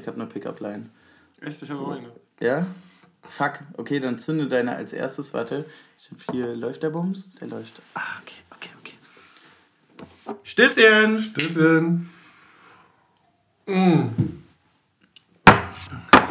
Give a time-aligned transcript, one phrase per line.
[0.00, 0.86] Ich habe eine Pickup-Line.
[1.40, 1.62] Echt?
[1.62, 2.12] Ich habe auch eine.
[2.40, 2.66] Ja?
[3.22, 3.60] Fuck.
[3.76, 5.34] Okay, dann zünde deine als erstes.
[5.34, 5.64] Warte.
[5.98, 7.32] Ich hab hier, läuft der Bums?
[7.40, 7.82] Der läuft.
[7.94, 10.36] Ah, okay, okay, okay.
[10.44, 11.22] Stößchen!
[11.22, 12.10] Stößchen.
[13.66, 14.08] Mm.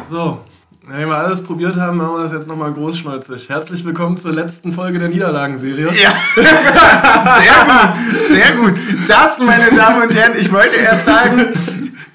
[0.08, 0.42] So,
[0.86, 3.50] wenn wir alles probiert haben, machen wir das jetzt nochmal großschnäuzig.
[3.50, 5.90] Herzlich willkommen zur letzten Folge der Niederlagenserie.
[5.92, 6.14] Ja,
[7.40, 8.74] sehr gut, sehr gut.
[9.06, 11.52] Das, meine Damen und Herren, ich wollte erst sagen,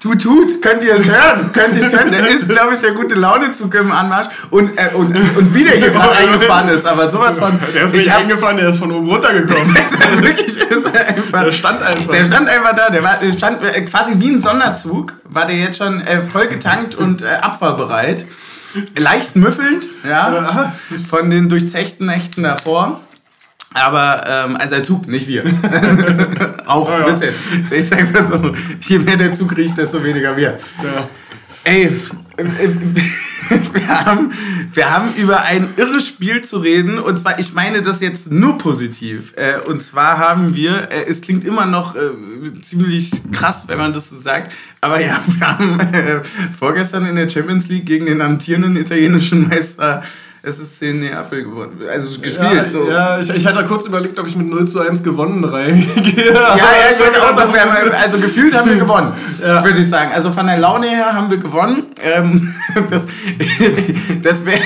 [0.04, 1.50] tut, tut, könnt ihr es hören?
[1.52, 2.12] Könnt ihr es hören?
[2.12, 5.76] Der ist, glaube ich, der gute Launezug im Anmarsch und, äh, und, und wie der
[5.78, 7.58] hier gerade eingefahren ist, aber sowas von...
[7.74, 9.74] Der ist nicht ich hab- eingefahren, der ist von oben runtergekommen.
[10.20, 11.44] Wirklich ist er einfach.
[11.44, 12.10] Der stand einfach.
[12.10, 12.90] Der stand einfach da.
[12.90, 15.14] Der, war, der stand äh, quasi wie ein Sonderzug.
[15.24, 18.26] War der jetzt schon äh, voll getankt und äh, abfahrbereit.
[18.96, 20.72] Leicht müffelnd, ja,
[21.08, 23.00] von den durchzechten Nächten davor.
[23.74, 25.42] Aber, ähm, also der Zug, nicht wir.
[26.66, 27.12] Auch Ja, ein ja.
[27.12, 27.34] bisschen.
[27.70, 30.58] Ich sag mal so, je mehr der Zug riecht, desto weniger wir.
[30.82, 31.08] Ja.
[31.64, 31.90] Ey,
[33.72, 34.32] wir haben,
[34.72, 36.98] wir haben über ein irres Spiel zu reden.
[36.98, 39.32] Und zwar, ich meine das jetzt nur positiv.
[39.36, 42.10] Äh, Und zwar haben wir, äh, es klingt immer noch äh,
[42.62, 44.52] ziemlich krass, wenn man das so sagt.
[44.80, 45.80] Aber ja, wir haben
[46.56, 50.02] vorgestern in der Champions League gegen den amtierenden italienischen Meister
[50.44, 51.80] SSC Neapel gewonnen.
[51.88, 52.52] Also gespielt.
[52.54, 52.88] Ja, so.
[52.88, 56.34] ja ich, ich hatte kurz überlegt, ob ich mit 0 zu 1 gewonnen reingehe.
[56.34, 60.12] Ja, ja, ich wollte auch sagen, haben, also gefühlt haben wir gewonnen, würde ich sagen.
[60.12, 61.84] Also von der Laune her haben wir gewonnen.
[62.02, 62.54] Ähm,
[62.90, 63.06] das,
[64.22, 64.58] das wär,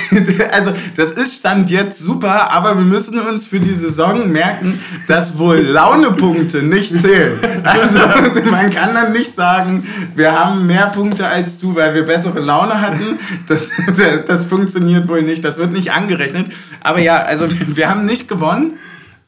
[0.53, 5.39] also das ist Stand jetzt super, aber wir müssen uns für die Saison merken, dass
[5.39, 7.39] wohl Launepunkte nicht zählen.
[7.65, 7.99] Also
[8.51, 12.81] man kann dann nicht sagen, wir haben mehr Punkte als du, weil wir bessere Laune
[12.81, 13.19] hatten.
[13.49, 13.69] Das,
[14.27, 16.53] das funktioniert wohl nicht, das wird nicht angerechnet.
[16.83, 18.79] Aber ja, also wir haben nicht gewonnen.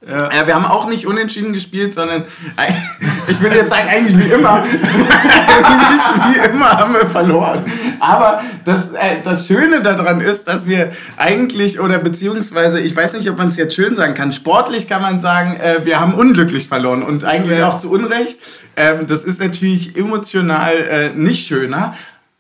[0.07, 0.33] Ja.
[0.33, 2.23] Ja, wir haben auch nicht unentschieden gespielt, sondern
[2.57, 2.73] äh,
[3.29, 4.63] ich will jetzt sagen, eigentlich wie immer.
[4.63, 7.65] eigentlich wie immer haben wir verloren.
[8.01, 13.29] Aber das, äh, das Schöne daran ist, dass wir eigentlich, oder beziehungsweise, ich weiß nicht,
[13.29, 16.67] ob man es jetzt schön sagen kann, sportlich kann man sagen, äh, wir haben unglücklich
[16.67, 17.69] verloren und eigentlich Ja.
[17.69, 18.39] auch zu Unrecht.
[18.77, 21.95] Ähm, das ist natürlich emotional äh, nicht schöner.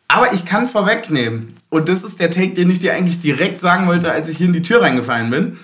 [0.08, 3.86] Aber ich kann vorwegnehmen, und das ist der Take, den ich dir eigentlich direkt sagen
[3.86, 5.56] wollte, als ich hier in die Tür reingefallen bin.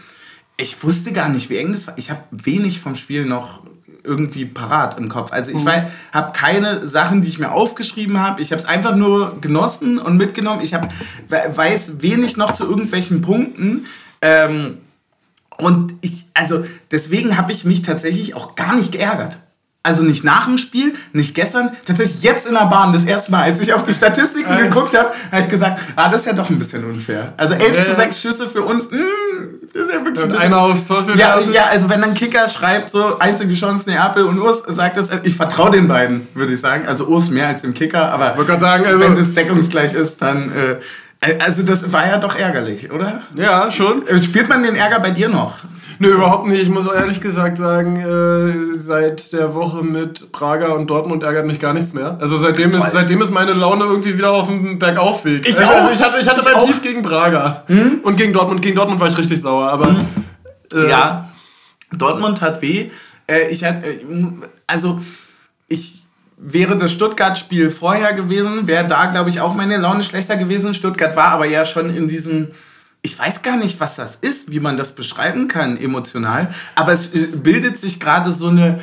[0.56, 1.98] Ich wusste gar nicht, wie eng das war.
[1.98, 3.62] Ich habe wenig vom Spiel noch
[4.02, 5.32] irgendwie parat im Kopf.
[5.32, 5.68] Also ich Mhm.
[6.12, 8.40] habe keine Sachen, die ich mir aufgeschrieben habe.
[8.40, 10.60] Ich habe es einfach nur genossen und mitgenommen.
[10.62, 10.92] Ich hab,
[11.28, 13.86] we- weiß wenig noch zu irgendwelchen Punkten.
[14.22, 14.78] Ähm,
[15.58, 19.38] und ich, also deswegen habe ich mich tatsächlich auch gar nicht geärgert.
[19.86, 23.42] Also nicht nach dem Spiel, nicht gestern, tatsächlich jetzt in der Bahn, das erste Mal,
[23.44, 24.62] als ich auf die Statistiken Echt?
[24.64, 27.32] geguckt habe, habe ich gesagt, ah, das ist ja doch ein bisschen unfair.
[27.36, 27.94] Also 11 zu Ja.
[27.97, 28.98] 6 Schüsse für uns, mh,
[29.72, 32.14] das ist ja wirklich ein Und bisschen einer aufs Teufel ja, ja, also wenn dann
[32.14, 36.53] Kicker schreibt, so einzige Chance Neapel und Urs sagt das, ich vertraue den beiden, würde
[36.54, 36.86] ich sagen.
[36.88, 40.50] Also Urs mehr als dem Kicker, aber sagen, also- wenn das deckungsgleich ist, dann.
[40.53, 40.76] Äh,
[41.38, 43.22] also das war ja doch ärgerlich, oder?
[43.34, 44.06] Ja, schon.
[44.06, 45.58] Äh, Spürt man den Ärger bei dir noch?
[45.98, 46.62] Nö, überhaupt nicht.
[46.62, 51.60] Ich muss ehrlich gesagt sagen, äh, seit der Woche mit Praga und Dortmund ärgert mich
[51.60, 52.18] gar nichts mehr.
[52.20, 55.48] Also seitdem ist, seitdem ist meine Laune irgendwie wieder auf dem Bergaufweg.
[55.48, 55.92] Ich also, auch.
[55.92, 56.46] Ich hatte, ich hatte Ich.
[56.56, 56.66] Hm?
[56.66, 57.64] Tief gegen Praga.
[58.02, 58.62] Und gegen Dortmund.
[58.62, 59.70] Gegen Dortmund war ich richtig sauer.
[59.70, 60.06] Aber
[60.72, 61.30] äh, Ja,
[61.92, 62.90] Dortmund hat weh.
[63.26, 64.00] Äh, ich hatte, äh,
[64.66, 65.00] also
[65.68, 66.02] ich
[66.36, 70.74] wäre das Stuttgart-Spiel vorher gewesen, wäre da, glaube ich, auch meine Laune schlechter gewesen.
[70.74, 72.48] Stuttgart war aber ja schon in diesem,
[73.06, 77.14] ich weiß gar nicht, was das ist, wie man das beschreiben kann emotional, aber es
[77.14, 78.80] äh, bildet sich gerade so eine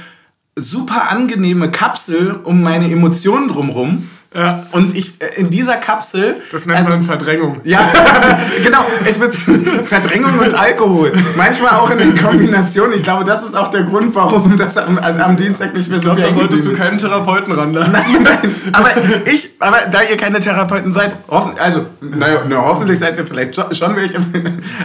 [0.56, 4.10] super angenehme Kapsel um meine Emotionen drumherum.
[4.36, 4.66] Ja.
[4.72, 6.38] Und ich äh, in dieser Kapsel.
[6.52, 7.62] das nennt also- man Verdrängung.
[7.64, 7.92] ja,
[8.64, 8.80] genau.
[9.08, 9.36] Ich würd,
[9.86, 11.14] Verdrängung und Alkohol.
[11.38, 12.92] Manchmal auch in der Kombination.
[12.94, 16.10] Ich glaube, das ist auch der Grund, warum das am, am Dienstag nicht mehr so
[16.12, 17.94] Ich glaube, viel da solltest du keinen Therapeuten ranlassen.
[18.14, 18.76] geblieben ist.
[18.76, 18.90] Aber
[19.26, 23.56] ich, aber da ihr keine Therapeuten seid, hoffen, also, naja, na, hoffentlich seid ihr vielleicht
[23.56, 24.20] schon- schon welche.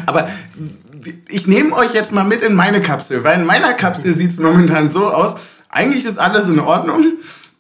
[0.07, 0.29] Aber
[1.29, 4.39] ich nehme euch jetzt mal mit in meine Kapsel, weil in meiner Kapsel sieht es
[4.39, 5.37] momentan so aus.
[5.71, 7.05] Eigentlich ist alles in Ordnung.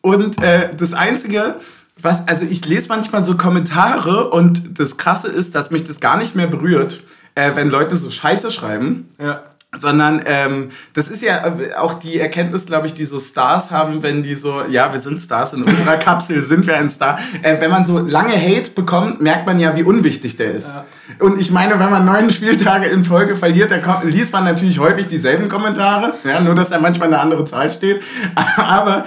[0.01, 1.57] Und äh, das Einzige,
[2.03, 6.17] was, also ich lese manchmal so Kommentare und das Krasse ist, dass mich das gar
[6.17, 7.03] nicht mehr berührt,
[7.35, 9.09] äh, wenn Leute so Scheiße schreiben.
[9.21, 9.43] Ja.
[9.77, 14.03] Sondern ähm, das ist ja äh, auch die Erkenntnis, glaube ich, die so Stars haben,
[14.03, 17.19] wenn die so, ja, wir sind Stars, in unserer Kapsel sind wir ein Star.
[17.43, 20.69] Äh, wenn man so lange Hate bekommt, merkt man ja, wie unwichtig der ist.
[20.69, 20.87] Ja.
[21.19, 24.79] Und ich meine, wenn man neun Spieltage in Folge verliert, dann kommt, liest man natürlich
[24.79, 28.01] häufig dieselben Kommentare, ja, nur dass da manchmal eine andere Zahl steht.
[28.57, 29.05] Aber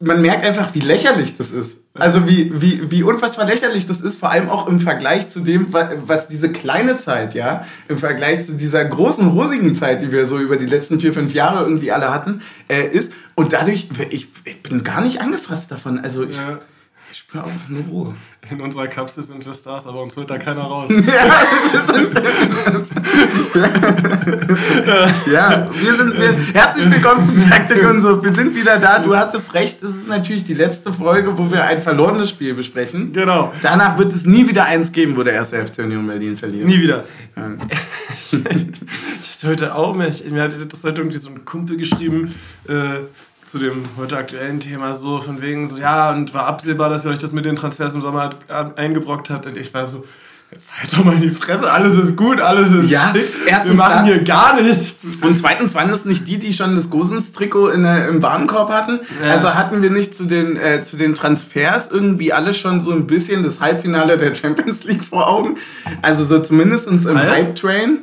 [0.00, 1.78] man merkt einfach, wie lächerlich das ist.
[1.94, 5.72] Also wie, wie, wie unfassbar lächerlich das ist, vor allem auch im Vergleich zu dem,
[5.72, 10.28] wa- was diese kleine Zeit, ja, im Vergleich zu dieser großen, rosigen Zeit, die wir
[10.28, 13.12] so über die letzten vier, fünf Jahre irgendwie alle hatten, äh, ist.
[13.34, 15.98] Und dadurch, ich, ich bin gar nicht angefasst davon.
[15.98, 16.60] Also ich, Ja.
[17.10, 18.14] Ich spüre auch eine Ruhe.
[18.50, 20.90] In unserer Kapsel sind wir Stars, aber uns holt da keiner raus.
[25.32, 28.22] ja, wir sind wir, herzlich willkommen zu Taktik und so.
[28.22, 28.98] Wir sind wieder da.
[28.98, 33.14] Du hattest recht, es ist natürlich die letzte Folge, wo wir ein verlorenes Spiel besprechen.
[33.14, 33.54] Genau.
[33.62, 36.66] Danach wird es nie wieder eins geben, wo der erste FC Union Berlin verliert.
[36.66, 37.04] Nie wieder.
[37.36, 37.52] Ja.
[39.40, 42.34] ich heute auch, mir, mir hat das heute irgendwie so ein Kumpel geschrieben,
[42.68, 42.98] äh,
[43.50, 47.10] zu dem heute aktuellen Thema so von wegen so, ja, und war absehbar, dass ihr
[47.10, 48.30] euch das mit den Transfers im Sommer
[48.76, 49.46] eingebrockt habt.
[49.46, 50.04] Und ich war so,
[50.50, 53.26] jetzt halt doch mal in die Fresse, alles ist gut, alles ist ja, schick.
[53.64, 55.02] Wir machen hier gar nichts.
[55.22, 59.00] Und zweitens waren es nicht die, die schon das Gosens-Trikot im Warenkorb hatten.
[59.22, 59.30] Ja.
[59.30, 63.06] Also hatten wir nicht zu den, äh, zu den Transfers irgendwie alle schon so ein
[63.06, 65.56] bisschen das Halbfinale der Champions League vor Augen.
[66.02, 68.00] Also so zumindest im Hype-Train.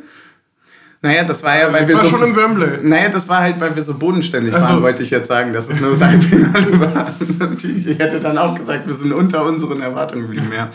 [1.06, 2.10] Naja, das war ja, weil ich wir war so.
[2.10, 2.80] schon im Wembley.
[2.82, 4.68] Naja, das war halt, weil wir so bodenständig also.
[4.68, 7.14] waren, wollte ich jetzt sagen, dass es nur das Halbfinale war.
[7.62, 10.72] ich hätte dann auch gesagt, wir sind unter unseren Erwartungen geblieben, ja.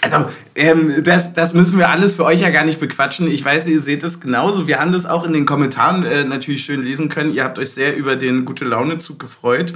[0.00, 3.28] Also, ähm, das, das müssen wir alles für euch ja gar nicht bequatschen.
[3.28, 4.68] Ich weiß, ihr seht es genauso.
[4.68, 7.34] Wir haben das auch in den Kommentaren äh, natürlich schön lesen können.
[7.34, 9.74] Ihr habt euch sehr über den Gute-Laune-Zug gefreut.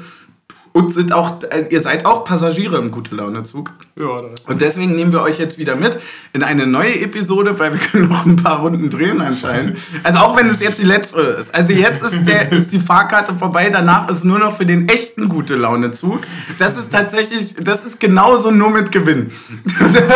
[0.78, 3.72] Und sind auch, äh, ihr seid auch Passagiere im Gute-Laune-Zug.
[3.96, 5.98] Ja, Und deswegen nehmen wir euch jetzt wieder mit
[6.32, 9.78] in eine neue Episode, weil wir können noch ein paar Runden drehen anscheinend.
[10.04, 11.52] Also auch wenn es jetzt die letzte ist.
[11.52, 15.28] Also jetzt ist, der, ist die Fahrkarte vorbei, danach ist nur noch für den echten
[15.28, 16.20] gute Laune Zug.
[16.60, 19.32] Das ist tatsächlich, das ist genauso nur mit Gewinn.
[19.78, 20.12] Das ist,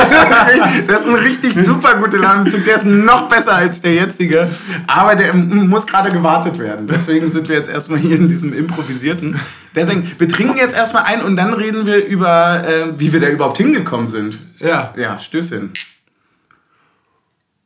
[0.87, 2.65] das ist ein richtig super gute Laune Zug.
[2.65, 4.49] Der ist noch besser als der jetzige.
[4.87, 6.87] Aber der muss gerade gewartet werden.
[6.87, 9.41] Deswegen sind wir jetzt erstmal hier in diesem improvisierten.
[9.75, 13.29] Deswegen, wir trinken jetzt erstmal ein und dann reden wir über, äh, wie wir da
[13.29, 14.39] überhaupt hin hingekommen sind.
[14.59, 14.93] Ja.
[14.97, 15.73] Ja, Stößchen.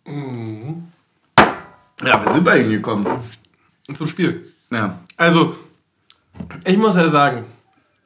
[0.06, 0.88] Mhm.
[2.02, 3.06] Ja, wir sind da hingekommen.
[3.88, 4.46] Und zum Spiel.
[4.70, 4.98] Ja.
[5.16, 5.56] Also,
[6.64, 7.44] ich muss ja sagen,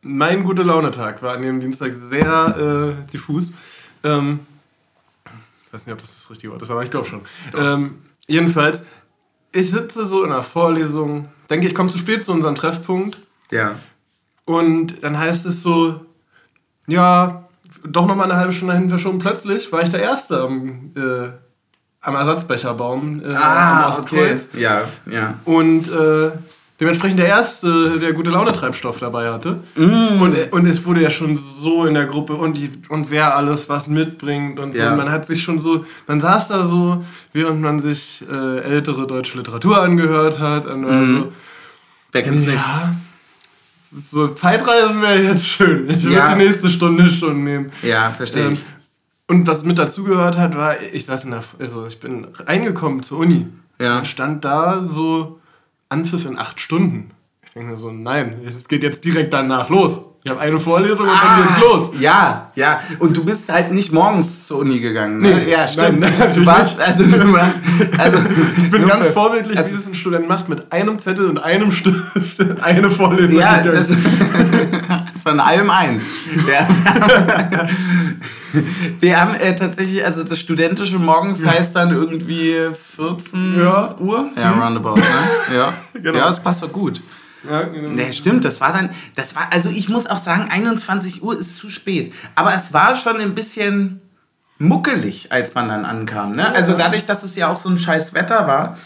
[0.03, 3.53] mein gute Launetag war an dem Dienstag sehr äh, diffus.
[4.03, 4.41] Ähm,
[5.67, 7.21] ich weiß nicht, ob das das richtige Wort ist, aber ich glaube schon.
[7.57, 8.85] Ähm, jedenfalls,
[9.53, 13.19] ich sitze so in einer Vorlesung, denke ich, komme zu spät zu unserem Treffpunkt.
[13.51, 13.75] Ja.
[14.45, 16.01] Und dann heißt es so,
[16.87, 17.45] ja,
[17.85, 19.19] doch noch mal eine halbe Stunde dahin verschoben.
[19.19, 21.29] Plötzlich war ich der Erste am, äh,
[22.01, 24.49] am Ersatzbecherbaum äh, ah, am Ostkreuz.
[24.53, 24.63] Okay.
[24.63, 25.35] Ja, ja.
[25.45, 26.31] Und äh,
[26.81, 29.61] dementsprechend der Erste, der gute Laune-Treibstoff dabei hatte.
[29.77, 30.21] Mm.
[30.21, 33.69] Und, und es wurde ja schon so in der Gruppe und, die, und wer alles
[33.69, 34.81] was mitbringt und so.
[34.81, 34.91] Ja.
[34.91, 39.07] Und man hat sich schon so, man saß da so, während man sich äh, ältere
[39.07, 40.67] deutsche Literatur angehört hat.
[40.67, 41.17] Und mm.
[41.17, 41.33] so,
[42.13, 42.65] wer kennt's ja, nicht?
[43.93, 45.91] So Zeitreisen wäre jetzt schön.
[45.91, 46.35] Ich würde ja.
[46.35, 47.73] die nächste Stunde schon nehmen.
[47.83, 48.65] Ja, verstehe ähm, ich.
[49.27, 53.19] Und was mit dazugehört hat, war, ich saß in der, also ich bin reingekommen zur
[53.19, 53.47] Uni.
[53.81, 53.99] Ja.
[53.99, 55.41] Und stand da so
[55.89, 57.11] Anpfiff in acht Stunden.
[57.45, 60.01] Ich denke mir so, nein, es geht jetzt direkt danach los.
[60.23, 61.91] Ich habe eine Vorlesung und ah, dann geht's los.
[61.99, 62.81] Ja, ja.
[62.99, 65.21] Und du bist halt nicht morgens zur Uni gegangen.
[65.21, 65.35] Ne?
[65.35, 66.01] Nee, ja, stimmt.
[66.01, 67.57] Nein, du warst, also du warst,
[67.97, 68.19] also
[68.63, 71.39] ich bin ganz für, vorbildlich, also, wie es ein Student macht, mit einem Zettel und
[71.39, 73.39] einem Stift eine Vorlesung.
[73.39, 73.91] Ja, das,
[75.25, 76.03] von allem eins.
[76.47, 76.69] Ja,
[79.01, 83.95] wir haben äh, tatsächlich, also das studentische Morgens heißt dann irgendwie 14 ja.
[83.99, 84.29] Uhr.
[84.37, 84.97] Ja, roundabout.
[84.97, 85.57] Ne?
[85.57, 86.19] Ja, genau.
[86.19, 87.01] ja, das passt doch gut.
[87.49, 87.91] Ja, genau.
[87.91, 91.57] Nee, stimmt, das war dann, das war, also ich muss auch sagen, 21 Uhr ist
[91.57, 92.13] zu spät.
[92.35, 94.01] Aber es war schon ein bisschen
[94.59, 96.37] muckelig, als man dann ankam.
[96.37, 96.53] Ne?
[96.53, 98.77] Also dadurch, dass es ja auch so ein scheiß Wetter war,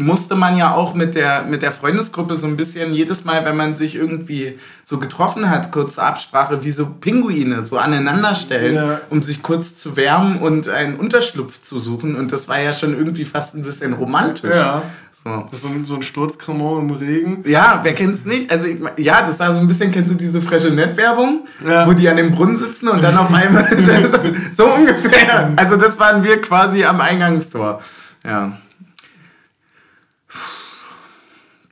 [0.00, 3.56] musste man ja auch mit der, mit der Freundesgruppe so ein bisschen jedes Mal, wenn
[3.56, 9.00] man sich irgendwie so getroffen hat, kurze Absprache, wie so Pinguine so aneinander stellen, ja.
[9.10, 12.16] um sich kurz zu wärmen und einen Unterschlupf zu suchen.
[12.16, 14.54] Und das war ja schon irgendwie fast ein bisschen romantisch.
[14.54, 14.82] Ja.
[15.22, 15.46] So.
[15.50, 17.44] Das war so ein Sturzkremant im Regen.
[17.46, 18.50] Ja, wer kennt's nicht?
[18.50, 21.46] Also, ja, das war so ein bisschen, kennst du diese frische Net-Werbung?
[21.62, 21.86] Ja.
[21.86, 23.92] Wo die an dem Brunnen sitzen und dann auf einmal, so,
[24.52, 25.52] so ungefähr.
[25.56, 27.82] Also, das waren wir quasi am Eingangstor.
[28.24, 28.56] Ja.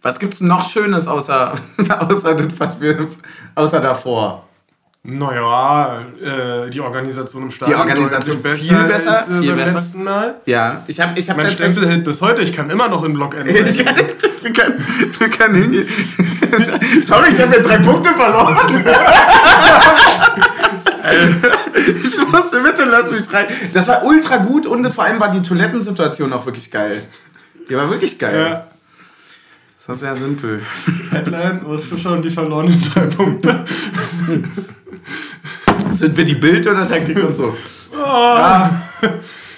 [0.02, 1.54] Was gibt's noch Schönes außer,
[1.88, 3.08] außer das, was wir,
[3.54, 4.47] außer davor?
[5.04, 7.78] Naja, äh, die Organisation im Stadion.
[7.78, 9.18] Die Organisation besser viel besser.
[9.18, 9.78] Als, äh, viel beim besser.
[9.78, 10.34] letzten Mal.
[10.44, 12.42] Ja, ich habe ich hab Mein Stempel hält bis heute.
[12.42, 13.46] Ich kann immer noch in Block N.
[13.46, 14.86] wir, können,
[15.18, 15.88] wir können hingehen.
[17.02, 18.56] Sorry, ich habe ja drei Punkte verloren.
[22.02, 23.46] ich musste, bitte lass mich rein.
[23.72, 27.04] Das war ultra gut und vor allem war die Toilettensituation auch wirklich geil.
[27.70, 28.38] Die war wirklich geil.
[28.38, 28.66] Ja.
[29.78, 30.62] Das war sehr simpel.
[31.10, 33.64] Headline, wir schon die verlorenen drei Punkte.
[35.92, 37.56] Sind wir die Bild oder Taktik und so?
[37.92, 37.96] Oh.
[37.96, 38.82] Ja.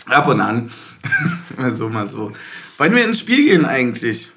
[0.07, 0.71] Ab und an.
[1.57, 2.33] mal so, mal so.
[2.79, 4.31] Wollen wir ins Spiel gehen eigentlich?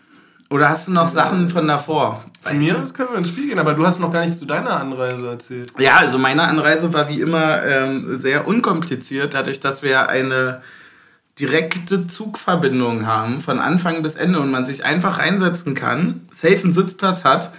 [0.50, 2.26] Oder hast du noch Sachen von davor?
[2.42, 4.46] Von mir aus können wir ins Spiel gehen, aber du hast noch gar nichts zu
[4.46, 5.74] deiner Anreise erzählt.
[5.80, 10.62] Ja, also meine Anreise war wie immer ähm, sehr unkompliziert, dadurch, dass wir eine
[11.40, 16.74] direkte Zugverbindung haben, von Anfang bis Ende und man sich einfach reinsetzen kann, safe einen
[16.74, 17.52] Sitzplatz hat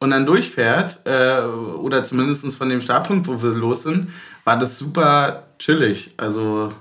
[0.00, 4.08] und dann durchfährt, äh, oder zumindest von dem Startpunkt, wo wir los sind,
[4.44, 6.12] war das super chillig.
[6.16, 6.72] Also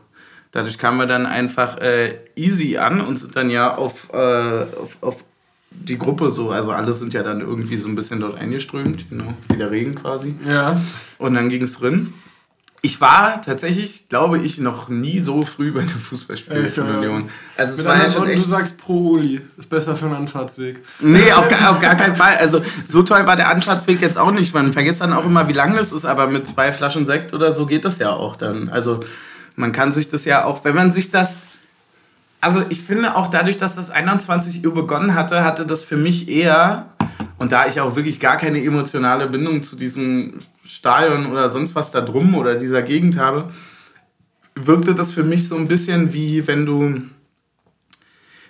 [0.51, 4.97] dadurch kamen wir dann einfach äh, easy an und sind dann ja auf, äh, auf,
[5.01, 5.23] auf
[5.69, 9.17] die Gruppe so, also alle sind ja dann irgendwie so ein bisschen dort eingeströmt, you
[9.17, 10.33] know, wie der Regen quasi.
[10.47, 10.81] Ja.
[11.19, 12.13] Und dann ging es drin.
[12.81, 16.97] Ich war tatsächlich, glaube ich, noch nie so früh bei einem Fußballspiel von ja.
[16.97, 17.29] Union.
[17.57, 18.45] Also es Mit war ja schon echt...
[18.45, 19.41] du sagst pro Uli.
[19.57, 20.79] Ist besser für einen Anfahrtsweg.
[21.01, 22.37] Nee, auf, gar- auf gar keinen Fall.
[22.37, 24.53] Also so toll war der Anfahrtsweg jetzt auch nicht.
[24.53, 27.51] Man vergisst dann auch immer, wie lang das ist, aber mit zwei Flaschen Sekt oder
[27.51, 28.69] so geht das ja auch dann.
[28.69, 29.01] Also
[29.57, 31.43] man kann sich das ja auch, wenn man sich das...
[32.39, 36.29] Also ich finde auch dadurch, dass das 21 Uhr begonnen hatte, hatte das für mich
[36.29, 36.85] eher,
[37.37, 41.91] und da ich auch wirklich gar keine emotionale Bindung zu diesem Stadion oder sonst was
[41.91, 43.51] da drum oder dieser Gegend habe,
[44.55, 47.01] wirkte das für mich so ein bisschen wie wenn du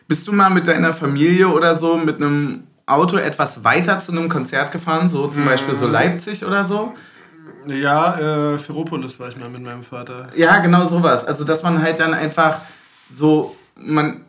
[0.07, 4.27] bist du mal mit deiner Familie oder so mit einem Auto etwas weiter zu einem
[4.27, 6.95] Konzert gefahren, so zum Beispiel so Leipzig oder so?
[7.67, 10.27] Ja, äh, Ferropolis war ich mal mit meinem Vater.
[10.35, 11.25] Ja, genau sowas.
[11.25, 12.61] Also, dass man halt dann einfach
[13.13, 14.21] so, man,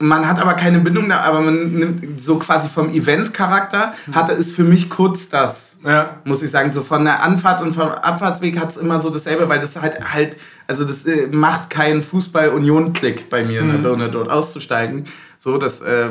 [0.00, 4.52] man hat aber keine Bindung da, aber man nimmt so quasi vom Event-Charakter, hatte es
[4.52, 5.76] für mich kurz das.
[5.84, 6.16] Ja.
[6.24, 9.48] Muss ich sagen, so von der Anfahrt und vom Abfahrtsweg hat es immer so dasselbe,
[9.48, 10.36] weil das halt halt,
[10.66, 15.06] also das äh, macht keinen Fußball-Union-Klick bei mir in der Birne, dort auszusteigen.
[15.36, 16.08] So, das äh,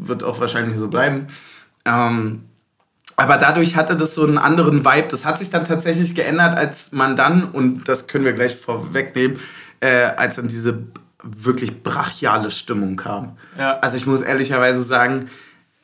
[0.00, 1.28] wird auch wahrscheinlich so bleiben.
[1.86, 2.42] Ähm,
[3.16, 5.08] aber dadurch hatte das so einen anderen Vibe.
[5.10, 9.38] Das hat sich dann tatsächlich geändert, als man dann, und das können wir gleich vorwegnehmen,
[9.80, 10.84] äh, als dann diese
[11.26, 13.36] wirklich brachiale Stimmung kam.
[13.58, 13.78] Ja.
[13.80, 15.28] Also ich muss ehrlicherweise sagen,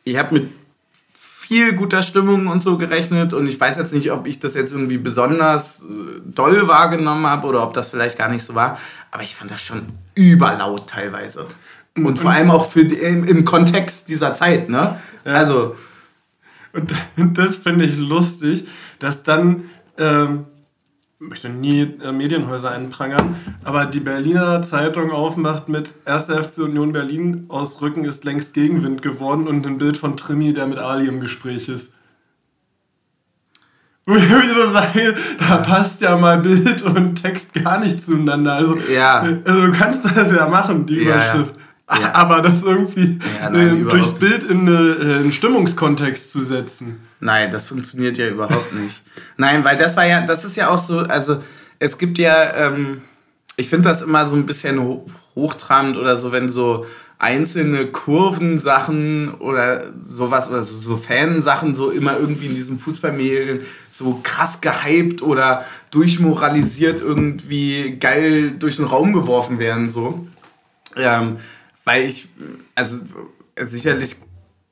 [0.04, 0.50] ich habe mit
[1.12, 4.72] viel guter Stimmung und so gerechnet und ich weiß jetzt nicht, ob ich das jetzt
[4.72, 5.84] irgendwie besonders äh,
[6.24, 8.78] doll wahrgenommen habe oder ob das vielleicht gar nicht so war,
[9.10, 11.46] aber ich fand das schon überlaut teilweise.
[11.94, 14.98] Und vor allem auch für die, im, im Kontext dieser Zeit, ne?
[15.24, 15.76] Also,
[16.72, 18.66] Und, und das finde ich lustig,
[18.98, 20.46] dass dann, ähm,
[21.28, 26.24] möchte nie äh, Medienhäuser einprangern, aber die Berliner Zeitung aufmacht mit 1.
[26.24, 30.66] FC Union Berlin aus Rücken ist längst Gegenwind geworden und ein Bild von Trimi, der
[30.66, 31.94] mit Ali im Gespräch ist.
[34.06, 38.54] Wo ich irgendwie so sage, da passt ja mal Bild und Text gar nicht zueinander.
[38.54, 39.24] Also, Ja.
[39.44, 41.44] also du kannst das ja machen, die Ja, ja.
[41.90, 42.12] Ja.
[42.14, 47.00] Aber das irgendwie Ja, nein, äh, durchs Bild in eine, äh, einen Stimmungskontext zu setzen.
[47.20, 49.02] Nein, das funktioniert ja überhaupt nicht.
[49.36, 51.38] Nein, weil das war ja, das ist ja auch so, also
[51.78, 53.02] es gibt ja, ähm,
[53.56, 56.84] ich finde das immer so ein bisschen ho hochtrabend oder so, wenn so
[57.22, 63.60] einzelne Kurvensachen oder sowas oder so, so Fansachen so immer irgendwie in diesen Fußballmedien
[63.92, 70.26] so krass gehypt oder durchmoralisiert irgendwie geil durch den Raum geworfen werden so.
[70.96, 71.36] Ähm,
[71.84, 72.28] weil ich,
[72.74, 72.98] also
[73.66, 74.16] sicherlich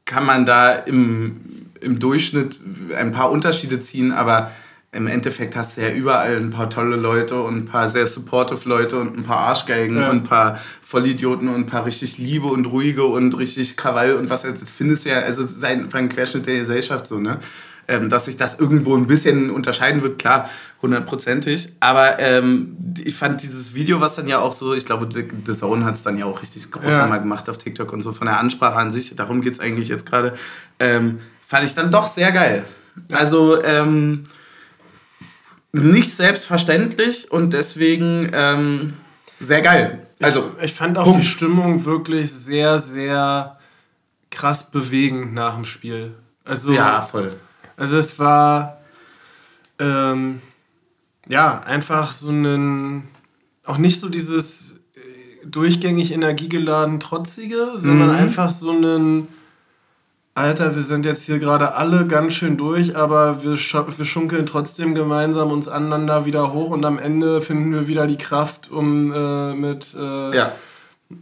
[0.04, 1.40] kann man da im,
[1.80, 2.58] im Durchschnitt
[2.96, 4.50] ein paar Unterschiede ziehen, aber
[4.92, 8.68] im Endeffekt hast du ja überall ein paar tolle Leute und ein paar sehr supportive
[8.68, 10.10] Leute und ein paar Arschgeigen Ja.
[10.10, 14.30] und ein paar Vollidioten und ein paar richtig liebe und ruhige und richtig Krawall und
[14.30, 17.38] was das findest du ja, also es ist ein, ein Querschnitt der Gesellschaft so, ne?
[17.86, 20.48] Ähm, dass sich das irgendwo ein bisschen unterscheiden wird, klar,
[20.82, 21.70] hundertprozentig.
[21.80, 25.84] Aber ähm, ich fand dieses Video, was dann ja auch so, ich glaube, The Zone
[25.84, 27.02] hat es dann ja auch richtig groß Ja.
[27.02, 29.88] nochmal gemacht auf TikTok und so, von der Ansprache an sich, darum geht es eigentlich
[29.88, 30.36] jetzt gerade,
[30.78, 32.64] ähm, fand ich dann doch sehr geil.
[33.12, 34.24] Also, ähm,
[35.72, 38.94] nicht selbstverständlich und deswegen ähm,
[39.38, 40.06] sehr geil.
[40.20, 41.22] Also, ich fand auch Punkt.
[41.22, 43.58] die Stimmung wirklich sehr, sehr
[44.30, 46.14] krass bewegend nach dem Spiel.
[46.44, 47.36] Also, ja, voll.
[47.76, 48.78] also es war
[49.78, 50.42] ähm,
[51.30, 53.04] ja einfach so ein
[53.66, 58.14] auch nicht so dieses äh, durchgängig energiegeladen trotzige, sondern Mhm.
[58.14, 59.28] einfach so ein
[60.34, 64.94] Alter, wir sind jetzt hier gerade alle ganz schön durch, aber wir, wir schunkeln trotzdem
[64.94, 69.54] gemeinsam uns aneinander wieder hoch und am Ende finden wir wieder die Kraft, um äh,
[69.54, 70.52] mit, äh, Ja,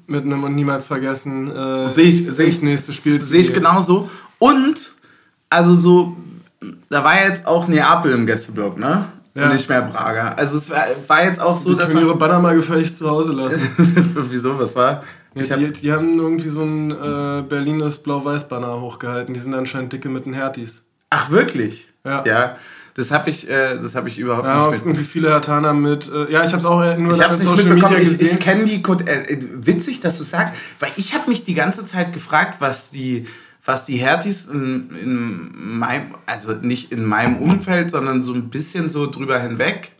[0.06, 3.52] mit einem und niemals vergessen äh, Sehe ich- sehe ich- nächste Spiel zu sehe ich
[3.54, 4.10] genauso.
[4.38, 4.92] Und,
[5.48, 6.16] also so,
[6.90, 9.06] da war jetzt auch Neapel im Gästeblock, ne?
[9.34, 9.44] Ja.
[9.44, 10.32] Und nicht mehr Braga.
[10.32, 12.16] Also es war, war jetzt auch so, Die dass können ihre.
[12.16, 13.70] Banner mal gefälligst zu Hause lassen.
[14.30, 15.02] Wieso, was war?
[15.34, 19.34] Ja, hab, die, die haben irgendwie so ein äh, Berlines Blau-Weiß-Banner hochgehalten.
[19.34, 20.84] Die sind anscheinend dicke mit den Hertis.
[21.10, 21.88] ach, wirklich?
[22.04, 22.24] Ja.
[22.24, 22.56] Ja,
[22.94, 24.80] das habe ich, äh, das hab ich überhaupt Ja, nicht auch mit...
[24.84, 26.10] irgendwie viele Hatana mit.
[26.10, 28.00] Äh, ja, ich habe es auch nur Ich auf nicht mitbekommen.
[28.00, 28.82] Ich, ich kenne die.
[29.06, 32.90] Äh, äh, witzig, dass du sagst, weil ich habe mich die ganze Zeit gefragt, was
[32.90, 33.28] die,
[33.68, 38.88] was die Hertis in, in meinem, also nicht in meinem Umfeld, sondern so ein bisschen
[38.88, 39.92] so drüber hinweg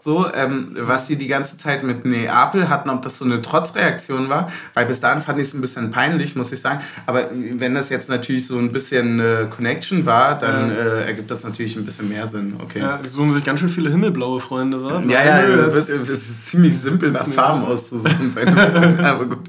[0.00, 4.28] so, ähm, was sie die ganze Zeit mit Neapel hatten, ob das so eine Trotzreaktion
[4.28, 6.80] war, weil bis dahin fand ich es ein bisschen peinlich, muss ich sagen.
[7.04, 10.76] Aber wenn das jetzt natürlich so ein bisschen eine Connection war, dann ja.
[10.76, 12.54] äh, ergibt das natürlich ein bisschen mehr Sinn.
[12.62, 12.78] Okay.
[12.78, 15.02] Ja, die suchen sich ganz schön viele himmelblaue Freunde, wa?
[15.08, 19.04] Ja, ja, ja das, das ist ziemlich simpel nach Farben auszusuchen, seine Freunde.
[19.04, 19.48] Aber gut.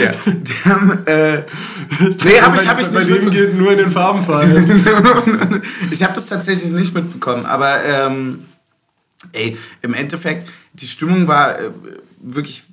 [0.00, 1.38] Ja, die haben, äh,
[2.24, 3.30] nee, hab ich, hab ich nicht mitbekommen.
[3.32, 4.48] geht nur in den Farbenfall.
[5.90, 8.44] ich habe das tatsächlich nicht mitbekommen, aber ähm,
[9.32, 11.70] ey, im Endeffekt, die Stimmung war äh,
[12.20, 12.64] wirklich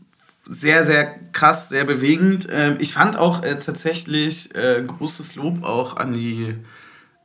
[0.48, 2.48] sehr, sehr krass, sehr bewegend.
[2.52, 6.56] Ähm, ich fand auch äh, tatsächlich äh, großes Lob auch an die,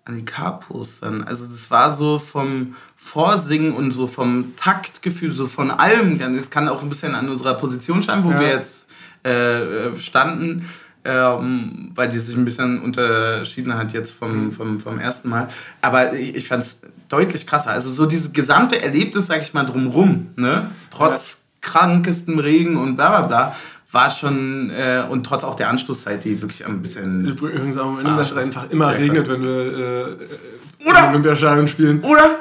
[0.04, 1.24] an die Capos dann.
[1.24, 6.18] Also das war so vom Vorsingen und so vom Taktgefühl, so von allem.
[6.18, 8.40] Das kann auch ein bisschen an unserer Position schauen, wo ja.
[8.40, 8.88] wir jetzt
[9.22, 10.66] äh, standen
[11.04, 15.48] ähm, weil die sich ein bisschen unterschieden hat jetzt vom, vom, vom ersten Mal.
[15.80, 17.70] Aber ich, ich fand es deutlich krasser.
[17.70, 20.70] Also so dieses gesamte Erlebnis, sag ich mal, drumrum, ne?
[20.90, 21.70] trotz ja.
[21.70, 23.56] krankestem Regen und bla bla bla,
[23.92, 27.26] war schon, äh, und trotz auch der Anschlusszeit, die wirklich ein bisschen...
[27.26, 32.00] Übrigens am Ende, dass es einfach immer regnet, wenn wir äh, oder, im Olympiastadion spielen.
[32.02, 32.38] Oder?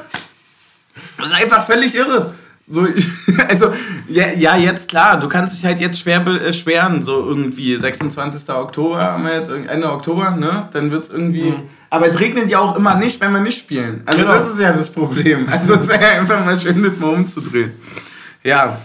[1.17, 2.33] Das ist einfach völlig irre.
[2.71, 2.87] So,
[3.49, 3.73] also,
[4.07, 8.47] ja, ja, jetzt klar, du kannst dich halt jetzt schwer beschweren, so irgendwie 26.
[8.49, 10.69] Oktober haben wir jetzt Ende Oktober, ne?
[10.71, 11.49] Dann wird es irgendwie.
[11.49, 11.69] Mhm.
[11.89, 14.03] Aber es regnet ja auch immer nicht, wenn wir nicht spielen.
[14.05, 14.35] Also genau.
[14.35, 15.47] das ist ja das Problem.
[15.49, 17.71] Also es wäre ja einfach mal schön, das mal umzudrehen.
[18.43, 18.77] Ja.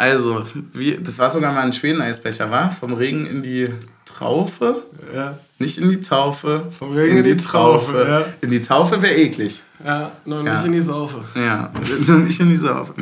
[0.00, 0.42] Also,
[0.72, 2.70] wie, das war sogar mal ein Schweden-Eisbecher, war?
[2.70, 3.68] Vom Regen in die
[4.06, 4.84] Traufe?
[5.14, 5.38] Ja.
[5.58, 6.68] Nicht in die Taufe.
[6.78, 7.92] Vom Regen in die, die Traufe.
[7.92, 8.08] Traufe.
[8.08, 8.24] Ja.
[8.40, 9.60] In die Taufe wäre eklig.
[9.84, 10.54] Ja, nur ja.
[10.56, 11.22] nicht in die Saufe.
[11.34, 11.70] Ja,
[12.06, 12.94] nur nicht in die Saufe.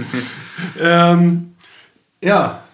[0.76, 1.54] ähm,
[2.20, 2.64] ja.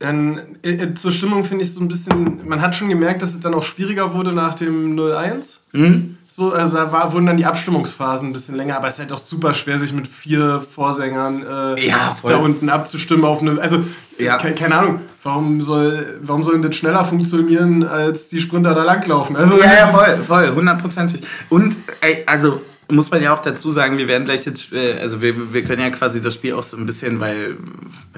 [0.00, 3.32] Dann, äh, äh, zur Stimmung finde ich so ein bisschen, man hat schon gemerkt, dass
[3.32, 5.58] es dann auch schwieriger wurde nach dem 0-1.
[5.70, 6.15] Mhm.
[6.36, 9.12] So, also da war, wurden dann die Abstimmungsphasen ein bisschen länger, aber es ist halt
[9.12, 13.58] auch super schwer, sich mit vier Vorsängern äh, ja, da unten abzustimmen auf eine.
[13.58, 13.84] Also,
[14.18, 14.36] ja.
[14.36, 19.34] ke keine Ahnung, warum soll, warum soll das schneller funktionieren, als die Sprinter da langlaufen?
[19.34, 21.22] Also, ja, ja, voll, voll, hundertprozentig.
[21.48, 25.22] Und, ey, also muss man ja auch dazu sagen, wir werden gleich jetzt, äh, also
[25.22, 27.56] wir, wir können ja quasi das Spiel auch so ein bisschen, weil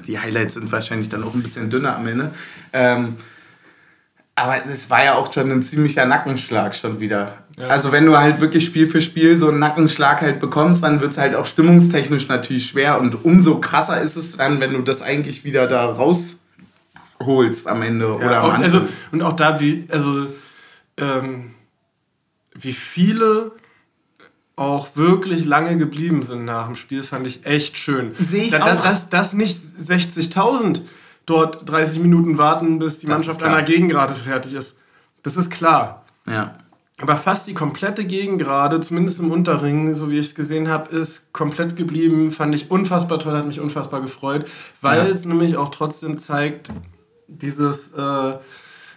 [0.05, 2.31] die Highlights sind wahrscheinlich dann auch ein bisschen dünner am Ende.
[2.73, 3.15] Ähm,
[4.43, 7.37] aber es war ja auch schon ein ziemlicher Nackenschlag schon wieder.
[7.57, 7.67] Ja.
[7.67, 11.11] Also wenn du halt wirklich Spiel für Spiel so einen Nackenschlag halt bekommst, dann wird
[11.11, 15.01] es halt auch stimmungstechnisch natürlich schwer und umso krasser ist es dann, wenn du das
[15.01, 19.87] eigentlich wieder da rausholst am Ende ja, oder am auch, Also, und auch da, wie,
[19.89, 20.27] also
[20.97, 21.55] ähm,
[22.53, 23.51] wie viele
[24.55, 28.13] auch wirklich lange geblieben sind nach dem Spiel, fand ich echt schön.
[28.19, 28.83] Sehe ich da, auch.
[28.83, 30.81] Dass, dass nicht 60.000
[31.29, 34.77] dort 30 Minuten warten, bis die das Mannschaft an der Gegengrade fertig ist.
[35.23, 36.05] Das ist klar.
[36.25, 36.55] Ja.
[37.01, 41.31] Aber fast die komplette Gegengrade, zumindest im Unterring, so wie ich es gesehen habe, ist
[41.31, 42.31] komplett geblieben.
[42.31, 44.45] Fand ich unfassbar toll, hat mich unfassbar gefreut,
[44.81, 45.13] weil ja.
[45.13, 46.69] es nämlich auch trotzdem zeigt,
[47.27, 47.93] dieses...
[47.93, 48.33] Äh,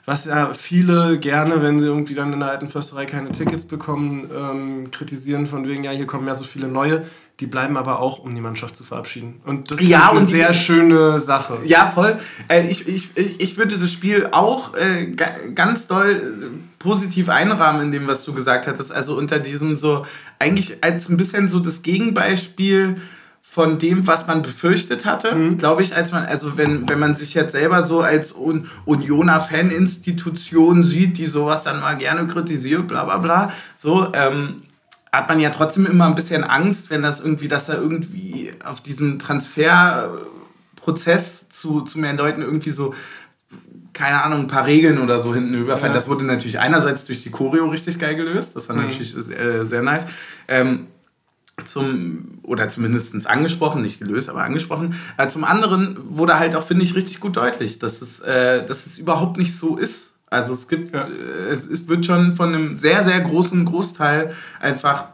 [0.04, 4.28] was ja viele gerne, wenn sie irgendwie dann in der alten Försterei keine Tickets bekommen,
[4.34, 7.06] ähm, kritisieren von wegen, ja, hier kommen ja so viele neue.
[7.42, 9.40] Die bleiben aber auch, um die Mannschaft zu verabschieden.
[9.44, 11.58] Und das ja, ist eine sehr die, schöne Sache.
[11.64, 12.16] Ja, voll.
[12.46, 15.06] Äh, ich, ich, ich würde das Spiel auch äh,
[15.52, 16.46] ganz doll äh,
[16.78, 18.92] positiv einrahmen in dem, was du gesagt hattest.
[18.92, 20.06] Also unter diesem so,
[20.38, 22.98] eigentlich als ein bisschen so das Gegenbeispiel
[23.40, 25.58] von dem, was man befürchtet hatte, mhm.
[25.58, 29.40] glaube ich, als man, also wenn, wenn man sich jetzt selber so als Un Unioner
[29.40, 34.62] Faninstitution sieht, die sowas dann mal gerne kritisiert, bla bla bla, so, ähm,
[35.12, 38.80] hat man ja trotzdem immer ein bisschen Angst, wenn das irgendwie, dass da irgendwie auf
[38.80, 42.94] diesem Transferprozess zu, zu mehr Leuten irgendwie so
[43.92, 45.92] keine Ahnung, ein paar Regeln oder so hinten überfallen.
[45.92, 45.98] Ja.
[45.98, 48.56] Das wurde natürlich einerseits durch die Choreo richtig geil gelöst.
[48.56, 48.84] Das war mhm.
[48.84, 50.06] natürlich äh, sehr nice.
[50.48, 50.86] Ähm,
[51.64, 54.94] zum, oder zumindest angesprochen, nicht gelöst, aber angesprochen.
[55.18, 58.86] Äh, zum anderen wurde halt auch, finde ich, richtig gut deutlich, dass es, äh, dass
[58.86, 60.11] es überhaupt nicht so ist.
[60.32, 61.02] Also es gibt, ja.
[61.02, 65.08] äh, es, es wird schon von einem sehr, sehr großen Großteil einfach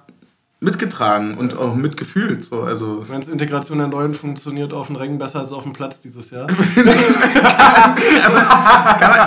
[0.61, 2.45] mitgetragen und auch mitgefühlt.
[2.45, 5.73] So, also Wenn es Integration der Neuen funktioniert auf dem Rängen besser als auf dem
[5.73, 6.47] Platz dieses Jahr.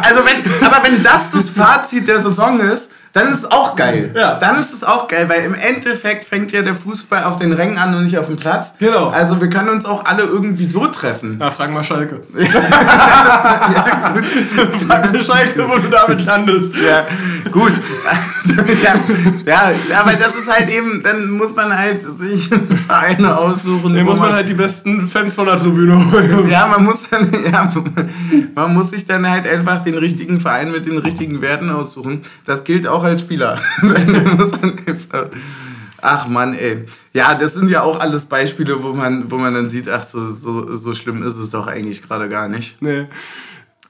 [0.02, 4.12] also wenn, aber wenn das das Fazit der Saison ist, Dann ist es auch geil.
[4.16, 4.36] Ja.
[4.40, 7.78] Dann ist es auch geil, weil im Endeffekt fängt ja der Fußball auf den Rängen
[7.78, 8.76] an und nicht auf dem Platz.
[8.80, 9.10] Genau.
[9.10, 11.38] Also wir können uns auch alle irgendwie so treffen.
[11.40, 12.22] Ja, frag mal Schalke.
[14.88, 16.74] frag mal Schalke, wo du damit landest.
[16.76, 17.04] Ja,
[17.52, 17.74] gut.
[19.46, 22.50] ja, ja, aber das ist halt eben, dann muss man halt sich
[22.88, 23.94] Vereine aussuchen.
[23.94, 26.50] Dann muss man halt die besten Fans von der Tribüne holen.
[26.50, 27.72] Ja, man muss, dann, ja,
[28.56, 32.24] man muss sich dann halt einfach den richtigen Verein mit den richtigen Werten aussuchen.
[32.46, 33.60] Das gilt auch als Spieler.
[36.02, 36.86] Ach Mann, ey.
[37.14, 40.34] Ja, das sind ja auch alles Beispiele, wo man, wo man dann sieht, ach, so,
[40.34, 42.82] so, so schlimm ist es doch eigentlich gerade gar nicht.
[42.82, 43.06] Nee.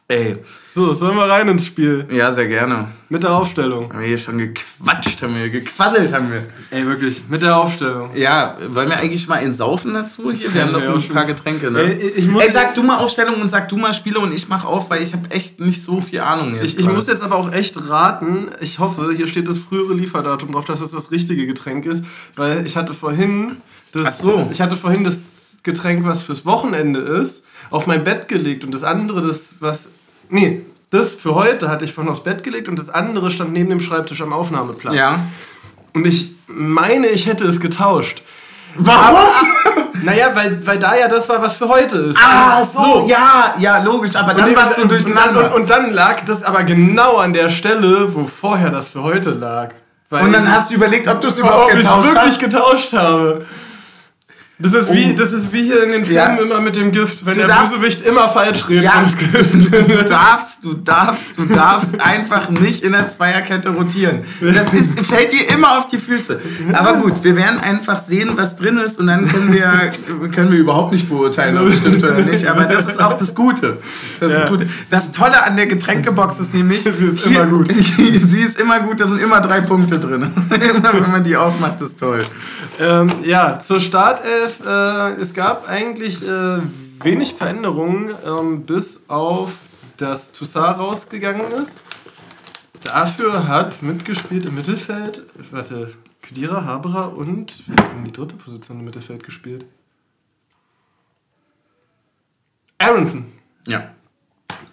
[0.09, 0.37] Ey,
[0.73, 2.05] So, sollen wir rein ins Spiel?
[2.11, 2.87] ja, sehr gerne.
[3.09, 3.91] Mit der Aufstellung.
[3.91, 6.43] Haben wir hier schon gequatscht, haben wir gequasselt, haben wir.
[6.69, 8.11] Ey, wirklich, mit der Aufstellung.
[8.15, 10.31] Ja, wollen wir eigentlich mal einen Saufen dazu?
[10.31, 11.81] Hier, wir haben noch ein paar Getränke, ne?
[11.81, 14.47] Ey, ich muss- Ey, sag du mal Aufstellung und sag du mal Spiele und ich
[14.47, 16.63] mach auf, weil ich habe echt nicht so viel Ahnung jetzt.
[16.63, 18.47] Ich, ich muss jetzt aber auch echt raten.
[18.61, 22.05] Ich hoffe, hier steht das frühere Lieferdatum drauf, dass das das richtige Getränk ist,
[22.37, 23.57] weil ich hatte vorhin
[23.91, 24.49] das, Ach so.
[24.53, 25.19] ich hatte vorhin das
[25.63, 29.89] Getränk, was fürs Wochenende ist, auf mein Bett gelegt und das andere, das was,
[30.31, 33.69] nee, das für heute hatte ich vorhin aufs Bett gelegt und das andere stand neben
[33.69, 34.95] dem Schreibtisch am Aufnahmeplatz.
[34.95, 35.19] Ja.
[35.93, 38.23] Und ich meine, ich hätte es getauscht.
[38.75, 39.17] Warum?
[40.03, 42.17] Naja, weil, weil da ja das war, was für heute ist.
[42.21, 45.39] Ah, so, ja, ja, logisch, aber dann warst du und- durcheinander.
[45.41, 49.03] Und, und, und dann lag das aber genau an der Stelle, wo vorher das für
[49.03, 49.71] heute lag.
[50.09, 52.39] Und dann hast du überlegt, ob du es überhaupt ob es getauscht wirklich hast.
[52.39, 53.45] getauscht habe.
[54.61, 55.17] Das ist, wie, Oh.
[55.17, 56.35] das ist wie hier in den Filmen Ja.
[56.35, 58.83] immer mit dem Gift, wenn Du der darfst- Bösewicht immer falsch redet.
[58.85, 59.03] Ja,
[59.87, 64.23] du darfst, du darfst, du darfst einfach nicht in der Zweierkette rotieren.
[64.39, 66.39] Das ist, fällt dir immer auf die Füße.
[66.73, 69.91] Aber gut, wir werden einfach sehen, was drin ist und dann können wir,
[70.31, 72.45] können wir überhaupt nicht beurteilen, ob es stimmt oder nicht.
[72.47, 73.77] Aber das ist auch das Gute.
[74.19, 74.47] Das, Ja.
[74.47, 74.67] Gute.
[74.89, 77.71] das Tolle an der Getränkebox ist nämlich, Sie ist immer gut.
[77.97, 80.31] sie ist immer gut, da sind immer drei Punkte drin.
[80.49, 82.21] Immer wenn man die aufmacht, ist toll.
[82.79, 84.50] ähm, ja, zur Startelf.
[84.65, 86.61] Äh, es gab eigentlich äh,
[87.03, 89.53] wenig Veränderungen, ähm, bis auf
[90.01, 91.81] dass Toussaint rausgegangen ist.
[92.83, 98.79] Dafür hat mitgespielt im Mittelfeld, warte, Kedira, Haberer und wer hat denn die dritte Position
[98.79, 99.65] im Mittelfeld gespielt?
[102.79, 103.27] Aronson.
[103.67, 103.91] Ja.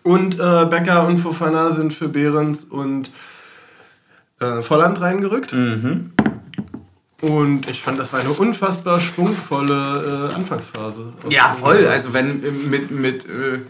[0.02, 3.10] Und äh, Becker und Fofana sind für Behrens und
[4.40, 5.52] äh, Volland reingerückt.
[5.52, 6.12] Mhm.
[7.20, 11.12] Und ich fand, das war eine unfassbar schwungvolle äh, Anfangsphase.
[11.28, 11.86] Ja, voll.
[11.88, 13.60] Also wenn äh, mit, mit, äh,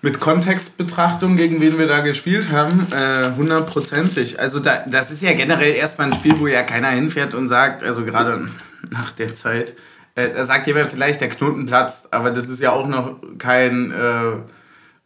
[0.00, 4.38] mit Kontextbetrachtung, gegen wen wir da gespielt haben, äh, hundertprozentig.
[4.38, 7.82] also da, das ist ja generell erstmal ein Spiel, wo ja keiner hinfährt und sagt,
[7.82, 8.48] also gerade
[8.90, 9.74] nach der Zeit,
[10.14, 13.92] äh, da sagt jemand vielleicht, der Knoten platzt, aber das ist ja auch noch kein,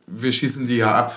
[0.06, 1.16] wir schießen die ja ab.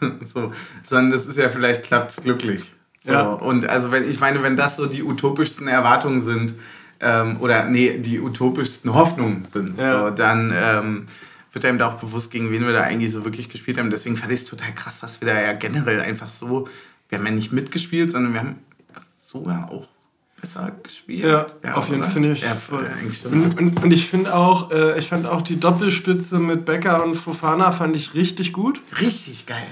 [0.32, 0.52] so,
[0.88, 2.72] sondern das ist ja vielleicht klappt's glücklich.
[3.04, 3.12] So.
[3.12, 3.22] Ja.
[3.32, 6.54] Und also wenn ich meine, wenn das so die utopischsten Erwartungen sind,
[7.00, 10.04] ähm, oder nee, die utopischsten Hoffnungen sind, Ja.
[10.04, 11.08] so, dann ähm,
[11.52, 13.90] wird einem da auch bewusst, gegen wen wir da eigentlich so wirklich gespielt haben.
[13.90, 16.68] Deswegen fand ich es total krass, dass wir da ja generell einfach so,
[17.08, 18.56] wir haben ja nicht mitgespielt, sondern wir haben
[19.24, 19.88] sogar auch
[20.40, 21.24] besser gespielt.
[21.24, 22.02] Ja, auf jeden?
[22.04, 22.42] Fall finde ich.
[22.42, 22.56] Ja,
[23.30, 27.16] und, und, und ich finde auch, äh, ich fand auch die Doppelspitze mit Becker und
[27.16, 28.80] Fofana fand ich richtig gut.
[29.00, 29.66] Richtig geil.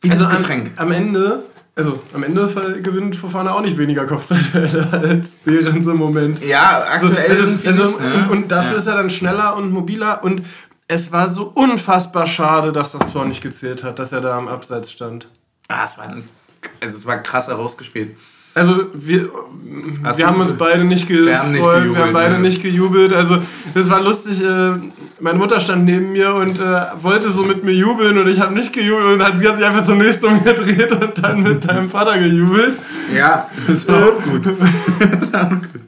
[0.00, 0.72] Wie Also das am, Getränk.
[0.76, 1.44] am Ende,
[1.76, 2.48] also am Ende
[2.82, 6.42] gewinnt Fofana auch nicht weniger Kopfballduelle als Behrens im Moment.
[6.42, 8.14] Ja, aktuell also, also, nicht, ne?
[8.14, 8.78] und, und dafür ja.
[8.78, 10.46] ist er dann schneller und mobiler und
[10.88, 14.48] es war so unfassbar schade, dass das Tor nicht gezählt hat, dass er da am
[14.48, 15.28] Abseits stand.
[15.68, 16.28] Ah, es war, ein,
[16.80, 18.16] also es war krass herausgespielt.
[18.56, 19.28] Also wir,
[20.16, 22.40] wir haben uns beide nicht gefreut, Wir haben nicht wir gejubelt, haben beide ne?
[22.40, 23.12] nicht gejubelt.
[23.12, 23.42] Also
[23.74, 24.42] das war lustig.
[24.42, 24.72] Äh,
[25.20, 28.54] meine Mutter stand neben mir und äh, wollte so mit mir jubeln und ich habe
[28.54, 32.18] nicht gejubelt und hat, sie hat sich einfach zunächst umgedreht und dann mit deinem Vater
[32.18, 32.78] gejubelt.
[33.14, 34.46] Ja, das war auch gut.
[35.20, 35.82] das war auch gut.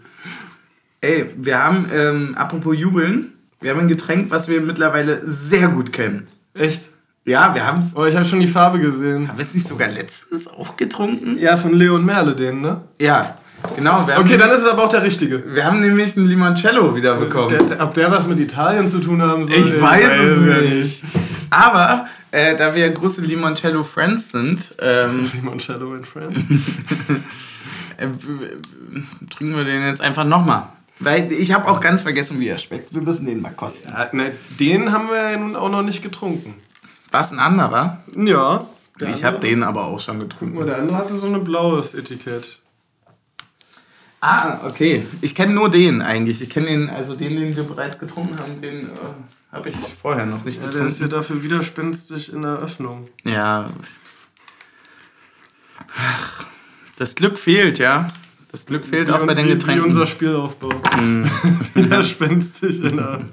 [1.00, 5.90] Ey, wir haben, ähm, apropos Jubeln, wir haben ein Getränk, was wir mittlerweile sehr gut
[5.90, 6.26] kennen.
[6.52, 6.82] Echt?
[7.28, 7.94] Ja, wir haben es.
[7.94, 9.28] Oh, ich habe schon die Farbe gesehen.
[9.28, 11.36] Haben wir es nicht sogar letztens auch getrunken?
[11.38, 12.80] Ja, von Leon Merle den, ne?
[12.98, 13.36] Ja,
[13.76, 14.08] genau.
[14.16, 15.54] Okay, dann ist es aber auch der richtige.
[15.54, 17.54] Wir haben nämlich einen Limoncello wieder bekommen.
[17.68, 19.58] Der, ob der was mit Italien zu tun haben soll?
[19.58, 21.04] ich weiß es ja nicht.
[21.50, 26.46] Aber, äh, da wir große Limoncello-Friends sind, ähm, Limoncello in France.
[27.98, 28.08] äh,
[29.28, 30.68] trinken wir den jetzt einfach nochmal.
[30.98, 32.94] Weil ich habe auch ganz vergessen, wie er schmeckt.
[32.94, 33.90] Wir müssen den mal kosten.
[33.92, 36.54] ja, ne, den haben wir ja nun auch noch nicht getrunken.
[37.10, 38.02] Was, ein anderer?
[38.16, 38.66] Ja.
[39.00, 40.66] Ich habe den aber auch schon getrunken.
[40.66, 42.58] der andere hatte so ein blaues Etikett.
[44.20, 45.06] Ah, okay.
[45.20, 46.42] Ich kenne nur den eigentlich.
[46.42, 48.88] Ich kenne den, also den, den wir bereits getrunken haben, den äh,
[49.52, 51.28] habe ich vorher noch nicht Ja, der ist hier getrunken.
[51.28, 53.08] dafür widerspenstig in der Öffnung.
[53.24, 53.70] Ja.
[56.96, 58.08] Das Glück fehlt, ja.
[58.50, 59.84] Das Glück fehlt wie, auch bei den wie, Getränken.
[59.84, 60.70] Wie unser Spielaufbau.
[61.00, 61.24] Mm.
[61.74, 63.20] Widerspenstig in der.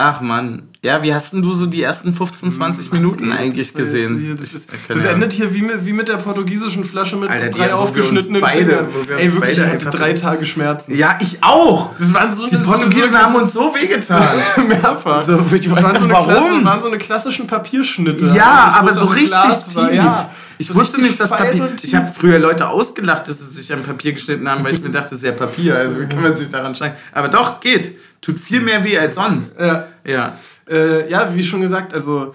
[0.00, 0.62] Ach Mann.
[0.80, 4.20] Ja, wie hast denn du so die ersten 15, 20 Minuten eigentlich Das gesehen?
[4.20, 7.48] hier- Das, ist, das endet hier wie mit, wie mit der portugiesischen Flasche mit Alter,
[7.48, 10.94] die, drei uns aufgeschnittenen beide- wir Ey, wirklich, beide ich hatte drei Tage Schmerzen.
[10.96, 11.90] Ja, ich auch.
[11.98, 14.28] Das waren so Die eine- Portugiesen so haben uns so wehgetan.
[14.68, 15.22] mehrfach.
[15.24, 16.08] So, das waren, so?
[16.08, 18.26] Klasse, waren so eine klassischen Papierschnitte.
[18.26, 19.74] Ja, Ich aber so richtig tief.
[19.74, 20.30] war, Ja.
[20.60, 21.70] Ich wusste nicht, dass Papier.
[21.82, 24.90] Ich habe früher Leute ausgelacht, dass sie sich am Papier geschnitten haben, weil ich mir
[24.90, 25.76] dachte, das ist ja Papier.
[25.76, 26.96] Also wie kann man sich daran schneiden?
[27.12, 27.96] Aber doch, geht.
[28.20, 29.58] Tut viel mehr weh als sonst.
[29.58, 29.88] Ja.
[30.04, 30.38] Ja.
[30.68, 32.34] Äh, ja, wie schon gesagt, also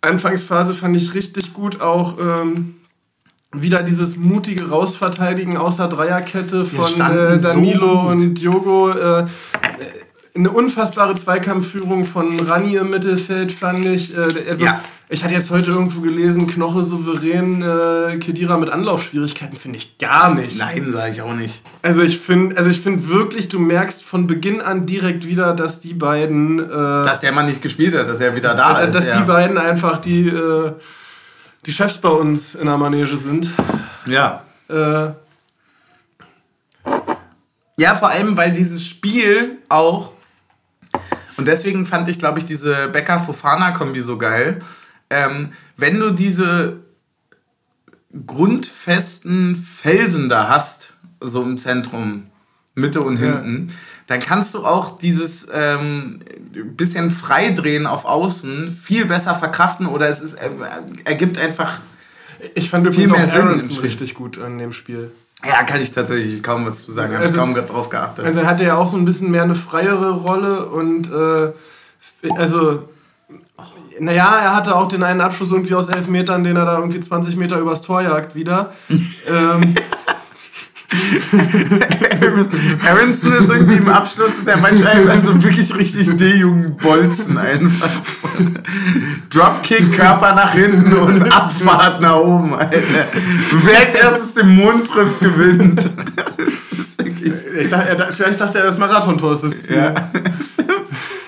[0.00, 2.76] Anfangsphase fand ich richtig gut, auch ähm,
[3.52, 8.90] wieder dieses mutige Rausverteidigen außer Dreierkette von äh, Danilo so und Diogo.
[8.90, 9.26] Äh,
[10.34, 14.16] eine unfassbare Zweikampfführung von Rani im Mittelfeld, fand ich.
[14.16, 14.82] Äh, also, Ja.
[15.10, 20.34] Ich hatte jetzt heute irgendwo gelesen, Knoche souverän, äh, Kedira mit Anlaufschwierigkeiten, finde ich gar
[20.34, 20.58] nicht.
[20.58, 21.62] Nein, sage ich auch nicht.
[21.80, 25.80] Also ich finde, also ich finde wirklich, du merkst von Beginn an direkt wieder, dass
[25.80, 28.94] die beiden, äh, Dass der Mann nicht gespielt hat, dass er wieder da äh, ist.
[28.94, 29.18] dass ja.
[29.18, 30.72] die beiden einfach die, äh,
[31.64, 33.50] die Chefs bei uns in der Manege sind.
[34.06, 34.42] Ja.
[34.68, 35.08] Äh,
[37.78, 40.12] Ja, vor allem, weil dieses Spiel auch.
[41.36, 44.60] Und deswegen fand ich, glaube ich, diese Becker-Fofana-Kombi so geil.
[45.10, 46.78] Ähm, wenn du diese
[48.26, 52.24] grundfesten Felsen da hast, so im Zentrum,
[52.74, 53.40] Mitte und Ja.
[53.40, 53.72] hinten,
[54.06, 56.20] dann kannst du auch dieses ähm,
[56.76, 60.48] bisschen freidrehen auf Außen viel besser verkraften oder es ist, äh,
[61.04, 61.80] ergibt einfach.
[62.54, 65.10] ich fand Viel übrigens mehr auch Aronson richtig gut an dem Spiel.
[65.44, 68.24] Ja, kann ich tatsächlich kaum was zu sagen, habe ich Also- kaum drauf geachtet.
[68.24, 71.52] Also er hatte ja auch so ein bisschen mehr eine freiere Rolle und äh,
[72.36, 72.88] also
[74.00, 77.00] naja, er hatte auch den einen Abschluss irgendwie aus elf Metern, den er da irgendwie
[77.00, 78.72] 20 Meter übers Tor jagt wieder.
[78.88, 79.74] ähm,
[82.86, 87.90] Aronson ist irgendwie im Abschluss, ist er manchmal also wirklich richtig D-Jugend-Bolzen einfach.
[89.28, 93.06] Dropkick, Körper nach hinten und Abfahrt nach oben, Alter.
[93.64, 95.78] Wer als erstes den Mund trifft, gewinnt.
[95.78, 97.34] Das ist wirklich...
[97.60, 99.76] ich dachte, er, vielleicht dachte er, das Marathontor ist das Ziel.
[99.76, 100.10] Ja.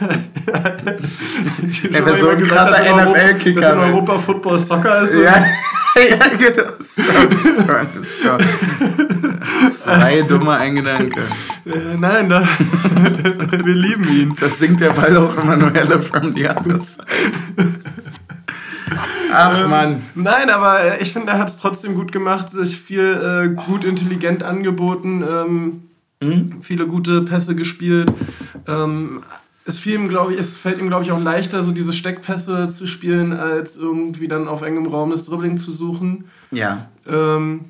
[1.93, 3.79] Er wäre so immer ein krasser NFL-Kicker, Dass in.
[3.79, 5.15] Europa Football Soccer ist.
[5.15, 5.45] Ja,
[6.11, 6.73] ja genau.
[9.71, 11.21] Zwei dumme ein Gedanke.
[11.67, 12.43] Äh, nein, da,
[13.65, 14.37] wir lieben ihn.
[14.39, 17.05] Das singt der Ball auch Emanuele from the other side.
[19.33, 20.03] Ach Mann.
[20.15, 23.85] Nein, aber äh, ich finde, er hat es trotzdem gut gemacht, sich viel äh, gut
[23.85, 25.83] intelligent angeboten, ähm,
[26.23, 26.61] Mhm.
[26.61, 28.13] viele gute Pässe gespielt.
[28.69, 29.23] Ähm,
[29.71, 32.69] es, fiel ihm, glaub ich, es fällt ihm, glaube ich, auch leichter, so diese Steckpässe
[32.69, 36.25] zu spielen, als irgendwie dann auf engem Raum das Dribbling zu suchen.
[36.51, 36.89] Ja.
[37.07, 37.67] Ähm,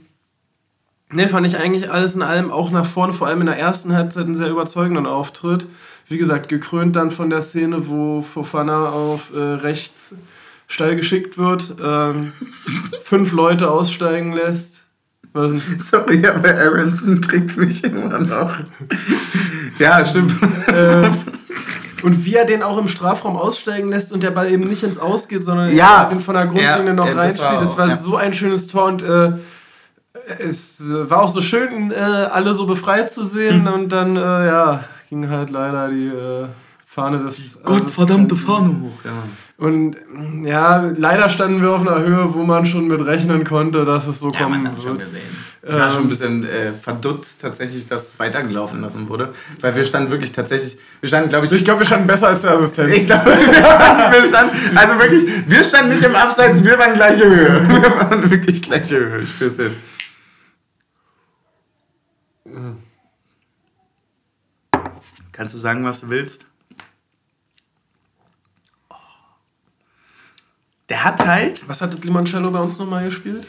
[1.11, 3.93] ne, fand ich eigentlich alles in allem auch nach vorne, vor allem in der ersten
[3.93, 5.67] Halbzeit, einen sehr überzeugenden Auftritt.
[6.09, 10.15] Wie gesagt, gekrönt dann von der Szene, wo Fofana auf äh, rechts
[10.67, 12.33] steil geschickt wird, ähm,
[13.03, 14.81] fünf Leute aussteigen lässt.
[15.33, 15.63] Was denn?
[15.79, 18.55] Sorry, aber Aronson kriegt mich immer noch.
[19.79, 20.35] Ja, stimmt.
[20.67, 21.11] äh,
[22.05, 24.99] und wie er den auch im Strafraum aussteigen lässt und der Ball eben nicht ins
[24.99, 26.09] Aus geht, sondern Ja.
[26.13, 27.51] ihn von der Grundlinie Ja, noch ja, das reinspielt.
[27.53, 27.97] war Das war ja.
[27.97, 29.33] so ein schönes Tor und äh,
[30.39, 33.75] es war auch so schön, äh, alle so befreit zu sehen Hm.
[33.75, 36.47] und dann, äh, ja, ging halt leider die äh,
[36.87, 39.05] Fahne des Gottverdammte Fahne hoch.
[39.05, 39.11] Ja.
[39.61, 39.95] Und
[40.43, 44.19] ja, leider standen wir auf einer Höhe, wo man schon mit rechnen konnte, dass es
[44.19, 45.11] so Ja, kommen man hat schon wird.
[45.11, 45.37] gesehen.
[45.63, 49.35] Ich war Ähm, schon ein bisschen äh, verdutzt tatsächlich, dass es weitergelaufen lassen wurde.
[49.61, 51.53] Weil wir standen wirklich tatsächlich, wir standen glaube ich...
[51.53, 52.95] Ich glaube, wir standen besser als der Assistent.
[52.95, 56.95] Ich glaube, wir standen, wir standen, also wirklich, wir standen nicht im Abseits, wir waren
[56.95, 57.69] gleiche Höhe.
[57.69, 59.21] Wir waren wirklich gleiche Höhe.
[59.25, 59.73] Ich schwör's dir.
[65.33, 66.47] Kannst du sagen, was du willst?
[70.91, 71.63] Der hat halt.
[71.69, 73.47] Was hat Limoncello bei uns nochmal gespielt?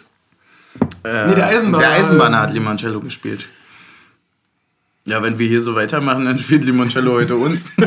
[1.03, 1.85] Äh, Nee, der Eisenbahner.
[1.85, 3.47] Der Eisenbahner hat Limoncello gespielt.
[5.05, 7.69] Ja, wenn wir hier so weitermachen, dann spielt Limoncello heute uns.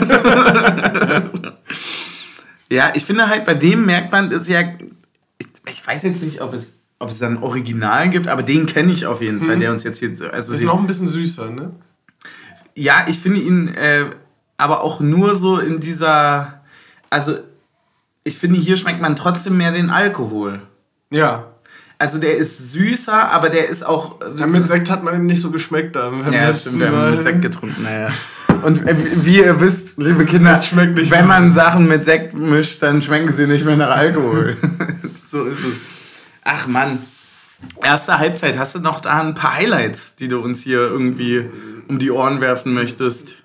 [2.68, 4.62] ja, ich finde halt, bei dem merkt man, ist ja.
[5.38, 8.92] Ich, ich weiß jetzt nicht, ob es, ob es ein Original gibt, aber den kenne
[8.92, 10.10] ich auf jeden Fall, der uns jetzt hier.
[10.32, 11.70] Also Das ist noch ein bisschen süßer, ne?
[12.74, 14.06] ja, ich finde ihn äh,
[14.56, 16.62] aber auch nur so in dieser.
[17.10, 17.38] Also,
[18.24, 20.62] ich finde, hier schmeckt man trotzdem mehr den Alkohol.
[21.10, 21.52] Ja.
[21.98, 24.20] Also, der ist süßer, aber der ist auch.
[24.37, 26.10] Ja, mit Sekt hat man ihm nicht so geschmeckt da.
[26.10, 28.08] beim Ja, stimmt, wir haben mit Sekt getrunken, naja.
[28.62, 31.40] Und äh, wie ihr wisst, liebe Kinder, Sekt schmeckt nicht wenn mehr.
[31.40, 34.56] man Sachen mit Sekt mischt, dann schmecken sie nicht mehr nach Alkohol.
[35.26, 35.80] so ist es.
[36.42, 36.98] Ach Mann.
[37.82, 38.58] erste Halbzeit.
[38.58, 41.44] Hast du noch da ein paar Highlights, die du uns hier irgendwie
[41.88, 43.43] um die Ohren werfen möchtest?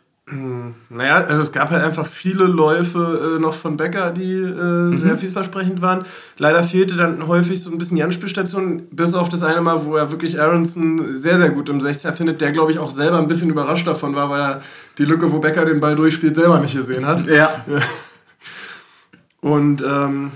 [0.89, 4.93] Naja, also es gab halt einfach viele Läufe äh, noch von Becker, die äh, mhm.
[4.95, 6.05] sehr vielversprechend waren.
[6.37, 9.95] Leider fehlte dann häufig so ein bisschen die Anspielstation, bis auf das eine Mal, wo
[9.95, 13.27] er wirklich Aronson sehr, sehr gut im 16er findet, der glaube ich auch selber ein
[13.27, 14.61] bisschen überrascht davon war, weil er
[14.99, 17.25] die Lücke, wo Becker den Ball durchspielt, selber nicht gesehen hat.
[17.25, 17.65] Ja.
[19.41, 20.31] Und ähm,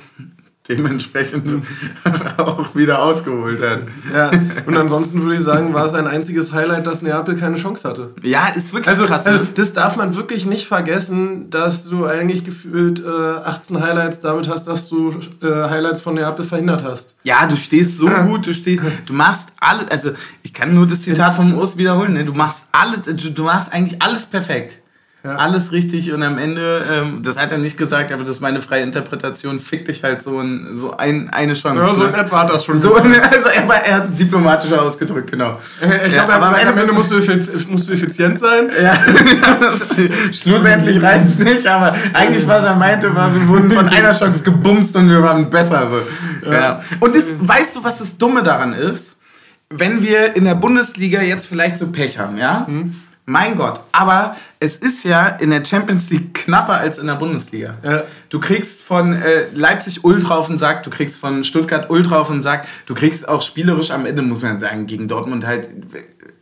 [0.67, 1.63] dementsprechend
[2.38, 3.86] auch wieder ausgeholt hat.
[4.13, 4.32] Ja,
[4.65, 8.12] und ansonsten würde ich sagen, war es ein einziges Highlight, dass Neapel keine Chance hatte.
[8.21, 9.26] Ja, ist wirklich also, krass.
[9.26, 14.47] Also, das darf man wirklich nicht vergessen, dass du eigentlich gefühlt äh, 18 Highlights damit
[14.47, 17.17] hast, dass du äh, Highlights von Neapel verhindert hast.
[17.23, 20.12] Ja, du stehst so gut, du stehst, du machst alles, also
[20.43, 22.26] ich kann nur das Zitat von Urs wiederholen, ne?
[22.26, 24.83] du machst alles, du, du machst eigentlich alles perfekt.
[25.25, 25.38] Ja.
[25.38, 28.62] Alles richtig und am Ende, ähm, das hat er nicht gesagt, aber das ist meine
[28.62, 31.79] freie Interpretation, fick dich halt so, ein, so ein, eine Chance.
[31.79, 35.31] Ja, so in etwa hat das schon so, Also er, er hat es diplomatischer ausgedrückt,
[35.31, 35.62] genau.
[35.79, 37.21] Ich ja, glaube, am Ende, Ende musst du,
[37.69, 38.69] musst du effizient sein.
[38.83, 38.97] Ja.
[40.33, 44.43] Schlussendlich reicht es nicht, aber eigentlich, was er meinte, war, wir wurden von einer Chance
[44.43, 45.88] gebumst und wir waren besser.
[45.89, 46.51] So.
[46.51, 46.53] Ja.
[46.53, 46.81] ja.
[46.99, 49.21] Und das, weißt du, was das Dumme daran ist?
[49.69, 52.67] Wenn wir in der Bundesliga jetzt vielleicht so Pech haben, ja?
[52.67, 52.93] Hm
[53.25, 57.77] mein Gott, aber es ist ja in der Champions League knapper als in der Bundesliga.
[57.81, 58.03] Ja.
[58.29, 62.27] Du kriegst von äh, Leipzig Ultra auf den Sack, du kriegst von Stuttgart Ultra auf
[62.27, 65.69] den Sack, du kriegst auch spielerisch am Ende, muss man sagen, gegen Dortmund halt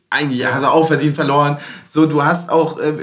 [0.10, 0.54] eigentlich ja.
[0.54, 1.58] hast du auch verdient verloren.
[1.88, 2.94] So, du hast auch äh,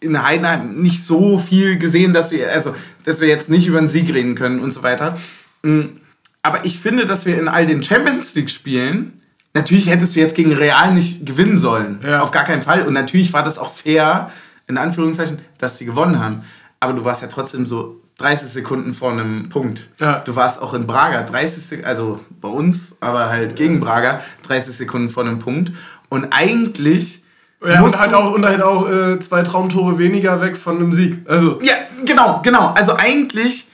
[0.00, 2.74] in Heidenheim nicht so viel gesehen, dass wir, also,
[3.04, 5.18] dass wir jetzt nicht über einen Sieg reden können und so weiter.
[5.62, 6.00] Mm,
[6.42, 9.15] aber ich finde, dass wir in all den Champions League Spielen
[9.56, 12.00] Natürlich hättest du jetzt gegen Real nicht gewinnen sollen.
[12.02, 12.20] Ja.
[12.20, 12.86] Auf gar keinen Fall.
[12.86, 14.30] Und natürlich war das auch fair,
[14.66, 16.42] in Anführungszeichen, dass sie gewonnen haben.
[16.78, 19.88] Aber du warst ja trotzdem so 30 Sekunden vor einem Punkt.
[19.98, 20.18] Ja.
[20.18, 24.76] Du warst auch in Braga 30 Sekunden, also bei uns, aber halt gegen Braga 30
[24.76, 25.72] Sekunden vor einem Punkt.
[26.10, 27.22] Und eigentlich.
[27.66, 31.20] Ja, und halt auch, und halt auch äh, zwei Traumtore weniger weg von einem Sieg.
[31.26, 31.60] Also.
[31.62, 32.74] Ja, genau, genau.
[32.74, 33.68] Also eigentlich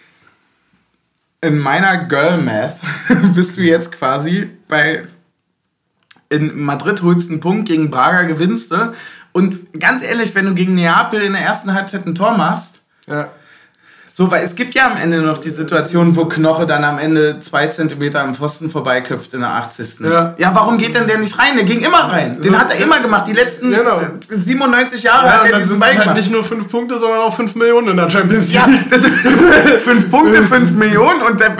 [1.40, 2.76] in meiner Girl Math
[3.34, 5.08] bist du jetzt quasi bei
[6.32, 8.94] in Madrid holst einen Punkt, gegen Braga gewinnst du.
[9.32, 13.28] Und ganz ehrlich, wenn du gegen Neapel in der ersten Halbzeit ein Tor machst, ja.
[14.14, 17.40] So, weil es gibt ja am Ende noch die Situation, wo Knoche dann am Ende
[17.40, 20.00] zwei Zentimeter am Pfosten vorbeiköpft in der 80.
[20.00, 20.34] Ja.
[20.36, 21.56] ja, warum geht denn der nicht rein?
[21.56, 22.38] Der ging immer rein.
[22.38, 23.26] Den so, hat er immer gemacht.
[23.26, 24.02] Die letzten genau.
[24.28, 26.16] 97 Jahre ja, hat er diesen Ball halt gemacht.
[26.18, 28.56] Nicht nur fünf Punkte, sondern auch fünf Millionen in der Champions League.
[28.56, 29.14] Ja, das sind
[29.82, 31.56] fünf Punkte, fünf Millionen und, der,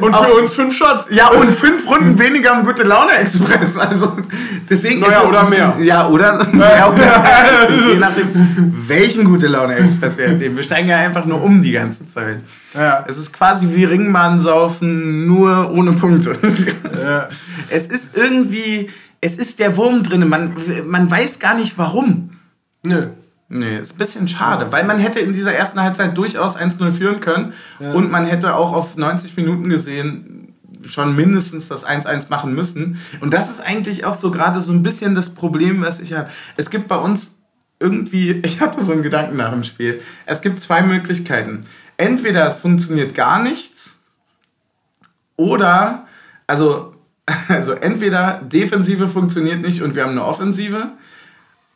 [0.00, 1.08] und für uns fünf Shots.
[1.10, 3.76] Ja, und fünf Runden weniger am Gute Laune Express.
[3.76, 4.16] Also
[4.70, 5.00] deswegen.
[5.00, 5.76] Naja, ist, oder mehr.
[5.82, 6.88] Ja, oder mehr.
[6.94, 7.68] Oder mehr.
[7.88, 10.56] Je nachdem, welchen Gute Laune Express wir nehmen.
[10.56, 12.40] Wir steigen ja einfach nur um die ganze Zeit.
[12.74, 13.04] Ja.
[13.06, 16.38] Es ist quasi wie Ringmann saufen, nur ohne Punkte.
[17.02, 17.28] Ja.
[17.70, 20.28] Es ist irgendwie, es ist der Wurm drin.
[20.28, 20.54] Man,
[20.86, 22.30] man weiß gar nicht warum.
[22.82, 23.08] Nö.
[23.48, 27.20] Nee, ist ein bisschen schade, weil man hätte in dieser ersten Halbzeit durchaus 1-0 führen
[27.20, 27.92] können ja.
[27.92, 30.44] und man hätte auch auf 90 Minuten gesehen
[30.86, 33.00] schon mindestens das 1-1 machen müssen.
[33.20, 36.28] Und das ist eigentlich auch so gerade so ein bisschen das Problem, was ich habe.
[36.56, 37.33] Es gibt bei uns
[37.80, 40.00] irgendwie, ich hatte so einen Gedanken nach dem Spiel.
[40.26, 43.98] Es gibt zwei Möglichkeiten entweder es funktioniert gar nichts
[45.36, 46.06] oder,
[46.46, 46.94] also,
[47.48, 50.92] also entweder Defensive funktioniert nicht und wir haben eine Offensive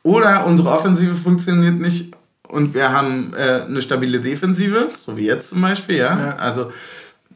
[0.02, 2.14] oder unsere Offensive funktioniert nicht
[2.46, 6.18] und wir haben äh, eine stabile Defensive, so wie jetzt zum Beispiel, ja.
[6.18, 6.36] ja.
[6.36, 6.72] Also,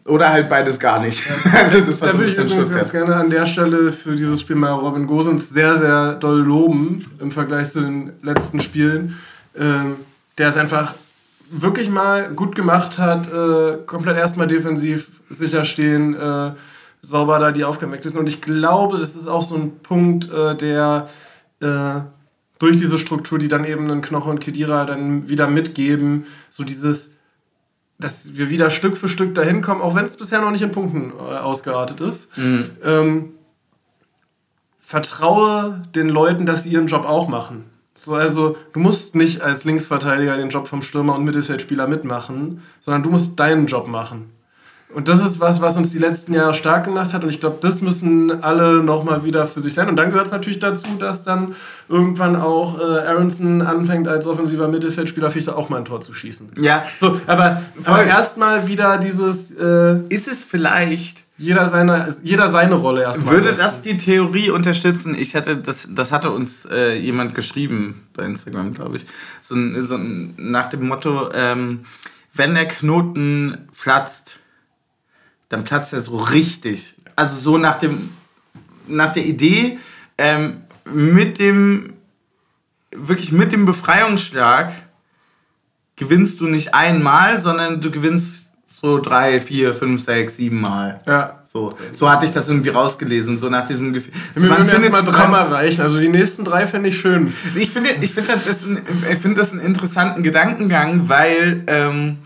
[0.06, 1.22] oder halt beides gar nicht.
[1.52, 4.72] also das da würde ich übrigens ganz gerne an der Stelle für dieses Spiel mal
[4.72, 9.18] Robin Gosens sehr, sehr doll loben im Vergleich zu den letzten Spielen.
[9.56, 9.96] Ähm,
[10.38, 10.94] der ist einfach
[11.50, 16.52] wirklich mal gut gemacht hat, äh, komplett erstmal defensiv sicher stehen, äh,
[17.02, 18.18] sauber da die Aufgaben wegwissen.
[18.18, 21.08] Und ich glaube, das ist auch so ein Punkt, äh, der
[21.60, 22.00] äh,
[22.58, 27.12] durch diese Struktur, die dann eben einen Knoche und Kedira dann wieder mitgeben, so dieses,
[27.98, 30.72] dass wir wieder Stück für Stück dahin kommen, auch wenn es bisher noch nicht in
[30.72, 32.37] Punkten äh, ausgeartet ist.
[32.37, 32.70] Mhm.
[32.83, 33.28] Ähm,
[34.81, 37.64] vertraue den Leuten, dass sie ihren Job auch machen.
[37.94, 43.02] So, also du musst nicht als Linksverteidiger den Job vom Stürmer und Mittelfeldspieler mitmachen, sondern
[43.02, 44.33] du musst deinen Job machen.
[44.94, 47.24] Und das ist was, was uns die letzten Jahre stark gemacht hat.
[47.24, 49.90] Und ich glaube, das müssen alle nochmal wieder für sich lernen.
[49.90, 51.55] Und dann gehört es natürlich dazu, dass dann
[51.88, 56.52] irgendwann auch äh, Aronson anfängt, als offensiver Mittelfeldspieler vielleicht auch mal ein Tor zu schießen.
[56.61, 56.85] Ja.
[57.00, 59.50] So, aber, aber erstmal wieder dieses.
[59.52, 63.35] Äh, ist es vielleicht jeder seine, jeder seine Rolle erstmal.
[63.35, 65.14] Würde das die Theorie unterstützen?
[65.14, 69.06] Ich hatte, das, das hatte uns äh, jemand geschrieben bei Instagram, glaube ich.
[69.40, 71.85] So, so nach dem Motto, ähm,
[72.35, 74.38] wenn der Knoten platzt,
[75.53, 76.94] dann platzt er so richtig.
[77.15, 78.09] Also so nach dem,
[78.87, 79.79] nach der Idee,
[80.17, 81.92] ähm, mit dem,
[82.90, 84.73] wirklich mit dem Befreiungsschlag
[85.96, 91.03] gewinnst du nicht einmal, sondern du gewinnst so drei, vier, fünf, sechs, sieben Mal.
[91.07, 91.42] Ja.
[91.44, 94.15] So, so hatte ich das irgendwie rausgelesen, so nach diesem Gefühl.
[94.35, 97.35] Also wir würden erstmal dreimal reichen, also die nächsten drei fände ich schön.
[97.55, 98.67] Ich finde ich find das,
[99.13, 102.21] ich find das einen interessanten Gedankengang, weil ähm,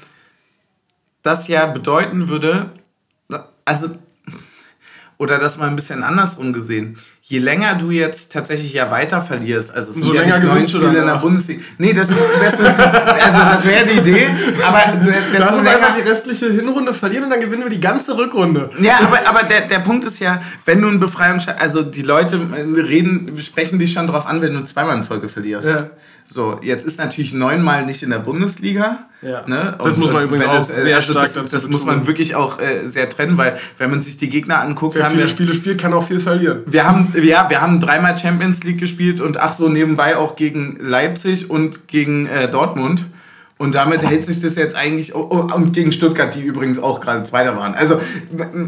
[1.25, 2.71] das ja bedeuten würde,
[3.67, 3.91] also,
[5.19, 6.97] oder das mal ein bisschen andersrum gesehen
[7.29, 10.47] je länger du jetzt tatsächlich ja weiter verlierst, also es sind so ja länger nicht
[10.47, 11.61] neun Spiele in der Bundesliga.
[11.77, 14.29] Nee, das, das, also das wäre die Idee,
[14.65, 14.95] aber
[15.37, 18.71] Lass uns einfach die restliche Hinrunde verlieren und dann gewinnen wir die ganze Rückrunde.
[18.81, 22.39] Ja, aber, aber der, der Punkt ist ja, wenn du einen Befreiungsschlag, also die Leute
[22.77, 25.67] reden, sprechen dich schon drauf an, wenn du zweimal in Folge verlierst.
[25.67, 25.91] Ja.
[26.29, 29.07] So, jetzt ist natürlich neunmal nicht in der Bundesliga.
[29.23, 29.45] Ja.
[29.47, 29.77] Ne?
[29.83, 32.61] das muss man übrigens auch das, sehr also stark das, das muss man wirklich auch
[32.61, 35.55] äh, sehr trennen, weil wenn man sich die Gegner anguckt, Wer haben viele wir Spiele
[35.55, 36.61] spielt, kann auch viel verlieren.
[36.67, 40.79] Wir haben ja, wir haben dreimal Champions League gespielt und ach so nebenbei auch gegen
[40.81, 43.05] Leipzig und gegen äh, Dortmund.
[43.59, 47.01] Und damit hält sich das jetzt eigentlich, oh, oh, und gegen Stuttgart, die übrigens auch
[47.01, 47.75] gerade Zweiter waren.
[47.75, 47.99] Also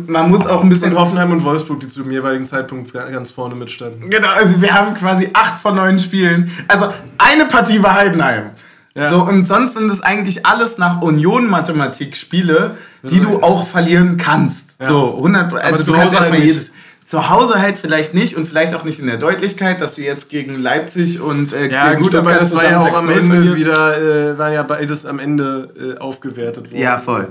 [0.07, 0.93] man muss auch ein bisschen...
[0.93, 4.09] Und Hoffenheim und Wolfsburg, die zu dem jeweiligen Zeitpunkt ganz vorne mitstanden.
[4.09, 6.51] Genau, also wir haben quasi acht von neun Spielen.
[6.69, 8.51] Also eine Partie war Heidenheim.
[8.95, 9.11] Ja.
[9.11, 14.71] So, und sonst sind es eigentlich alles nach Union-Mathematik Spiele, die du auch verlieren kannst.
[14.81, 14.89] Ja.
[14.89, 16.73] So, 100%, also du kannst erstmal jedes...
[17.09, 20.29] Zu Hause halt vielleicht nicht und vielleicht auch nicht in der Deutlichkeit, dass du jetzt
[20.29, 24.33] gegen Leipzig und äh, ja, gegen gut, aber das war ja auch am Ende wieder,
[24.33, 26.83] äh, war ja beides am Ende äh, aufgewertet worden.
[26.83, 27.31] Ja, voll.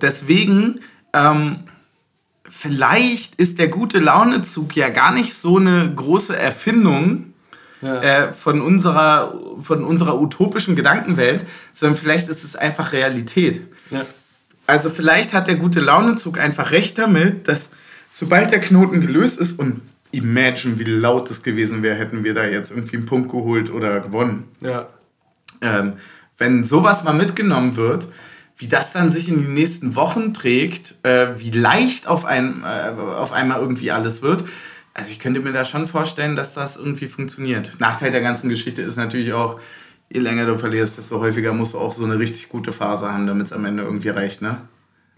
[0.00, 0.80] Deswegen,
[1.12, 1.64] ähm,
[2.48, 7.34] vielleicht ist der gute Launezug ja gar nicht so eine große Erfindung
[7.82, 8.00] ja.
[8.00, 11.44] äh, von, unserer, von unserer utopischen Gedankenwelt,
[11.74, 13.60] sondern vielleicht ist es einfach Realität.
[13.90, 14.06] Ja.
[14.66, 17.72] Also vielleicht hat der gute Launezug einfach recht damit, dass
[18.10, 19.82] sobald der Knoten gelöst ist und
[20.12, 24.00] imagine, wie laut es gewesen wäre, hätten wir da jetzt irgendwie einen Punkt geholt oder
[24.00, 24.48] gewonnen.
[24.60, 24.88] Ja.
[25.60, 25.94] Ähm,
[26.38, 28.08] wenn sowas mal mitgenommen wird,
[28.56, 32.90] wie das dann sich in die nächsten Wochen trägt, äh, wie leicht auf, ein, äh,
[33.00, 34.44] auf einmal irgendwie alles wird.
[34.92, 37.76] Also ich könnte mir da schon vorstellen, dass das irgendwie funktioniert.
[37.78, 39.60] Nachteil der ganzen Geschichte ist natürlich auch,
[40.10, 43.26] je länger du verlierst, desto häufiger musst du auch so eine richtig gute Phase haben,
[43.26, 44.62] damit es am Ende irgendwie reicht, ne?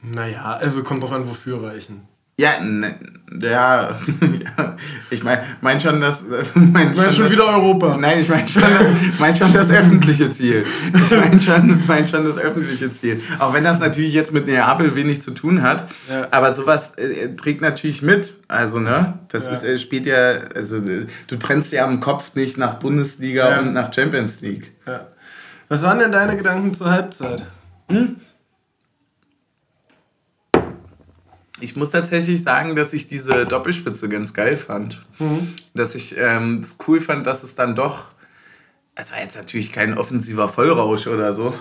[0.03, 2.03] Naja, also kommt drauf an, wofür reichen.
[2.43, 2.97] Ja, ne,
[3.41, 3.91] ja,
[4.21, 4.77] ja,
[5.11, 6.25] ich meine mein schon das.
[6.55, 7.97] Mein schon, schon das, wieder Europa.
[7.97, 8.91] Nein, ich meine schon, das,
[9.21, 10.67] mein schon das öffentliche Ziel.
[10.93, 13.21] Ich meine schon, mein schon das öffentliche Ziel.
[13.39, 15.87] Auch wenn das natürlich jetzt mit Neapel wenig zu tun hat.
[16.11, 16.27] Ja.
[16.33, 18.35] Aber sowas äh, trägt natürlich mit.
[18.49, 19.21] Also, ne?
[19.29, 19.53] Das ja.
[19.53, 20.41] ist, äh, spielt ja.
[20.57, 24.73] Also, äh, du trennst ja am Kopf nicht nach Bundesliga und nach Champions League.
[25.69, 27.47] Was waren denn deine Gedanken zur Halbzeit?
[27.89, 28.17] Hm?
[31.63, 35.01] Ich muss tatsächlich sagen, dass ich diese Doppelspitze ganz geil fand.
[35.21, 35.55] Mhm.
[35.75, 38.07] Dass ich ähm, es cool fand, dass es dann doch.
[38.97, 41.55] Es war jetzt natürlich kein offensiver Vollrausch oder so.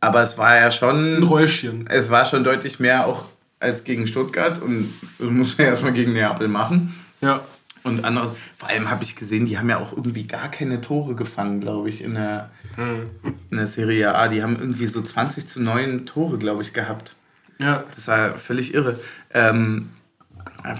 [0.00, 1.18] Aber es war ja schon.
[1.18, 1.86] Ein Räuschchen.
[1.86, 3.26] Es war schon deutlich mehr auch
[3.58, 4.62] als gegen Stuttgart.
[4.62, 6.94] Und das muss man erstmal gegen Neapel machen.
[7.20, 7.42] Ja.
[7.82, 8.32] Und anderes.
[8.56, 11.90] Vor allem habe ich gesehen, die haben ja auch irgendwie gar keine Tore gefangen, glaube
[11.90, 13.10] ich, in der, mhm.
[13.50, 14.28] in der Serie A.
[14.28, 17.16] Die haben irgendwie so 20 zu 9 Tore, glaube ich, gehabt.
[17.60, 17.84] Ja.
[17.94, 18.98] Das war völlig irre.
[19.32, 19.90] Ähm,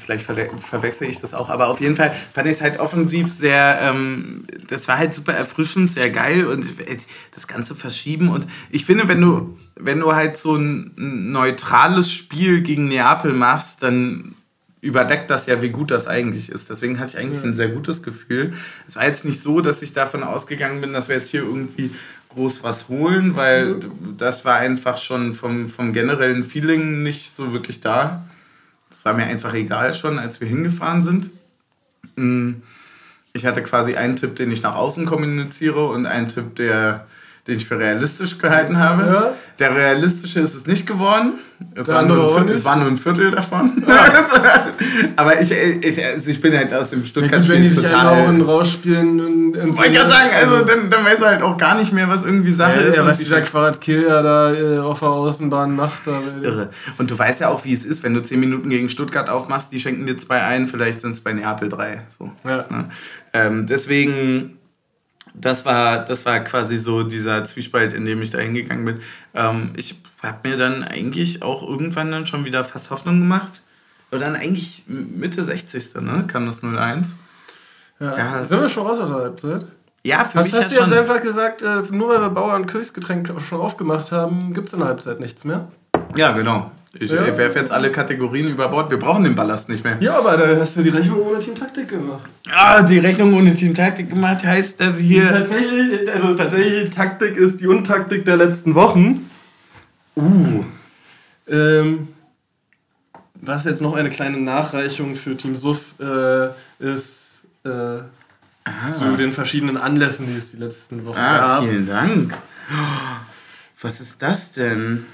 [0.03, 3.33] vielleicht ver verwechsel ich das auch, aber auf jeden Fall fand ich es halt offensiv
[3.33, 6.64] sehr, ähm, das war halt super erfrischend, sehr geil und
[7.35, 12.62] das Ganze verschieben und ich finde, wenn du, wenn du halt so ein neutrales Spiel
[12.62, 14.35] gegen Neapel machst, dann
[14.81, 16.70] überdeckt das ja, wie gut das eigentlich ist.
[16.70, 17.49] Deswegen hatte ich eigentlich ja.
[17.49, 18.55] ein sehr gutes Gefühl.
[18.89, 21.91] Es war jetzt nicht so, dass ich davon ausgegangen bin, dass wir jetzt hier irgendwie
[22.35, 24.16] groß was holen, weil mhm.
[24.16, 28.24] das war einfach schon vom, vom generellen Feeling nicht so wirklich da.
[28.89, 31.31] Das war mir einfach egal schon, als wir hingefahren sind.
[32.16, 32.62] Mm,
[33.33, 37.07] ich hatte quasi einen Tipp, den ich nach außen kommuniziere und einen Tipp, der
[37.51, 39.03] den ich für realistisch gehalten habe.
[39.03, 39.32] Ja.
[39.59, 41.34] Der realistische ist es nicht geworden.
[41.74, 43.84] Es, war nur, ein Viertel, es war nur ein Viertel davon.
[43.86, 44.05] Ja.
[45.16, 48.40] Aber ich, ich, also ich bin halt aus dem Stuttgart-Spiel Wenn die sich total...
[48.40, 49.57] rausspielen und...
[49.57, 52.09] und Wollte ich gerade sagen, also dann, dann weiß er halt auch gar nicht mehr,
[52.09, 52.96] was irgendwie Sache ja, ist.
[52.96, 56.07] Ja, was dieser Quadrat Kill ja da äh, auf der Außenbahn macht.
[56.07, 56.70] Da ist irre.
[56.96, 59.72] Und du weißt ja auch, wie es ist, wenn du 10 Minuten gegen Stuttgart aufmachst,
[59.72, 62.03] die schenken dir zwei ein, vielleicht sind es bei Neapel drei.
[62.18, 62.30] So.
[62.44, 62.64] Ja.
[62.70, 62.86] Ne?
[63.34, 64.59] Ähm, deswegen
[65.35, 69.01] das war, das war quasi so dieser Zwiespalt, in dem ich da hingegangen bin.
[69.35, 73.62] Ähm, ich habe mir dann eigentlich auch irgendwann dann schon wieder fast Hoffnung gemacht.
[74.11, 76.03] Und dann eigentlich Mitte 60.
[76.03, 77.16] Ne, kam das 01.
[78.01, 79.66] Ja, ja sind wir schon raus aus der Halbzeit?
[80.03, 83.31] Ja, für Was mich hast du jetzt einfach gesagt, äh, nur weil wir Bauern Kirchsgetränk
[83.49, 85.68] schon aufgemacht haben, gibt es in der Halbzeit nichts mehr?
[86.16, 86.72] Ja, genau.
[86.93, 87.36] Ich, ja.
[87.36, 88.91] werfe jetzt alle Kategorien über Bord.
[88.91, 89.99] Wir brauchen den Ballast nicht mehr.
[90.01, 92.28] Ja, aber da hast du die Rechnung ohne Teamtaktik gemacht.
[92.51, 95.28] Ah, die Rechnung ohne Teamtaktik gemacht heißt, dass hier.
[95.28, 99.30] Tatsächlich, also tatsächlich, Taktik ist die Untaktik der letzten Wochen.
[100.16, 100.64] Uh.
[101.47, 102.09] Ähm,
[103.34, 106.49] was jetzt noch eine kleine Nachreichung für Team Suff äh,
[106.80, 108.03] ist äh, ah.
[108.93, 111.62] zu den verschiedenen Anlässen, die es die letzten Wochen ah, gab.
[111.62, 112.36] Vielen Dank.
[113.80, 115.07] Was ist das denn?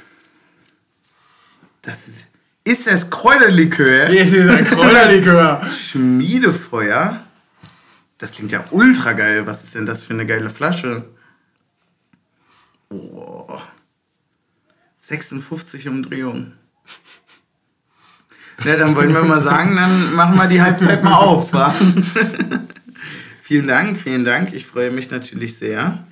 [1.87, 2.27] Das ist.
[2.65, 4.11] Es Kräuterlikör?
[4.11, 5.65] es ist ein Kräuterlikör.
[5.91, 7.25] Schmiedefeuer?
[8.19, 9.47] Das klingt ja ultra geil.
[9.47, 11.05] Was ist denn das für eine geile Flasche?
[12.91, 13.61] Oh.
[14.99, 16.55] 56 Umdrehungen.
[18.65, 21.53] Ja, dann wollen wir mal sagen, dann machen wir die Halbzeit mal auf.
[21.53, 21.75] Wa?
[23.43, 24.55] vielen Dank, vielen Dank.
[24.55, 26.05] Ich freue mich natürlich sehr.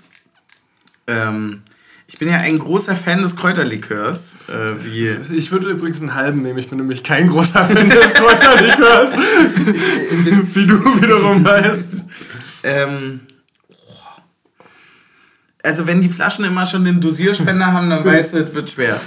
[1.07, 1.63] Ähm,
[2.07, 4.37] ich bin ja ein großer Fan des Kräuterlikörs.
[4.49, 6.59] Äh, ich würde übrigens einen halben nehmen.
[6.59, 9.15] Ich bin nämlich kein großer Fan des Kräuterlikörs.
[9.73, 12.05] ich, bin, wie du wiederum weißt.
[12.63, 13.21] Ähm,
[15.63, 19.01] also wenn die Flaschen immer schon den Dosierspender haben, dann weißt du, es wird schwer.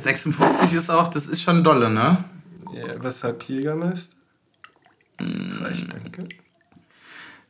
[0.00, 2.24] 56 ist auch, das ist schon dolle, ne?
[2.74, 4.16] Ja, was hat Jägermeister?
[5.20, 5.52] Hm.
[5.60, 6.24] Reicht, danke.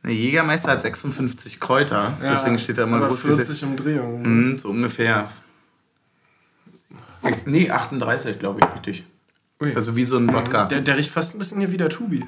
[0.05, 3.21] Ne, Jägermeister hat 56 Kräuter, ja, deswegen steht da immer groß.
[3.21, 4.51] 40 Umdrehungen.
[4.51, 5.31] Mhm, so ungefähr.
[7.45, 9.03] Nee, 38, glaube ich, richtig.
[9.59, 9.73] Ui.
[9.73, 10.65] Also wie so ein Wodka.
[10.65, 12.23] Der, der riecht fast ein bisschen hier wie der Tubi.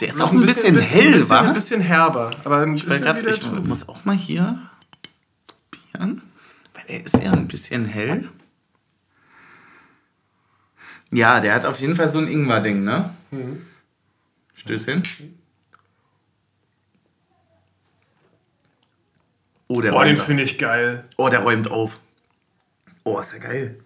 [0.00, 1.40] Der ist auch ein bisschen, bisschen hell, bisschen, wa?
[1.40, 2.30] Ein bisschen herber.
[2.44, 4.70] Aber ein ich, grad, ich muss auch mal hier
[5.72, 6.22] probieren.
[6.74, 8.28] Weil der ist ja ein bisschen hell.
[11.10, 13.10] Ja, der hat auf jeden Fall so ein Ingwer-Ding, ne?
[13.32, 13.62] Mhm.
[14.54, 15.02] Stößchen.
[19.68, 21.04] Oh, der oh, den finde ich geil.
[21.16, 21.98] Oh, der räumt auf.
[23.04, 23.78] Oh, ist ja geil.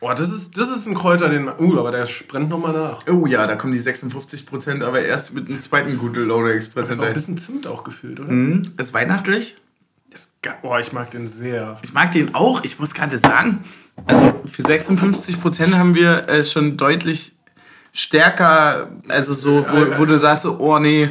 [0.00, 1.48] Oh, das ist, das ist ein Kräuter, den.
[1.48, 3.06] Uh, aber der brennt nochmal nach.
[3.08, 6.88] Oh ja, da kommen die 56%, aber erst mit einem zweiten Gute Loader Express.
[6.88, 8.30] ist auch ein bisschen Zimt auch gefüllt, oder?
[8.30, 8.74] Mhm.
[8.78, 9.56] Ist weihnachtlich.
[10.10, 11.78] Ist oh, ich mag den sehr.
[11.82, 12.62] Ich mag den auch.
[12.64, 13.64] Ich muss gerade sagen,
[14.06, 17.32] also für 56% haben wir äh, schon deutlich
[17.92, 21.10] stärker, also so, wo, wo du sagst, oh nee.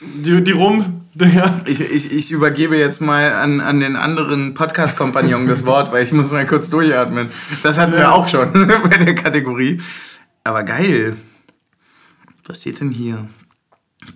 [0.00, 1.60] Die, die Rum, ja.
[1.64, 6.12] Ich, ich, ich übergebe jetzt mal an, an den anderen Podcast-Kompagnon das Wort, weil ich
[6.12, 7.30] muss mal kurz durchatmen.
[7.62, 7.98] Das hatten ja.
[7.98, 9.80] wir auch schon bei der Kategorie.
[10.44, 11.16] Aber geil.
[12.46, 13.28] Was steht denn hier?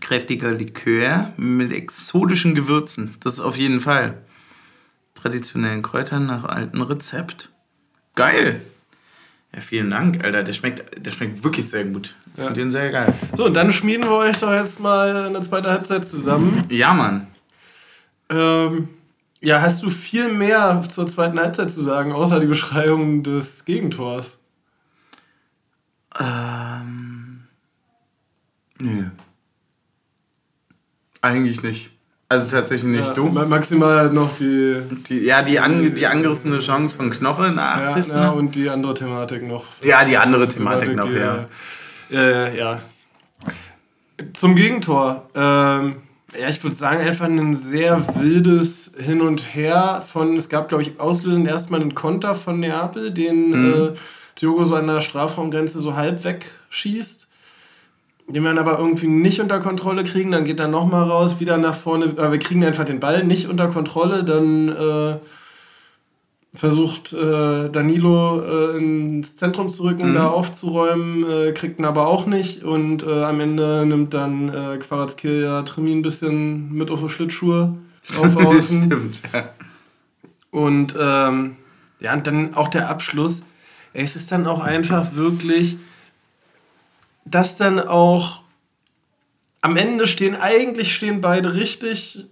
[0.01, 3.17] Kräftiger Likör mit exotischen Gewürzen.
[3.21, 4.23] Das ist auf jeden Fall.
[5.15, 7.51] Traditionellen Kräutern nach altem Rezept.
[8.15, 8.61] Geil.
[9.55, 10.45] Ja, vielen Dank, Alter.
[10.45, 12.15] Der schmeckt, der schmeckt wirklich sehr gut.
[12.37, 12.45] Ja.
[12.45, 13.15] finde den sehr geil.
[13.37, 16.65] So, und dann schmieden wir euch doch jetzt mal eine zweite Halbzeit zusammen.
[16.71, 17.27] Ja, Mann.
[18.31, 18.89] Ähm,
[19.41, 24.39] ja, hast du viel mehr zur zweiten Halbzeit zu sagen, außer die Beschreibung des Gegentors?
[26.19, 27.45] Ähm.
[28.81, 29.05] Nö.
[31.21, 31.91] Eigentlich nicht.
[32.29, 33.09] Also tatsächlich nicht.
[33.09, 33.25] Ja, du?
[33.27, 34.77] Maximal noch die.
[35.09, 38.09] die ja, die, an, die angerissene Chance von Knoche in der 80.
[38.09, 39.67] Ja, ja, und die andere Thematik noch.
[39.83, 41.49] Ja, die andere Thematik, Thematik noch, die, ja.
[42.13, 42.81] Äh, ja.
[44.35, 45.29] Zum Gegentor.
[45.35, 45.97] Ähm,
[46.39, 50.83] ja, ich würde sagen, einfach ein sehr wildes Hin und Her von, es gab, glaube
[50.83, 53.95] ich, auslösend erstmal einen Konter von Neapel, den mhm.
[53.95, 53.99] äh,
[54.41, 57.29] Diogo so an der Strafraumgrenze so halb wegschießt
[58.29, 61.59] den wir dann aber irgendwie nicht unter Kontrolle kriegen, dann geht er nochmal raus, wieder
[61.59, 65.19] nach vorne, aber wir kriegen einfach den Ball nicht unter Kontrolle, dann äh,
[66.55, 70.15] versucht äh, Danilo äh, ins Zentrum zu rücken, mhm.
[70.15, 74.79] da aufzuräumen, äh, kriegt ihn aber auch nicht und äh, am Ende nimmt dann äh,
[74.79, 77.75] Quarazkirja Trimi ein bisschen mit auf die Schlittschuhe
[78.19, 78.85] auf außen.
[78.85, 79.49] Stimmt, ja.
[80.51, 81.57] Und ähm,
[82.01, 83.43] ja, und dann auch der Abschluss.
[83.95, 85.79] Es ist dann auch einfach wirklich
[87.25, 88.41] dass dann auch
[89.61, 92.27] am Ende stehen, eigentlich stehen beide richtig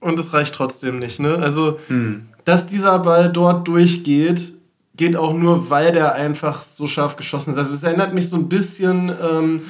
[0.00, 1.18] und es reicht trotzdem nicht.
[1.18, 1.38] Ne?
[1.38, 2.28] Also, hm.
[2.44, 4.52] Dass dieser Ball dort durchgeht,
[4.96, 7.58] geht auch nur, weil der einfach so scharf geschossen ist.
[7.58, 9.62] Also, es erinnert mich so ein bisschen ähm,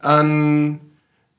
[0.00, 0.80] an,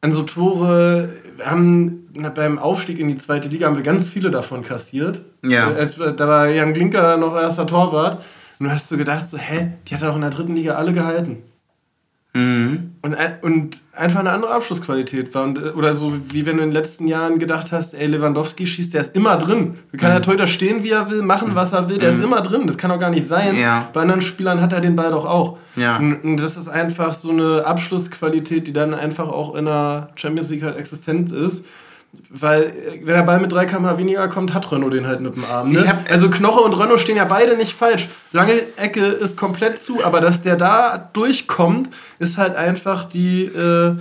[0.01, 1.09] an so Tore.
[1.35, 5.21] Wir haben beim Aufstieg in die zweite Liga haben wir ganz viele davon kassiert.
[5.43, 5.67] Ja.
[5.67, 8.23] Als, da war Jan Glinker noch erster Torwart.
[8.59, 10.75] Und du hast so gedacht, so, hä, die hat er auch in der dritten Liga
[10.75, 11.43] alle gehalten.
[12.37, 12.91] Mhm.
[13.01, 15.43] Und, und einfach eine andere Abschlussqualität war.
[15.43, 18.93] Und, oder so wie wenn du in den letzten Jahren gedacht hast, ey, Lewandowski schießt,
[18.93, 19.77] der ist immer drin.
[19.91, 20.13] Da kann mhm.
[20.13, 22.17] der Torhüter stehen, wie er will, machen, was er will, der mhm.
[22.17, 22.67] ist immer drin.
[22.67, 23.55] Das kann doch gar nicht sein.
[23.57, 23.89] Ja.
[23.91, 25.57] Bei anderen Spielern hat er den Ball doch auch.
[25.75, 25.97] Ja.
[25.97, 30.51] Und, und, das ist einfach so eine Abschlussqualität, die dann einfach auch in der Champions
[30.51, 31.65] League halt existent ist.
[32.29, 35.35] Weil äh, wenn der Ball mit 3 km weniger kommt, hat Renault den halt mit
[35.35, 35.71] dem Arm.
[35.71, 35.87] Ne?
[35.87, 38.07] Hab, also Knoche und Renault stehen ja beide nicht falsch.
[38.31, 41.89] Lange Ecke ist komplett zu, aber dass der da durchkommt,
[42.19, 43.95] ist halt einfach die äh,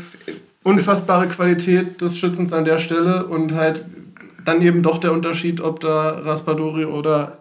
[0.62, 3.84] unfassbare Qualität des Schützens an der Stelle und halt
[4.44, 7.38] dann eben doch der Unterschied, ob da Raspadori oder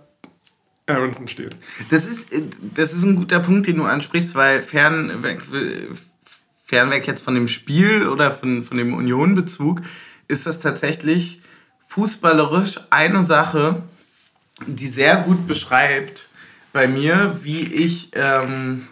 [0.88, 1.56] Aronson steht.
[1.90, 2.28] Das ist,
[2.76, 5.42] das ist ein guter Punkt, den du ansprichst, weil fernweg,
[6.66, 9.82] fernweg jetzt von dem Spiel oder von, von dem Union-Bezug
[10.28, 11.42] ist das tatsächlich
[11.88, 13.84] fußballerisch eine Sache,
[14.66, 16.28] die sehr gut beschreibt
[16.74, 18.88] bei mir, wie ich ähm,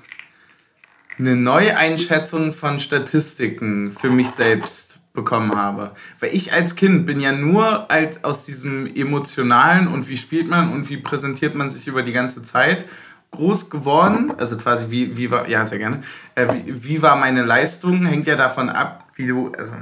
[1.20, 5.92] eine Neueinschätzung von Statistiken für mich selbst bekommen habe.
[6.20, 10.74] Weil ich als Kind bin ja nur als aus diesem emotionalen und wie spielt man
[10.74, 12.86] und wie präsentiert man sich über die ganze Zeit
[13.32, 14.34] groß geworden.
[14.38, 16.04] Also quasi wie, wie war, ja sehr gerne,
[16.36, 19.74] äh, wie, wie war meine Leistung, hängt ja davon ab, wie du, also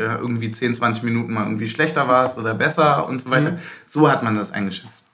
[0.00, 3.52] irgendwie 10, 20 Minuten mal irgendwie schlechter warst oder besser und so weiter.
[3.52, 3.58] Mhm.
[3.86, 5.04] So hat man das eingeschätzt.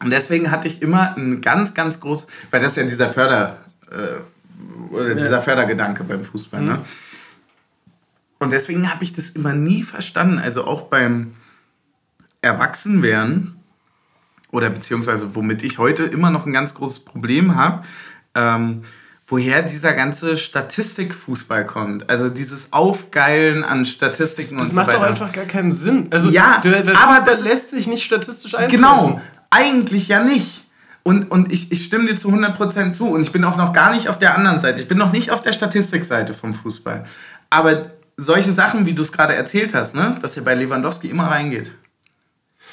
[0.00, 3.58] Und deswegen hatte ich immer ein ganz, ganz groß, weil das ist ja dieser Förder,
[3.90, 6.72] äh, oder dieser Fördergedanke beim Fußball, ne?
[6.72, 6.76] mhm.
[6.78, 6.84] ne?
[8.38, 10.38] Und deswegen habe ich das immer nie verstanden.
[10.38, 11.34] Also auch beim
[12.42, 13.56] Erwachsenwerden,
[14.50, 17.84] oder beziehungsweise womit ich heute immer noch ein ganz großes Problem habe,
[18.34, 18.82] ähm,
[19.26, 22.10] woher dieser ganze Statistikfußball kommt.
[22.10, 24.92] Also dieses Aufgeilen an Statistiken das und so weiter.
[24.92, 26.08] Das macht doch einfach gar keinen Sinn.
[26.10, 28.76] Also ja, der, der aber das lässt sich nicht statistisch einschätzen.
[28.76, 29.20] Genau,
[29.50, 30.64] eigentlich ja nicht.
[31.02, 33.08] Und, und ich, ich stimme dir zu 100% zu.
[33.08, 34.80] Und ich bin auch noch gar nicht auf der anderen Seite.
[34.80, 37.04] Ich bin noch nicht auf der Statistikseite vom Fußball.
[37.50, 40.16] Aber solche Sachen, wie du es gerade erzählt hast, ne?
[40.20, 41.72] dass er bei Lewandowski immer reingeht.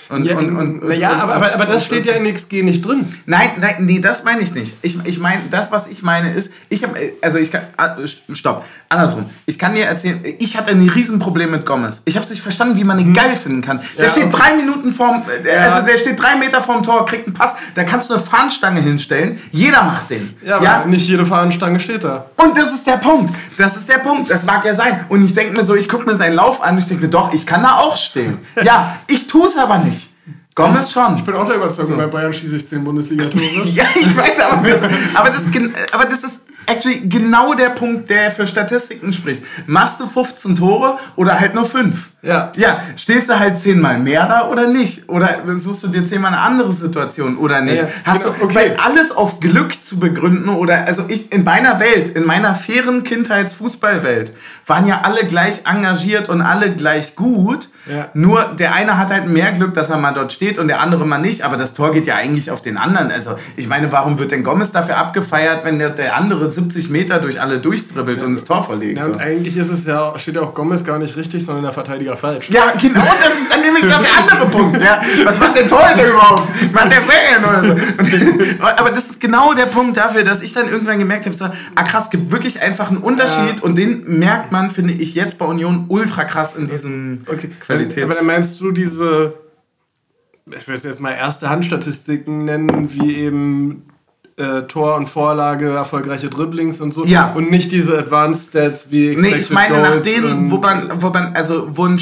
[0.09, 3.13] Und, ja, und, und, naja, aber, aber, aber das steht ja in XG nicht drin.
[3.25, 4.75] Nein, nein, nee, das meine ich nicht.
[4.81, 7.95] Ich, ich meine, das, was ich meine, ist, ich habe, also ich kann, ah,
[8.33, 9.29] stopp, andersrum.
[9.45, 12.01] Ich kann dir erzählen, ich hatte ein Riesenproblem mit Gomez.
[12.05, 13.13] Ich habe es nicht verstanden, wie man ihn hm.
[13.13, 13.79] geil finden kann.
[13.97, 14.37] Der ja, steht okay.
[14.37, 15.71] drei Minuten vorm, äh, ja.
[15.71, 18.81] also der steht drei Meter vorm Tor, kriegt einen Pass, da kannst du eine Fahnenstange
[18.81, 19.39] hinstellen.
[19.51, 20.35] Jeder macht den.
[20.45, 20.85] Ja, aber ja?
[20.85, 22.25] nicht jede Fahnenstange steht da.
[22.37, 23.33] Und das ist der Punkt.
[23.57, 24.29] Das ist der Punkt.
[24.29, 25.05] Das mag ja sein.
[25.09, 27.09] Und ich denke mir so, ich gucke mir seinen Lauf an und ich denke mir,
[27.09, 28.39] doch, ich kann da auch stehen.
[28.63, 30.00] ja, ich tue es aber nicht.
[30.55, 31.15] Gomez schon.
[31.15, 31.97] Ich bin auch der Überzeugung, so.
[31.97, 33.43] bei Bayern schieße ich 10 Bundesliga-Tore.
[33.73, 34.57] ja, ich weiß aber,
[35.13, 35.43] aber, das,
[35.91, 39.43] aber das ist actually genau der Punkt, der für Statistiken spricht.
[39.67, 42.11] Machst du 15 Tore oder halt nur 5?
[42.23, 42.51] Ja.
[42.55, 45.09] Ja, stehst du halt zehnmal mehr da oder nicht?
[45.09, 47.81] Oder suchst du dir zehnmal eine andere Situation oder nicht?
[47.81, 48.55] Ja, Hast genau, du, okay.
[48.55, 53.03] Weil alles auf Glück zu begründen oder, also ich, in meiner Welt, in meiner fairen
[53.03, 54.33] Kindheitsfußballwelt,
[54.67, 57.69] waren ja alle gleich engagiert und alle gleich gut.
[57.87, 58.09] Ja.
[58.13, 61.05] Nur der eine hat halt mehr Glück, dass er mal dort steht und der andere
[61.05, 61.41] mal nicht.
[61.41, 63.11] Aber das Tor geht ja eigentlich auf den anderen.
[63.11, 67.19] Also ich meine, warum wird denn Gomez dafür abgefeiert, wenn der, der andere 70 Meter
[67.19, 68.25] durch alle durchdribbelt ja.
[68.25, 68.97] und das Tor verlegt?
[68.97, 69.19] Ja, und so.
[69.19, 72.49] eigentlich ist es ja, steht ja auch Gomez gar nicht richtig, sondern der Verteidiger falsch.
[72.49, 74.81] Ja, genau, das ist dann nämlich noch der andere Punkt.
[74.81, 75.01] Ja.
[75.23, 76.73] Was macht der Torhüter überhaupt?
[76.73, 78.63] Macht der Ferien oder so?
[78.77, 81.83] Aber das ist genau der Punkt dafür, dass ich dann irgendwann gemerkt habe, so, ah
[81.83, 83.63] krass, es gibt wirklich einfach einen Unterschied ja.
[83.63, 87.49] und den merkt man, finde ich, jetzt bei Union ultra krass in diesem okay.
[87.59, 88.03] Qualitäts...
[88.03, 89.33] Aber dann meinst du diese
[90.57, 93.83] ich würde jetzt mal erste Handstatistiken nennen, wie eben
[94.41, 97.05] äh, Tor und Vorlage, erfolgreiche Dribblings und so.
[97.05, 97.31] Ja.
[97.33, 101.01] Und nicht diese Advanced Stats wie Expected Nee, ich meine Goals nach denen, wo man,
[101.01, 101.99] wo man, also wo ein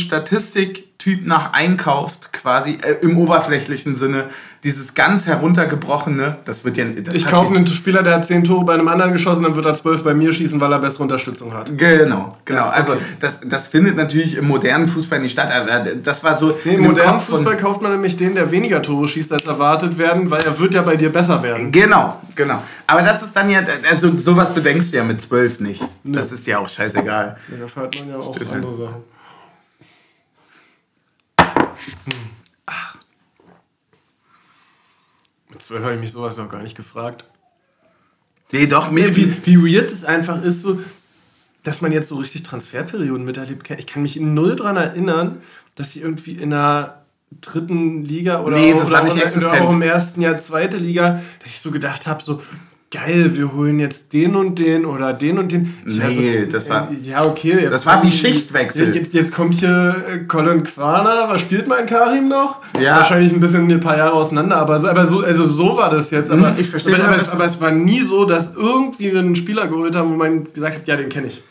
[1.00, 4.26] Statistiktyp nach einkauft, quasi äh, im oberflächlichen Sinne,
[4.66, 6.84] dieses ganz heruntergebrochene, das wird ja.
[6.86, 9.66] Das ich kaufe einen Spieler, der hat 10 Tore bei einem anderen geschossen, dann wird
[9.66, 11.78] er 12 bei mir schießen, weil er bessere Unterstützung hat.
[11.78, 12.66] Genau, genau.
[12.66, 15.50] Ja, also das, das findet natürlich im modernen Fußball nicht statt.
[15.50, 16.58] Aber das war so.
[16.66, 20.30] Nee, Im modernen Fußball kauft man nämlich den, der weniger Tore schießt, als erwartet werden,
[20.30, 21.72] weil er wird ja bei dir besser werden.
[21.72, 22.62] Genau, genau.
[22.88, 25.82] Aber das ist dann ja, also sowas bedenkst du ja mit 12 nicht.
[26.04, 26.18] Nee.
[26.18, 27.38] Das ist ja auch scheißegal.
[27.50, 28.52] Ja, da fährt man ja auch Stimmt.
[28.52, 29.19] andere Sachen.
[32.06, 32.30] Hm.
[35.50, 37.26] Mit zwölf habe ich mich sowas noch gar nicht gefragt.
[38.52, 39.16] Nee, doch, mir.
[39.16, 40.80] Wie, wie weird es einfach ist, so,
[41.64, 43.70] dass man jetzt so richtig Transferperioden miterlebt.
[43.72, 45.42] Ich kann mich null daran erinnern,
[45.76, 47.02] dass sie irgendwie in einer
[47.42, 51.50] dritten Liga oder, nee, auch, oder, auch, oder auch im ersten Jahr zweite Liga, dass
[51.50, 52.42] ich so gedacht habe, so,
[52.92, 55.76] geil, wir holen jetzt den und den oder den und den.
[55.86, 56.92] Ich nee, also, das war.
[57.04, 57.68] Ja, okay.
[57.70, 58.96] das war wie Schichtwechsel.
[58.96, 61.30] Jetzt, jetzt kommt hier äh, Colin Quaner.
[61.30, 62.62] Was spielt mein Karim noch?
[62.74, 62.80] Ja.
[62.80, 66.10] Ist wahrscheinlich ein bisschen ein paar Jahre auseinander, aber, aber so, also so war das
[66.12, 66.32] jetzt.
[66.32, 66.96] Aber, hm, ich verstehe.
[66.96, 70.16] Aber, aber, es, aber es war nie so, dass irgendwie einen Spieler geholt haben, wo
[70.16, 71.44] man gesagt hat, ja, den kenne ich.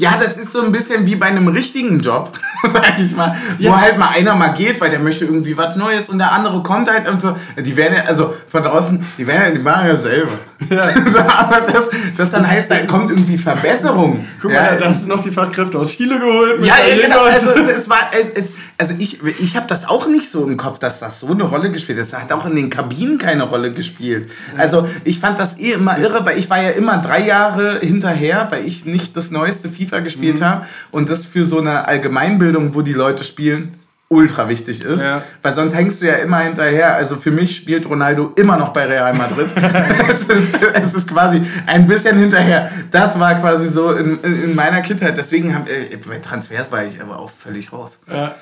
[0.00, 2.32] Ja, das ist so ein bisschen wie bei einem richtigen Job,
[2.72, 3.70] sag ich mal, ja.
[3.70, 6.62] wo halt mal einer mal geht, weil der möchte irgendwie was Neues und der andere
[6.62, 7.36] kommt halt und so.
[7.58, 10.32] Die werden ja, also von draußen, die werden ja, die machen ja selber.
[10.70, 10.88] Ja.
[11.38, 14.26] aber das, das dann heißt, da kommt irgendwie Verbesserung.
[14.40, 16.64] Guck mal, da hast du noch die Fachkräfte aus Chile geholt.
[16.64, 17.24] ja, ja genau.
[17.24, 21.00] Also, es war, es, also ich, ich habe das auch nicht so im Kopf, dass
[21.00, 22.06] das so eine Rolle gespielt hat.
[22.10, 24.30] Das hat auch in den Kabinen keine Rolle gespielt.
[24.56, 28.46] Also ich fand das eh immer irre, weil ich war ja immer drei Jahre hinterher,
[28.50, 30.44] weil ich nicht das neueste FIFA gespielt mhm.
[30.44, 30.66] habe.
[30.90, 33.74] Und das für so eine Allgemeinbildung, wo die Leute spielen,
[34.08, 35.04] ultra wichtig ist.
[35.04, 35.22] Ja.
[35.42, 36.94] Weil sonst hängst du ja immer hinterher.
[36.94, 39.50] Also für mich spielt Ronaldo immer noch bei Real Madrid.
[40.08, 42.70] es, ist, es, ist, quasi ein bisschen hinterher.
[42.90, 45.18] Das war quasi so in, in meiner Kindheit.
[45.18, 48.00] Deswegen haben, äh, bei Transfers war ich aber auch völlig raus.
[48.10, 48.34] Ja.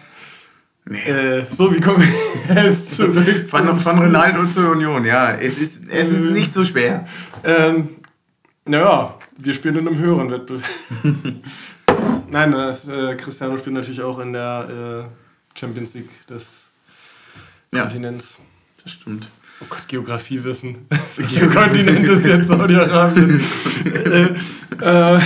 [0.91, 0.99] Nee.
[0.99, 3.49] Äh, so, wie kommen wir jetzt zurück?
[3.49, 5.35] Von, von Ronaldo zur Union, ja.
[5.35, 7.07] Es ist, es ist nicht so schwer.
[7.45, 7.97] Ähm,
[8.65, 10.65] naja, wir spielen in einem höheren Wettbewerb.
[12.31, 15.09] Nein, das, äh, Cristiano spielt natürlich auch in der
[15.55, 16.69] äh, Champions League des
[17.73, 18.39] ja, Kontinents.
[18.83, 19.29] Das stimmt.
[19.61, 20.87] Oh Gott, Geografiewissen.
[21.17, 23.45] Welcher Kontinent ist jetzt Saudi-Arabien?
[23.85, 25.21] äh, äh,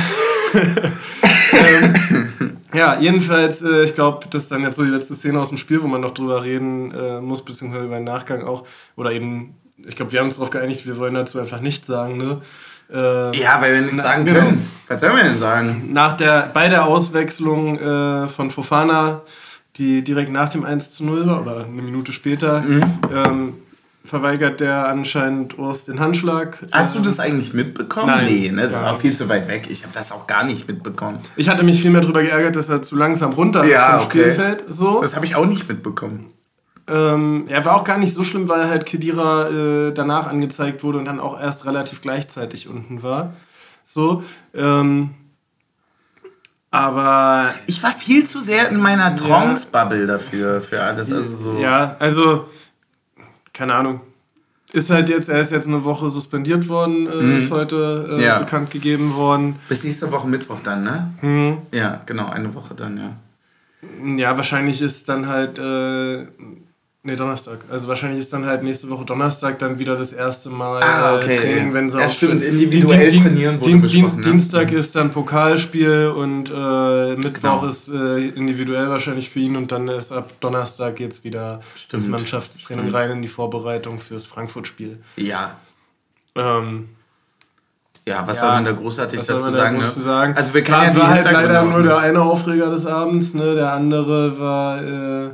[1.52, 5.50] ähm, ja, jedenfalls, äh, ich glaube, das ist dann jetzt so die letzte Szene aus
[5.50, 8.66] dem Spiel, wo man noch drüber reden äh, muss, beziehungsweise über den Nachgang auch.
[8.96, 12.16] Oder eben, ich glaube, wir haben uns darauf geeinigt, wir wollen dazu einfach nichts sagen,
[12.16, 12.42] ne?
[12.92, 14.40] Äh, ja, weil wir nichts sagen genau.
[14.40, 14.70] können.
[14.88, 15.88] Was sollen wir denn sagen?
[15.92, 19.22] Nach der, bei der Auswechslung äh, von Fofana,
[19.76, 22.82] die direkt nach dem 1 zu 0 war, oder eine Minute später, mhm.
[23.14, 23.52] ähm,
[24.04, 26.58] verweigert der anscheinend Urs den Handschlag.
[26.72, 28.08] Hast du das eigentlich mitbekommen?
[28.08, 28.68] Nein, nee, ne?
[28.68, 29.68] das war viel zu weit weg.
[29.70, 31.20] Ich habe das auch gar nicht mitbekommen.
[31.36, 34.20] Ich hatte mich viel mehr darüber geärgert, dass er zu langsam runter ja, vom okay.
[34.20, 34.64] Spielfeld.
[34.68, 35.00] So.
[35.00, 36.30] Das habe ich auch nicht mitbekommen.
[36.88, 40.98] Ähm, er war auch gar nicht so schlimm, weil halt Kedira äh, danach angezeigt wurde
[40.98, 43.34] und dann auch erst relativ gleichzeitig unten war.
[43.84, 44.24] So.
[44.52, 45.10] Ähm,
[46.72, 47.50] aber.
[47.66, 51.12] Ich war viel zu sehr in meiner Trance-Bubble dafür, für alles.
[51.12, 51.58] Also so.
[51.58, 52.46] Ja, also
[53.52, 54.00] keine Ahnung.
[54.72, 57.36] Ist halt jetzt, er ist jetzt eine Woche suspendiert worden, äh, mhm.
[57.36, 58.38] ist heute äh, ja.
[58.38, 59.56] bekannt gegeben worden.
[59.68, 61.12] Bis nächste Woche Mittwoch dann, ne?
[61.20, 61.58] Mhm.
[61.72, 63.16] Ja, genau, eine Woche dann, ja.
[64.16, 66.26] Ja, wahrscheinlich ist dann halt äh,
[67.04, 67.58] Nee, Donnerstag.
[67.68, 71.32] Also wahrscheinlich ist dann halt nächste Woche Donnerstag dann wieder das erste Mal ah, okay,
[71.32, 71.74] äh, Training, ja.
[71.74, 74.22] wenn sie ja, stimmt, individuell Dien trainieren wurde Dienst, Dienst, ne?
[74.22, 74.78] Dienstag mhm.
[74.78, 77.66] ist dann Pokalspiel und äh, Mittwoch genau.
[77.66, 82.04] ist äh, individuell wahrscheinlich für ihn und dann ist ab Donnerstag geht's wieder stimmt.
[82.04, 82.96] das Mannschaftstraining stimmt.
[82.96, 85.02] rein in die Vorbereitung fürs Frankfurt-Spiel.
[85.16, 85.56] Ja.
[86.36, 86.90] Ähm,
[88.06, 89.84] ja, was ja, soll man da großartig dazu sagen, ne?
[89.84, 90.36] sagen?
[90.36, 93.56] Also wir kennen ja, war halt leider nur der eine Aufreger des Abends, ne?
[93.56, 95.30] Der andere war äh,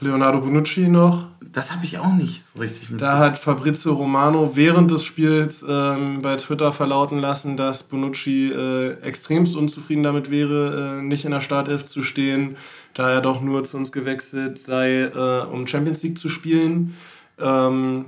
[0.00, 1.26] Leonardo Bonucci noch.
[1.40, 2.98] Das habe ich auch nicht so richtig mitbekommen.
[2.98, 9.00] Da hat Fabrizio Romano während des Spiels ähm, bei Twitter verlauten lassen, dass Bonucci äh,
[9.00, 12.56] extremst unzufrieden damit wäre, äh, nicht in der Startelf zu stehen,
[12.94, 16.94] da er doch nur zu uns gewechselt sei, äh, um Champions League zu spielen.
[17.38, 18.06] Ähm,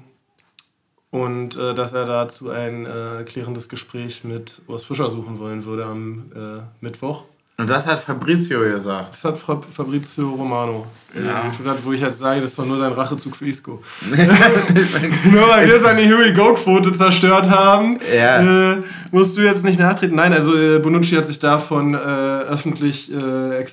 [1.10, 5.86] und äh, dass er dazu ein äh, klärendes Gespräch mit Urs Fischer suchen wollen würde
[5.86, 7.24] am äh, Mittwoch.
[7.60, 9.12] Und das hat Fabrizio gesagt.
[9.12, 10.86] Das hat Fabrizio Romano.
[11.14, 11.52] Ja.
[11.84, 13.82] Wo ich jetzt sage, das ist doch nur sein Rachezug für Isco.
[14.00, 18.72] nur weil wir seine Here We Go-Quote zerstört haben, ja.
[18.72, 18.76] äh,
[19.10, 20.16] musst du jetzt nicht nachtreten.
[20.16, 23.64] Nein, also äh, Bonucci hat sich davon äh, öffentlich äh, äh,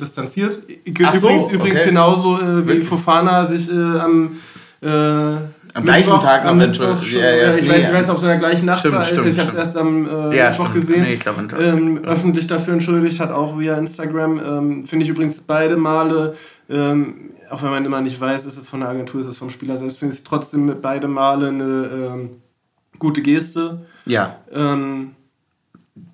[0.00, 0.60] distanziert.
[0.84, 1.88] Übrigens, so, übrigens okay.
[1.88, 4.38] genauso äh, wie Fofana sich am
[5.76, 7.02] am gleichen Tag am Mittwoch.
[7.02, 8.80] Schon, ja, ja, ich, nee, weiß, ich weiß nicht, ob es in der gleichen Nacht
[8.80, 9.04] stimmt, war.
[9.04, 11.02] Stimmt, ich habe es erst am äh, ja, Mittwoch gesehen.
[11.02, 14.40] Nee, glaub, ähm, öffentlich dafür entschuldigt hat, auch via Instagram.
[14.40, 16.34] Ähm, Finde ich übrigens beide Male,
[16.70, 19.50] ähm, auch wenn man immer nicht weiß, ist es von der Agentur, ist es vom
[19.50, 22.30] Spieler selbst, finde ich trotzdem beide Male eine ähm,
[22.98, 23.82] gute Geste.
[24.06, 24.36] Ja.
[24.52, 25.14] Ähm,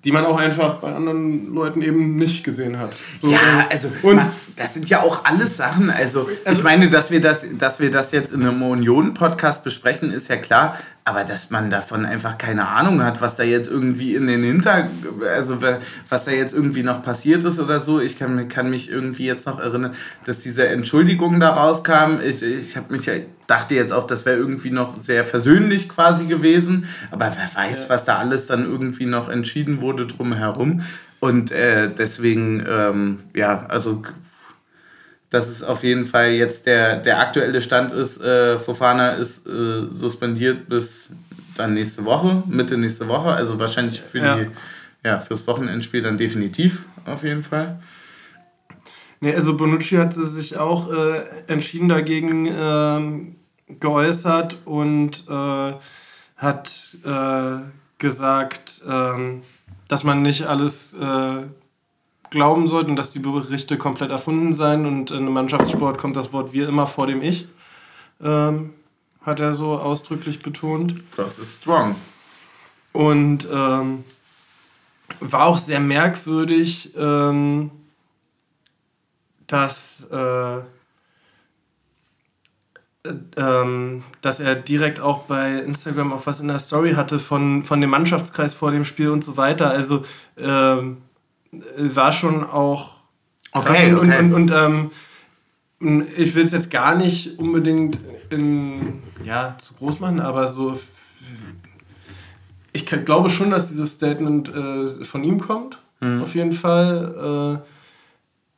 [0.03, 2.95] die man auch einfach bei anderen Leuten eben nicht gesehen hat.
[3.21, 4.21] So, ja, also und
[4.55, 5.89] das sind ja auch alles Sachen.
[5.89, 10.11] Also, also ich meine, dass wir das, dass wir das jetzt in einem Union-Podcast besprechen,
[10.11, 10.77] ist ja klar.
[11.05, 14.87] Aber dass man davon einfach keine Ahnung hat, was da jetzt irgendwie in den Hinter,
[15.27, 15.57] also
[16.07, 17.99] was da jetzt irgendwie noch passiert ist oder so.
[17.99, 22.21] Ich kann, kann mich irgendwie jetzt noch erinnern, dass diese Entschuldigung da rauskam.
[22.23, 23.09] Ich, ich habe mich
[23.47, 26.87] dachte jetzt auch, das wäre irgendwie noch sehr versöhnlich quasi gewesen.
[27.11, 30.81] Aber wer weiß, was da alles dann irgendwie noch entschieden wurde drumherum.
[31.19, 34.03] Und äh, deswegen, ähm, ja, also
[35.33, 38.21] dass es auf jeden Fall jetzt der, der aktuelle Stand ist.
[38.21, 41.09] Äh, Fofana ist äh, suspendiert bis
[41.57, 43.29] dann nächste Woche, Mitte nächste Woche.
[43.29, 44.35] Also wahrscheinlich für ja.
[44.35, 44.47] die,
[45.03, 47.79] ja, fürs Wochenendspiel dann definitiv auf jeden Fall.
[49.21, 53.35] Nee, also Bonucci hat sich auch äh, entschieden dagegen ähm,
[53.79, 55.73] geäußert und äh,
[56.35, 57.57] hat äh,
[57.97, 59.41] gesagt, ähm,
[59.87, 61.43] dass man nicht alles äh,
[62.29, 66.33] glauben sollte und dass die Berichte komplett erfunden seien und in einem Mannschaftssport kommt das
[66.33, 67.47] Wort wir immer vor dem Ich.
[68.21, 68.73] Ähm,
[69.21, 70.95] hat er so ausdrücklich betont.
[71.15, 71.95] Das ist strong.
[72.91, 74.03] Und ähm,
[75.19, 77.71] war auch sehr merkwürdig, ähm,
[79.47, 80.57] dass, äh,
[83.35, 87.81] ähm, dass er direkt auch bei Instagram auch was in der Story hatte von, von
[87.81, 89.69] dem Mannschaftskreis vor dem Spiel und so weiter.
[89.69, 90.03] Also
[90.37, 90.97] ähm,
[91.77, 92.91] war schon auch
[93.51, 94.19] krass okay, okay.
[94.19, 94.91] und, und, und
[95.81, 97.99] ähm, ich will es jetzt gar nicht unbedingt
[98.29, 100.79] in, ja, zu groß machen, aber so
[102.73, 106.23] ich glaube schon, dass dieses Statement äh, von ihm kommt, mhm.
[106.23, 107.61] auf jeden Fall.
[107.63, 107.72] Äh,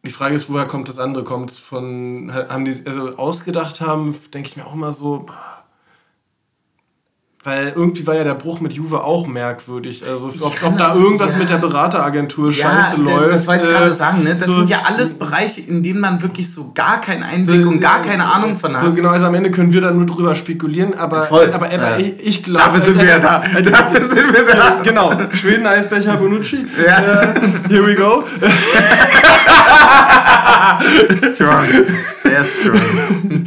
[0.05, 1.23] die Frage ist, woher kommt das andere?
[1.23, 5.25] Kommt von, haben die, also ausgedacht haben, denke ich mir auch immer so,
[7.45, 10.03] weil irgendwie war ja der Bruch mit Juve auch merkwürdig.
[10.03, 11.37] Also ob, ob da irgendwas ja.
[11.37, 13.35] mit der Berateragentur scheiße ja, läuft.
[13.35, 14.35] Das wollte ich gerade äh, sagen, ne?
[14.35, 17.69] Das so, sind ja alles Bereiche, in denen man wirklich so gar keinen Einblick so,
[17.69, 18.81] und gar keine Ahnung von hat.
[18.81, 21.51] So genau, also am Ende können wir da nur drüber spekulieren, aber, Voll.
[21.53, 21.97] aber, aber ja.
[21.99, 22.65] ich, ich glaube.
[22.65, 23.43] Dafür sind wir ja da.
[23.43, 24.81] Äh, Dafür sind wir da.
[24.81, 25.13] Genau.
[25.33, 26.65] Schweden Eisbecher Bonucci.
[26.83, 26.95] Ja.
[26.97, 28.23] Uh, here we go.
[31.33, 31.65] strong.
[32.21, 33.45] Sehr strong.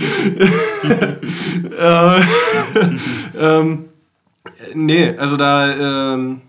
[1.79, 2.21] äh,
[3.39, 3.85] ähm,
[4.75, 6.41] nee, also da ähm,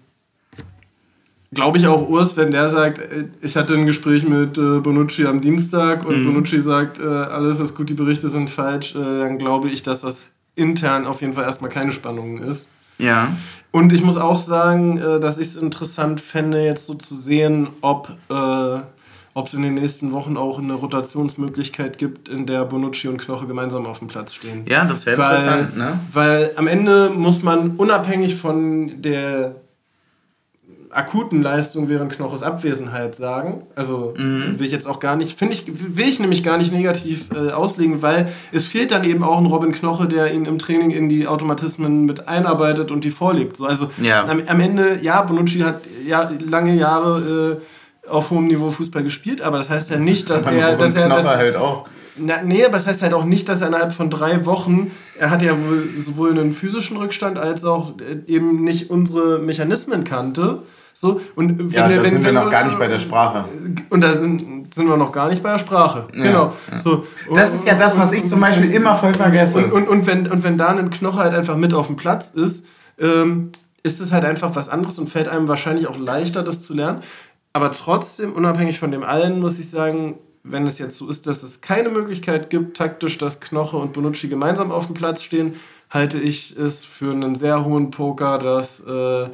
[1.52, 5.26] glaube ich auch Urs, wenn der sagt, äh, ich hatte ein Gespräch mit äh, Bonucci
[5.26, 6.24] am Dienstag und mhm.
[6.24, 10.02] Bonucci sagt, äh, alles ist gut, die Berichte sind falsch, äh, dann glaube ich, dass
[10.02, 12.70] das intern auf jeden Fall erstmal keine Spannung ist.
[12.98, 13.38] Ja.
[13.72, 17.70] Und ich muss auch sagen, äh, dass ich es interessant fände, jetzt so zu sehen,
[17.82, 18.80] ob äh,
[19.34, 23.48] ob es in den nächsten Wochen auch eine Rotationsmöglichkeit gibt, in der Bonucci und Knoche
[23.48, 24.66] gemeinsam auf dem Platz stehen.
[24.68, 26.00] Ja, das wäre interessant, ne?
[26.14, 29.56] Weil am Ende muss man unabhängig von der
[30.92, 33.64] akuten Leistung während Knoches Abwesenheit sagen.
[33.76, 34.60] Also mhm.
[34.60, 37.52] will ich jetzt auch gar nicht, finde ich, will ich nämlich gar nicht negativ äh,
[37.52, 41.10] auslegen, weil es fehlt dann eben auch ein Robin Knoche, der ihn im Training in
[41.10, 43.58] die Automatismen mit einarbeitet und die vorlebt.
[43.58, 44.26] So, also ja.
[44.26, 47.66] am, am, Ende, ja, Bonucci hat ja lange Jahre äh,
[48.10, 50.76] auf hohem Niveau Fußball gespielt, aber das heißt ja nicht, dass er.
[50.76, 51.86] Dass er dass, halt auch.
[52.18, 55.30] Na, nee, aber das heißt halt auch nicht, dass er innerhalb von drei Wochen, er
[55.30, 60.64] hat ja wohl sowohl einen physischen Rückstand als auch äh, eben nicht unsere Mechanismen kannte.
[60.94, 63.46] So, und ja, da wenn, sind wir noch gar nicht bei der Sprache.
[63.90, 66.08] Und da sind, sind wir noch gar nicht bei der Sprache.
[66.14, 66.54] Ja, genau.
[66.70, 66.78] Ja.
[66.78, 69.60] So, das ist ja das, was ich zum Beispiel immer voll vergesse.
[69.60, 72.32] Und, und, und, wenn, und wenn da ein Knoche halt einfach mit auf dem Platz
[72.32, 72.66] ist,
[73.00, 73.52] ähm,
[73.82, 77.02] ist es halt einfach was anderes und fällt einem wahrscheinlich auch leichter, das zu lernen.
[77.54, 81.44] Aber trotzdem, unabhängig von dem allen, muss ich sagen, wenn es jetzt so ist, dass
[81.44, 85.56] es keine Möglichkeit gibt, taktisch, dass Knoche und Bonucci gemeinsam auf dem Platz stehen,
[85.90, 89.28] halte ich es für einen sehr hohen Poker, dass äh,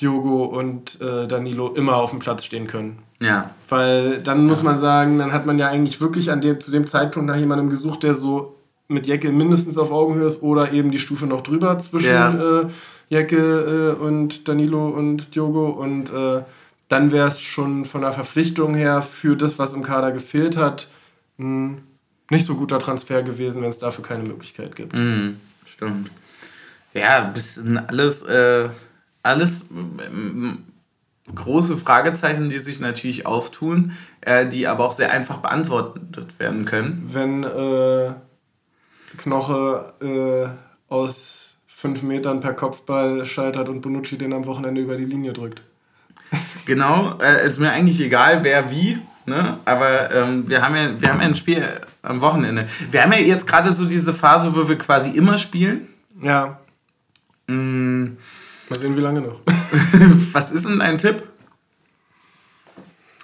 [0.00, 2.98] Diogo und äh, Danilo immer auf dem Platz stehen können.
[3.20, 3.50] Ja.
[3.68, 6.86] Weil dann muss man sagen, dann hat man ja eigentlich wirklich an dem, zu dem
[6.86, 10.98] Zeitpunkt nach jemandem gesucht, der so mit Jecke mindestens auf Augenhöhe ist oder eben die
[10.98, 12.60] Stufe noch drüber zwischen ja.
[12.60, 12.66] äh,
[13.08, 16.42] Jecke äh, und Danilo und Diogo und äh,
[16.88, 20.88] dann wäre es schon von der Verpflichtung her für das, was im Kader gefehlt hat,
[21.38, 21.82] ein
[22.30, 24.94] nicht so guter Transfer gewesen, wenn es dafür keine Möglichkeit gibt.
[24.94, 25.36] Mm,
[25.66, 26.10] stimmt.
[26.92, 28.68] Ja, das sind alles, äh,
[29.22, 36.38] alles äh, große Fragezeichen, die sich natürlich auftun, äh, die aber auch sehr einfach beantwortet
[36.38, 37.08] werden können.
[37.12, 38.12] Wenn äh,
[39.16, 45.04] Knoche äh, aus fünf Metern per Kopfball scheitert und Bonucci den am Wochenende über die
[45.04, 45.62] Linie drückt.
[46.64, 48.98] Genau, äh, ist mir eigentlich egal, wer wie.
[49.24, 49.58] Ne?
[49.64, 51.62] Aber ähm, wir, haben ja, wir haben ja ein Spiel
[52.02, 52.68] am Wochenende.
[52.90, 55.88] Wir haben ja jetzt gerade so diese Phase, wo wir quasi immer spielen.
[56.22, 56.58] Ja.
[57.46, 58.16] Mm.
[58.68, 59.40] Mal sehen, wie lange noch.
[60.32, 61.22] Was ist denn dein Tipp?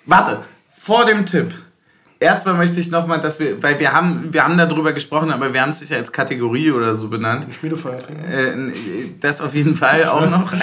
[0.06, 0.42] Warte,
[0.78, 1.52] vor dem Tipp
[2.20, 5.60] erstmal möchte ich nochmal, dass wir, weil wir haben, wir haben darüber gesprochen, aber wir
[5.60, 7.46] haben es sicher als Kategorie oder so benannt.
[7.58, 8.10] Schmiedefeiertag.
[8.10, 8.72] Äh,
[9.20, 10.52] das auf jeden Fall auch noch.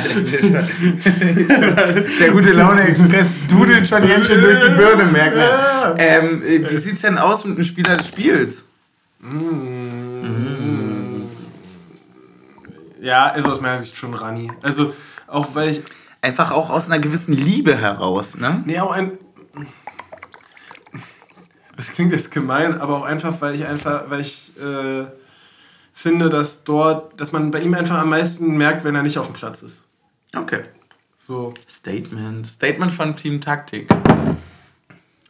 [2.20, 5.96] Der gute Laune Express dudelt schon Händchen durch die Birne, merkt man.
[5.98, 8.66] Ähm, wie sieht es denn aus mit dem Spieler des Spiels?
[9.20, 9.92] Mm.
[13.02, 14.52] Ja, ist aus meiner Sicht schon Rani.
[14.62, 14.94] Also,
[15.28, 15.82] auch weil ich.
[16.24, 18.62] Einfach auch aus einer gewissen Liebe heraus, ne?
[18.68, 19.14] Nee, auch ein
[21.82, 25.06] das klingt jetzt gemein, aber auch einfach, weil ich einfach, weil ich äh,
[25.94, 29.26] finde, dass dort, dass man bei ihm einfach am meisten merkt, wenn er nicht auf
[29.26, 29.88] dem Platz ist.
[30.36, 30.60] Okay.
[31.18, 31.56] So.
[31.68, 32.46] Statement.
[32.46, 33.90] Statement von Team Taktik.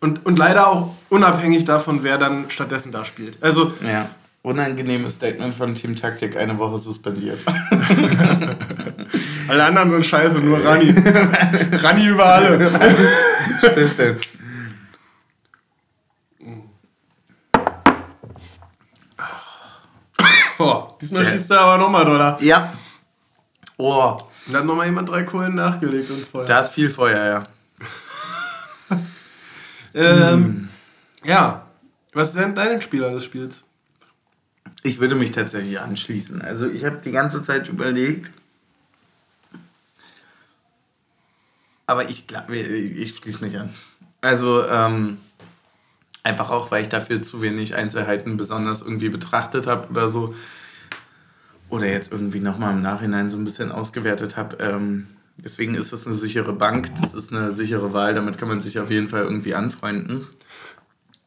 [0.01, 3.41] Und, und leider auch unabhängig davon, wer dann stattdessen da spielt.
[3.41, 3.73] Also.
[3.81, 4.09] Ja.
[4.43, 7.39] Unangenehmes Statement von Team Taktik, eine Woche suspendiert.
[9.47, 10.89] alle anderen sind scheiße, nur Rani.
[11.71, 12.71] Rani über alle.
[13.59, 14.19] Stimmt.
[20.61, 22.41] Boah, diesmal schießt er aber nochmal Dollar.
[22.43, 22.73] Ja.
[23.77, 24.17] Oh.
[24.47, 26.45] Da hat nochmal jemand drei Kohlen nachgelegt ins Feuer.
[26.45, 27.43] Da ist viel Feuer,
[28.89, 28.97] ja.
[29.93, 30.69] Ähm,
[31.23, 31.65] Ja.
[32.13, 33.63] Was ist denn dein Spieler des Spiels?
[34.83, 36.41] Ich würde mich tatsächlich anschließen.
[36.41, 38.31] Also ich habe die ganze Zeit überlegt.
[41.87, 43.73] Aber ich glaube, ich schließe mich an.
[44.21, 45.17] Also ähm,
[46.23, 50.35] einfach auch, weil ich dafür zu wenig Einzelheiten besonders irgendwie betrachtet habe oder so.
[51.69, 54.57] Oder jetzt irgendwie nochmal im Nachhinein so ein bisschen ausgewertet habe.
[54.59, 55.07] Ähm,
[55.37, 58.79] deswegen ist das eine sichere Bank, das ist eine sichere Wahl, damit kann man sich
[58.79, 60.27] auf jeden Fall irgendwie anfreunden.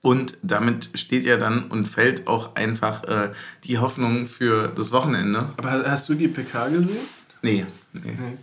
[0.02, 3.30] Und damit steht ja dann und fällt auch einfach äh,
[3.64, 5.48] die Hoffnung für das Wochenende.
[5.56, 6.98] Aber hast du die PK gesehen?
[7.40, 7.64] Nee,
[7.94, 8.00] nee.
[8.04, 8.36] Nee.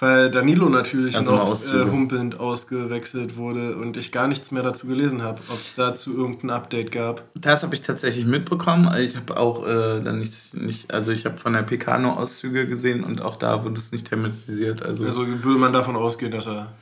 [0.00, 4.62] Weil Danilo natürlich Also nur noch äh, humpelnd ausgewechselt wurde und ich gar nichts mehr
[4.62, 7.22] dazu gelesen habe, ob es dazu irgendein Update gab.
[7.34, 8.90] Das habe ich tatsächlich mitbekommen.
[8.98, 13.04] Ich habe auch äh, dann nicht, nicht, also ich habe von der nur Auszüge gesehen
[13.04, 14.82] und auch da wurde es nicht thematisiert.
[14.82, 16.72] Also, Also würde man davon ausgehen, dass er,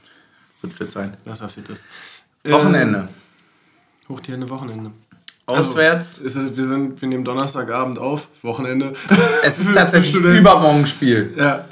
[0.63, 1.17] wird fit sein.
[1.25, 1.87] dass er fit ist.
[2.45, 2.99] Wochenende.
[3.01, 3.09] Ähm,
[4.09, 4.93] hoch die Hände Wochenende.
[5.47, 6.23] Auswärts.
[6.23, 8.93] Also, ist es, wir, sind, wir nehmen Donnerstagabend auf, Wochenende.
[9.43, 10.39] Es ist tatsächlich Studenten.
[10.39, 11.35] Übermorgenspiel.
[11.37, 11.65] Ja.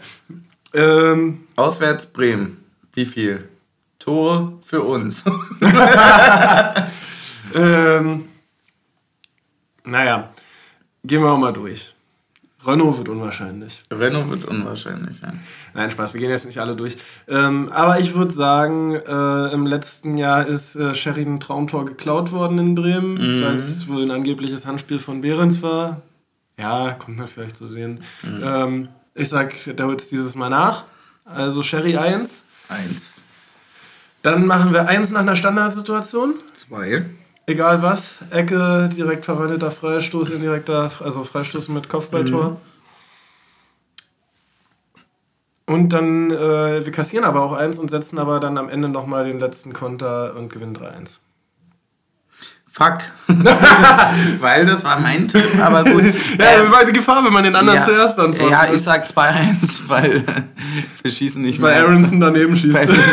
[0.75, 2.59] Ähm, Auswärts Bremen.
[2.93, 3.49] Wie viel?
[3.99, 5.25] Tore für uns.
[7.55, 8.25] ähm,
[9.85, 10.31] naja,
[11.05, 11.93] gehen wir mal durch.
[12.67, 13.81] Renault wird unwahrscheinlich.
[13.93, 15.21] Renault wird unwahrscheinlich.
[15.21, 15.33] Ja.
[15.75, 16.97] Nein, Spaß, wir gehen jetzt nicht alle durch.
[17.29, 22.33] Ähm, aber ich würde sagen, äh, im letzten Jahr ist äh, Sherry ein Traumtor geklaut
[22.33, 23.45] worden in Bremen, Mhm.
[23.45, 26.03] weil es wohl ein angebliches Handspiel von Behrens war.
[26.59, 28.01] Ja, kommt man vielleicht so sehen.
[28.25, 28.41] Mhm.
[28.43, 30.85] Ähm, ich sag, der holt es dieses Mal nach.
[31.25, 32.45] Also Sherry 1.
[32.69, 33.23] Eins,
[34.23, 36.35] Dann machen wir 1 nach einer Standardsituation.
[36.57, 37.05] zwei,
[37.47, 38.19] Egal was.
[38.31, 42.61] Ecke, direkt verwandelter Freistoß, indirekter, also Freistoß mit Kopfballtor.
[45.67, 49.25] Und dann, äh, wir kassieren aber auch eins und setzen aber dann am Ende nochmal
[49.25, 51.19] den letzten Konter und gewinnen 3-1.
[52.77, 52.99] Fuck.
[54.41, 56.05] Weil das war mein Tipp, aber gut.
[56.39, 58.51] Ja, Ähm, war die Gefahr, wenn man den anderen ja, zuerst antwortet.
[58.51, 59.55] Ja, ich sag 2-1,
[59.89, 60.23] weil
[61.03, 61.83] wir schießen nicht Weil mehr.
[61.83, 62.75] als- Aronson daneben schießt.
[62.75, 63.05] Weil, wir-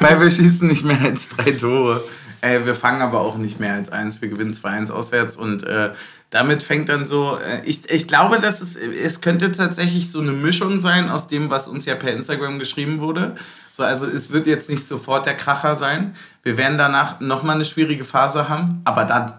[0.00, 2.02] weil wir schießen nicht mehr als drei Tore.
[2.40, 4.20] Äh, wir fangen aber auch nicht mehr als eins.
[4.20, 5.90] Wir gewinnen 2-1 auswärts und äh,
[6.34, 7.38] damit fängt dann so.
[7.38, 11.48] Äh, ich, ich glaube, dass es, es könnte tatsächlich so eine Mischung sein aus dem,
[11.48, 13.36] was uns ja per Instagram geschrieben wurde.
[13.70, 16.16] So, also es wird jetzt nicht sofort der Kracher sein.
[16.42, 19.34] Wir werden danach nochmal eine schwierige Phase haben, aber dann,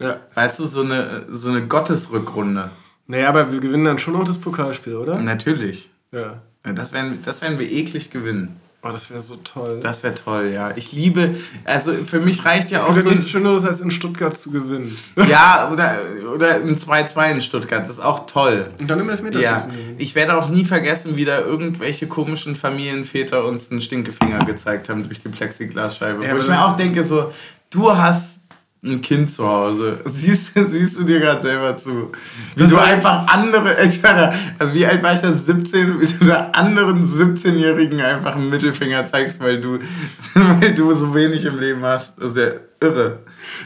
[0.00, 0.16] ja.
[0.34, 2.70] weißt du, so eine, so eine Gottesrückrunde.
[3.06, 5.18] Naja, aber wir gewinnen dann schon auch das Pokalspiel, oder?
[5.18, 5.90] Natürlich.
[6.10, 8.60] Ja, Das werden, das werden wir eklig gewinnen.
[8.86, 9.80] Oh, das wäre so toll.
[9.82, 10.72] Das wäre toll, ja.
[10.76, 13.80] Ich liebe, also für mich reicht ja es auch gibt so ja nichts Schöneres, als
[13.80, 14.98] in Stuttgart zu gewinnen.
[15.26, 16.00] Ja, oder,
[16.34, 18.66] oder ein 2-2 in Stuttgart, das ist auch toll.
[18.78, 19.72] Und dann im Ja, Elfmeterschießen.
[19.96, 25.04] ich werde auch nie vergessen, wie da irgendwelche komischen Familienväter uns einen Stinkefinger gezeigt haben
[25.04, 26.24] durch die Plexiglasscheibe.
[26.24, 27.32] Ja, wo ich mir auch denke, so,
[27.70, 28.38] du hast
[28.84, 30.00] ein Kind zu Hause.
[30.12, 32.12] Siehst, siehst du dir gerade selber zu.
[32.54, 35.32] Wie Das du war- einfach andere, ich meine, also wie alt war ich da?
[35.32, 39.78] 17, wie du da anderen 17-Jährigen einfach einen Mittelfinger zeigst, weil du,
[40.34, 42.20] weil du so wenig im Leben hast.
[42.20, 42.50] Das ist ja
[42.80, 43.18] irre.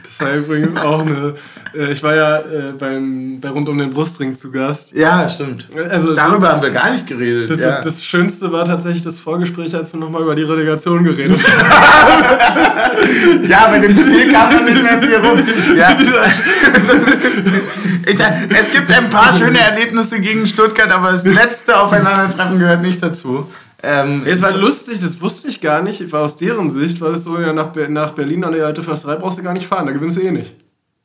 [0.03, 1.35] Das war übrigens auch eine.
[1.75, 4.93] Äh, ich war ja äh, beim, bei Rund um den Brustring zu Gast.
[4.93, 5.69] Ja, stimmt.
[5.91, 7.51] Also Darüber haben wir gar nicht geredet.
[7.51, 7.83] das, ja.
[7.83, 13.49] das, Schönste war tatsächlich das Vorgespräch, als wir nochmal über die Relegation geredet haben.
[13.49, 15.43] Ja, bei dem Spiel kam man nicht mehr viel rum.
[15.77, 15.97] Ja.
[18.09, 23.51] es gibt ein paar schöne Erlebnisse gegen Stuttgart, aber das letzte Aufeinandertreffen gehört nicht dazu.
[23.83, 26.11] Ähm, Es war lustig, das wusste ich gar nicht.
[26.12, 29.16] War aus deren Sicht, war das so, ja, nach, nach Berlin an die alte Försterei
[29.16, 30.53] brauchst du gar nicht fahren, da gewinnst du eh nicht.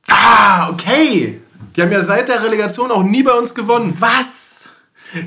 [0.09, 1.39] ah, okay.
[1.75, 3.95] Die haben ja seit der Relegation auch nie bei uns gewonnen.
[3.99, 4.69] Was?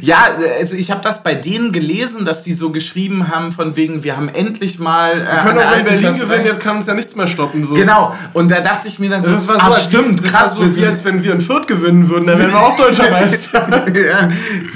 [0.01, 0.27] Ja,
[0.59, 4.17] also ich habe das bei denen gelesen, dass die so geschrieben haben, von wegen, wir
[4.17, 5.13] haben endlich mal.
[5.13, 7.29] Äh, Wir können der auch in Berlin Försterei- gewinnen, jetzt kann uns ja nichts mehr
[7.29, 7.63] stoppen.
[7.65, 7.75] So.
[7.77, 10.59] Genau, und da dachte ich mir dann so, Das war so, als- stimmt, das krass,
[10.59, 13.87] war so wie wenn wir in Fürth gewinnen würden, dann wären wir auch deutscher Meister.
[13.97, 14.27] ja.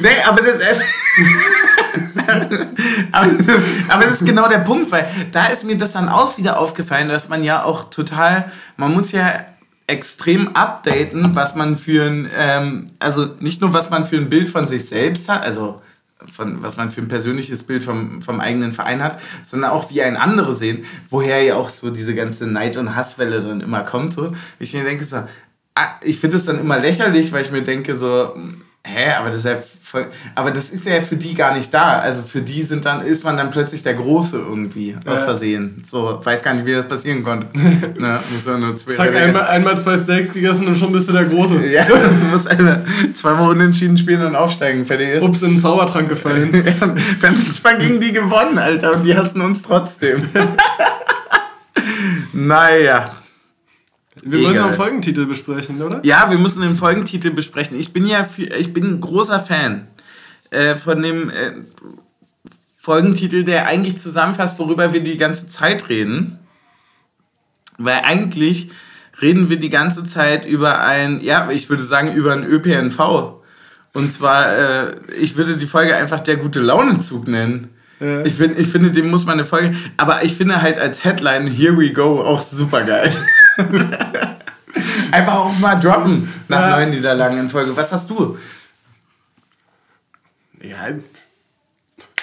[0.00, 0.54] Nee, aber das,
[3.12, 3.32] aber,
[3.88, 7.08] aber das ist genau der Punkt, weil da ist mir das dann auch wieder aufgefallen,
[7.08, 9.44] dass man ja auch total, man muss ja
[9.86, 14.48] extrem updaten, was man für ein, ähm, also nicht nur was man für ein Bild
[14.48, 15.82] von sich selbst hat, also
[16.32, 20.02] von, was man für ein persönliches Bild vom, vom eigenen Verein hat, sondern auch wie
[20.02, 24.12] ein andere sehen, woher ja auch so diese ganze Neid- und Hasswelle dann immer kommt.
[24.12, 24.32] So.
[24.58, 25.24] Ich denke so,
[25.74, 28.34] ah, ich finde es dann immer lächerlich, weil ich mir denke so,
[28.82, 31.98] Hä, aber das ist ja voll, aber das ist ja für die gar nicht da.
[31.98, 35.24] Also für die sind dann, ist man dann plötzlich der Große irgendwie, aus Ja.
[35.26, 35.82] Versehen.
[35.86, 37.46] So, weiß gar nicht, wie das passieren konnte.
[37.58, 41.12] ne, muss ja nur zwei Zack, einmal, einmal zwei Steaks gegessen und schon bist du
[41.12, 41.62] der Große.
[41.70, 41.94] Ja, du
[42.32, 45.22] musst einmal zweimal unentschieden spielen und aufsteigen, fertig ist.
[45.22, 46.50] Ups, in den Zaubertrank gefallen.
[46.52, 46.96] Wir haben
[47.44, 50.30] diesmal gegen die gewonnen, Alter, und die hassen uns trotzdem.
[52.32, 53.19] naja.
[54.22, 54.70] Wir Egal.
[54.70, 56.00] noch Folgentitel besprechen, oder?
[56.04, 57.78] Ja, wir müssen den Folgentitel besprechen.
[57.78, 59.88] Ich bin ja für, ich bin ein großer Fan
[60.50, 61.52] äh, von dem äh,
[62.76, 66.38] Folgentitel, der eigentlich zusammenfasst, worüber wir die ganze Zeit reden.
[67.78, 68.70] Weil eigentlich
[69.22, 73.40] reden wir die ganze Zeit über ein, ja, ich würde sagen, über ein ÖPNV.
[73.92, 77.68] Und zwar, äh, ich würde die Folge einfach der gute Launezug nennen.
[77.98, 78.24] Ja.
[78.24, 79.76] Ich, find, ich finde, dem muss man eine Folge.
[79.96, 83.14] Aber ich finde halt als Headline Here We Go auch super geil.
[85.10, 86.76] Einfach auch mal droppen nach Ja.
[86.76, 87.76] neun Niederlagen in Folge.
[87.76, 88.38] Was hast du?
[90.62, 90.88] Ja.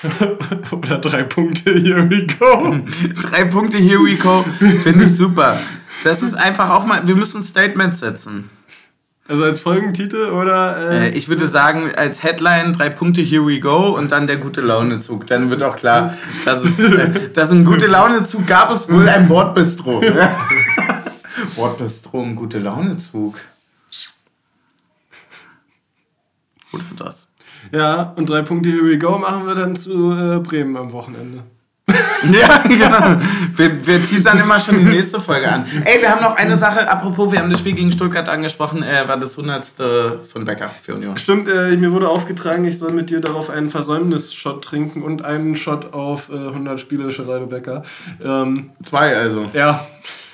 [0.72, 2.78] oder drei Punkte, here we go.
[3.30, 4.46] Drei Punkte Here We Go.
[4.84, 5.58] Finde ich super.
[6.04, 7.08] Das ist einfach auch mal.
[7.08, 8.52] Wir müssen ein Statement setzen.
[9.28, 10.92] Also als Folgentitel oder.
[10.92, 14.62] Äh, ich würde sagen, als Headline drei Punkte Here We Go und dann der gute
[14.62, 15.26] Launezug.
[15.26, 16.14] Dann wird auch klar,
[16.46, 20.02] dass es, äh, dass ein gute Launezug gab es wohl ein Bordbistro.
[21.56, 23.40] Bordbistro, ein gute Launezug.
[26.74, 27.28] Oder das?
[27.72, 31.44] ja, und drei Punkte, here we go machen wir dann zu äh, Bremen am Wochenende.
[32.24, 33.22] Ja, genau.
[33.56, 35.66] Wir, wir teasern immer schon die nächste Folge an.
[35.86, 39.08] Ey, wir haben noch eine Sache, apropos, wir haben das Spiel gegen Stuttgart angesprochen, äh,
[39.08, 40.28] war das 100.
[40.28, 41.18] von Becker für Union.
[41.20, 45.56] Stimmt, äh, mir wurde aufgetragen, ich soll mit dir darauf einen Versäumnis-Shot trinken und einen
[45.56, 47.84] Shot auf äh, 100 Spiele Schalke Becker.
[48.24, 49.46] Ähm, Zwei also.
[49.54, 49.86] ja.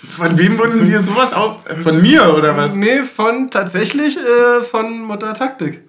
[0.09, 1.63] Von wem wurden dir sowas auf?
[1.81, 2.75] Von mir oder was?
[2.75, 5.81] Nee, von tatsächlich äh, von Mutter Taktik.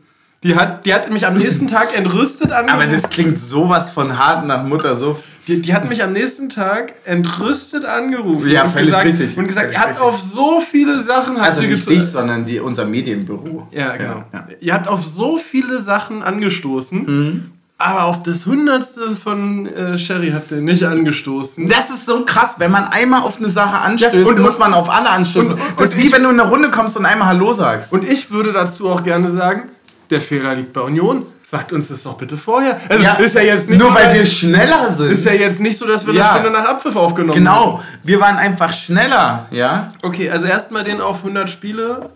[0.44, 2.82] Die hat, die hat mich am nächsten Tag entrüstet angerufen.
[2.82, 5.18] Aber das klingt sowas von hart nach Mutter so.
[5.46, 8.50] Die, die hat mich am nächsten Tag entrüstet angerufen.
[8.50, 9.38] Ja, völlig gesagt, richtig.
[9.38, 11.38] Und gesagt, ihr habt auf so viele Sachen...
[11.38, 13.68] Also nicht dich, sondern die, unser Medienbüro.
[13.70, 14.24] Ja, genau.
[14.32, 17.52] Ja, Ihr habt auf so viele Sachen angestoßen,
[17.84, 21.68] aber auf das Hundertste von äh, Sherry habt ihr nicht angestoßen.
[21.68, 24.72] Das ist so krass, wenn man einmal auf eine Sache anstößt, Ja, und- muss man
[24.72, 25.54] auf alle anstoßen.
[25.54, 27.92] und- und- das ist wie wenn du in eine Runde kommst und einmal Hallo sagst.
[27.92, 29.70] Und ich würde dazu auch gerne sagen,
[30.10, 31.26] der Fehler liegt bei Union.
[31.42, 32.80] Sagt uns das doch bitte vorher.
[32.88, 35.12] Also ist ja jetzt nicht nur so, weil wir schneller sind.
[35.12, 36.30] ist ja jetzt nicht so, dass wir Ja.
[36.32, 39.92] eine Stunde nach Abpfiff aufgenommen genau, wir waren einfach schneller, ja?
[40.02, 42.10] Okay, also erstmal den auf 100 Spiele.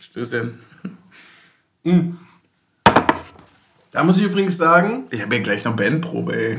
[0.00, 0.58] Stößchen.
[3.90, 6.58] Da muss ich übrigens sagen, Ich habe ja gleich noch Bandprobe, ey.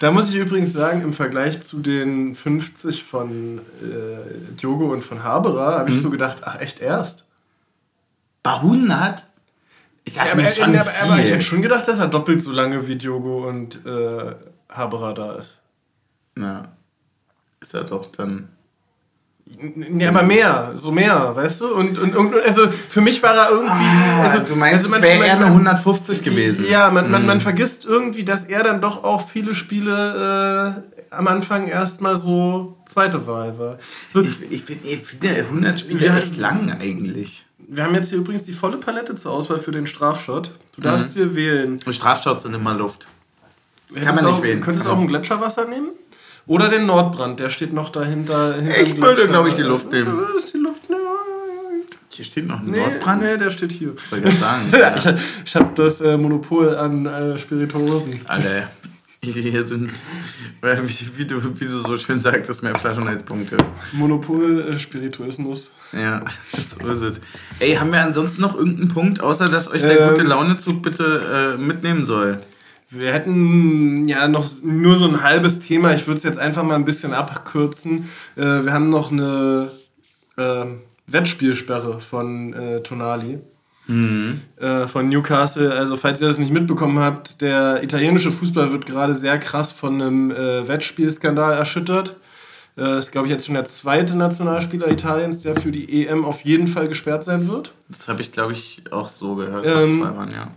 [0.00, 5.22] da muss ich übrigens sagen, im Vergleich zu den 50 von äh, Diogo und von
[5.24, 7.28] Haberer, habe ich so gedacht, ach echt erst?
[8.42, 9.24] Bei 100?
[10.04, 12.42] Ich sag Ja, mir aber, schon aber, aber ich hätte schon gedacht, dass er doppelt
[12.42, 14.34] so lange wie Diogo und äh,
[14.68, 15.56] Haberer da ist.
[16.34, 16.72] Na,
[17.60, 18.48] ist er doch dann...
[19.46, 21.74] Nee, aber mehr, so mehr, weißt du?
[21.74, 24.22] Und, und, und also für mich war er irgendwie.
[24.22, 26.64] also, Ah, du meinst, also man- es wäre man- eher eine man- 150 gewesen.
[26.68, 27.26] Ja, man, man, Mhm.
[27.28, 32.76] man vergisst irgendwie, dass er dann doch auch viele Spiele äh, am Anfang erstmal so
[32.86, 33.78] zweite Wahl war.
[34.08, 36.16] So, Ich, ich finde ich find ja 100 Spiele Ja.
[36.16, 37.44] echt lang eigentlich.
[37.66, 40.52] wir haben jetzt hier übrigens die volle Palette zur Auswahl für den Strafshot.
[40.74, 40.84] Du Mhm.
[40.84, 41.78] darfst dir wählen.
[41.92, 43.06] Strafshots sind immer Luft.
[43.94, 44.60] Hättest man nicht auch, wählen.
[44.60, 45.90] Könntest Kann auch man ein Gletscherwasser nehmen?
[46.46, 48.54] Oder den Nordbrand, der steht noch dahinter.
[48.56, 49.28] hinter Ich würde, Gletscher.
[49.28, 50.10] glaub ich, die Luft nehmen.
[50.10, 51.00] Du würdest die Luft nehmen.
[52.10, 53.22] Hier steht noch ein Nee, Nordbrand.
[53.22, 53.92] nee, der steht hier.
[53.96, 54.68] Ich wollte gerade sagen.
[54.72, 55.16] Ich, ja.
[55.44, 58.20] ich habe das äh, Monopol an äh, Spirituosen.
[58.26, 58.68] Alle.
[59.22, 59.90] Hier sind,
[60.60, 63.56] äh, wie, wie, du, wie du so schön sagtest, mehr Flaschen als Punkte.
[63.92, 65.70] Monopol äh, Spirituismus.
[65.92, 66.22] Ja,
[66.66, 67.20] so ist es.
[67.58, 70.08] Ey, haben wir ansonsten noch irgendeinen Punkt, außer dass euch der Ähm.
[70.10, 72.38] gute Launezug bitte äh, mitnehmen soll?
[72.90, 75.94] Wir hätten ja noch nur so ein halbes Thema.
[75.94, 78.08] Ich würde es jetzt einfach mal ein bisschen abkürzen.
[78.36, 79.70] Äh, wir haben noch eine
[80.38, 83.38] ähm, Wettspielsperre von äh, Tonali.
[84.56, 85.72] Äh, von Newcastle.
[85.72, 90.00] Also, falls ihr das nicht mitbekommen habt, der italienische Fußball wird gerade sehr krass von
[90.00, 92.16] einem äh, Wettspielskandal erschüttert.
[92.76, 96.40] Äh, ist, glaube ich, jetzt schon der zweite Nationalspieler Italiens, der für die EM auf
[96.40, 97.72] jeden Fall gesperrt sein wird.
[97.88, 99.66] Das habe ich, glaube ich, auch so gehört.
[99.66, 100.50] dass Ähm, zwei waren, ja.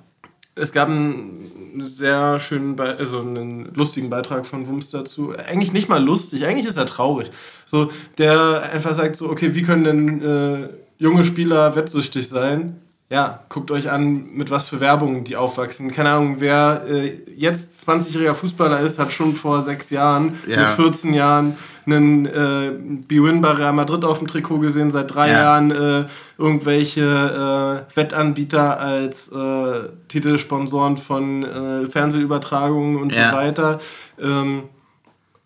[0.59, 5.34] Es gab einen sehr schönen, Be also einen lustigen Beitrag von Wumms dazu.
[5.35, 7.31] Eigentlich nicht mal lustig, eigentlich ist er traurig.
[7.65, 12.81] So, der einfach sagt so, okay, wie können denn äh, junge Spieler wettsüchtig sein?
[13.09, 15.91] ja, guckt euch an, mit was für Werbung die aufwachsen.
[15.91, 20.59] Keine Ahnung, wer äh, jetzt 20-jähriger Fußballer ist, hat schon vor sechs Jahren, ja.
[20.61, 21.57] mit 14 Jahren,
[21.88, 22.72] einen äh,
[23.07, 25.39] B-Win bei Real Madrid auf dem Trikot gesehen, seit drei ja.
[25.39, 26.05] Jahren äh,
[26.38, 33.31] irgendwelche äh, Wettanbieter als äh, Titelsponsoren von äh, Fernsehübertragungen und ja.
[33.31, 33.80] so weiter.
[34.19, 34.64] Ähm,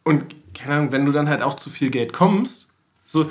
[0.04, 2.70] und keine Ahnung, wenn du dann halt auch zu viel Geld kommst,
[3.08, 3.30] so,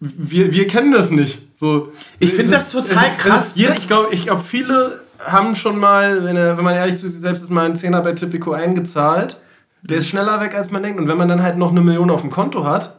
[0.00, 1.40] wir, wir kennen das nicht.
[1.54, 3.52] So, ich finde das total krass.
[3.54, 7.08] Jeder, ich glaube, ich glaub, viele haben schon mal, wenn, er, wenn man ehrlich zu
[7.08, 9.36] sich selbst ist, mal einen Zehner bei Tipico eingezahlt.
[9.82, 11.00] Der ist schneller weg, als man denkt.
[11.00, 12.98] Und wenn man dann halt noch eine Million auf dem Konto hat,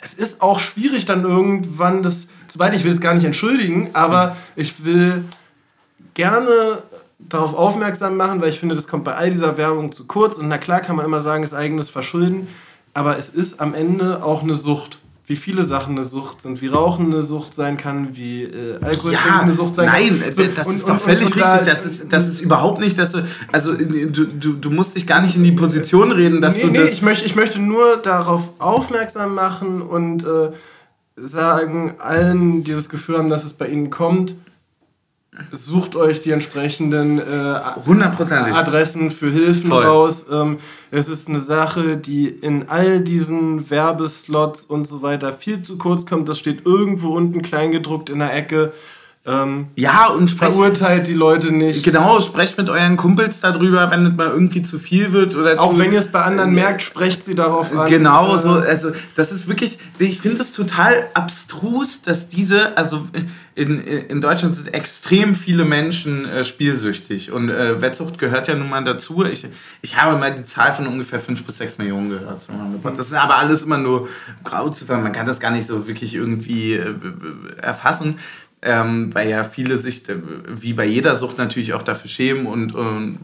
[0.00, 4.36] es ist auch schwierig dann irgendwann das, soweit ich will es gar nicht entschuldigen, aber
[4.54, 5.24] ich will
[6.14, 6.82] gerne
[7.18, 10.38] darauf aufmerksam machen, weil ich finde, das kommt bei all dieser Werbung zu kurz.
[10.38, 12.48] Und na klar kann man immer sagen, es ist eigenes Verschulden,
[12.94, 14.98] aber es ist am Ende auch eine Sucht
[15.28, 19.12] wie viele Sachen eine Sucht sind, wie Rauchen eine Sucht sein kann, wie äh, Alkohol
[19.12, 20.18] ja, eine Sucht sein nein, kann.
[20.20, 21.66] Nein, das und, ist und, doch völlig und, richtig.
[21.66, 25.20] Das ist, das ist überhaupt nicht, dass du, also du, du, du musst dich gar
[25.20, 26.92] nicht in die Position reden, dass nee, du nee, das...
[26.92, 30.50] Ich möchte, ich möchte nur darauf aufmerksam machen und äh,
[31.16, 34.34] sagen allen, die das Gefühl haben, dass es bei ihnen kommt,
[35.52, 37.22] sucht euch die entsprechenden äh,
[38.54, 39.84] Adressen für Hilfen Voll.
[39.84, 40.26] raus.
[40.30, 40.58] Ähm,
[40.90, 46.06] es ist eine Sache, die in all diesen Werbeslots und so weiter viel zu kurz
[46.06, 46.28] kommt.
[46.28, 48.72] Das steht irgendwo unten kleingedruckt in der Ecke.
[49.28, 51.84] Ähm, ja, und sprecht, verurteilt die Leute nicht.
[51.84, 55.36] Genau, sprecht mit euren Kumpels darüber, wenn es mal irgendwie zu viel wird.
[55.36, 57.86] Oder Auch zu, wenn ihr es bei anderen äh, merkt, sprecht sie darauf an.
[57.88, 63.06] Genau, äh, so, also das ist wirklich, ich finde es total abstrus, dass diese, also
[63.54, 68.70] in, in Deutschland sind extrem viele Menschen äh, spielsüchtig und äh, Wettsucht gehört ja nun
[68.70, 69.26] mal dazu.
[69.26, 69.46] Ich,
[69.82, 72.48] ich habe mal die Zahl von ungefähr 5 bis 6 Millionen gehört.
[72.96, 74.08] Das ist aber alles immer nur
[74.44, 76.94] Grauziffern, man kann das gar nicht so wirklich irgendwie äh,
[77.60, 78.16] erfassen
[78.62, 80.16] ähm, weil ja viele sich, äh,
[80.48, 83.18] wie bei jeder Sucht, natürlich auch dafür schämen und, und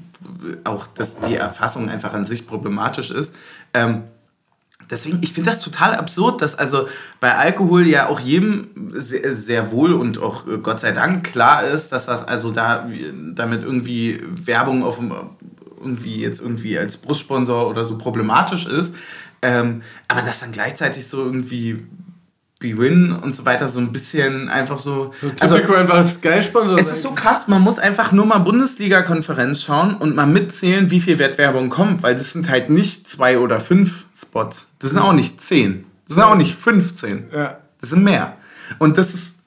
[0.65, 3.35] auch, dass die Erfassung einfach an sich problematisch ist.
[3.73, 4.05] Ähm,
[4.91, 6.89] deswegen, ich finde das total absurd, dass also
[7.21, 11.65] bei Alkohol ja auch jedem sehr, sehr, wohl und auch äh, Gott sei Dank klar
[11.65, 12.89] ist, dass das also da
[13.35, 15.01] damit irgendwie Werbung auf
[15.81, 18.95] irgendwie jetzt irgendwie als Brustsponsor oder so problematisch ist.
[19.43, 21.85] Ähm, aber dass dann gleichzeitig so irgendwie
[22.73, 25.13] Win und so weiter so ein bisschen einfach so.
[25.21, 26.79] so also einfach als Sky-Sponsor.
[26.79, 31.01] Es ist so krass, man muss einfach nur mal Bundesliga-Konferenz schauen und mal mitzählen, wie
[31.01, 34.69] viel Wettwerbung kommt, weil das sind halt nicht zwei oder fünf Spots.
[34.79, 35.85] Das sind auch nicht zehn.
[36.09, 37.25] Das sind auch nicht 15.
[37.33, 37.59] Ja.
[37.81, 38.37] Das sind mehr.
[38.79, 39.41] Und das ist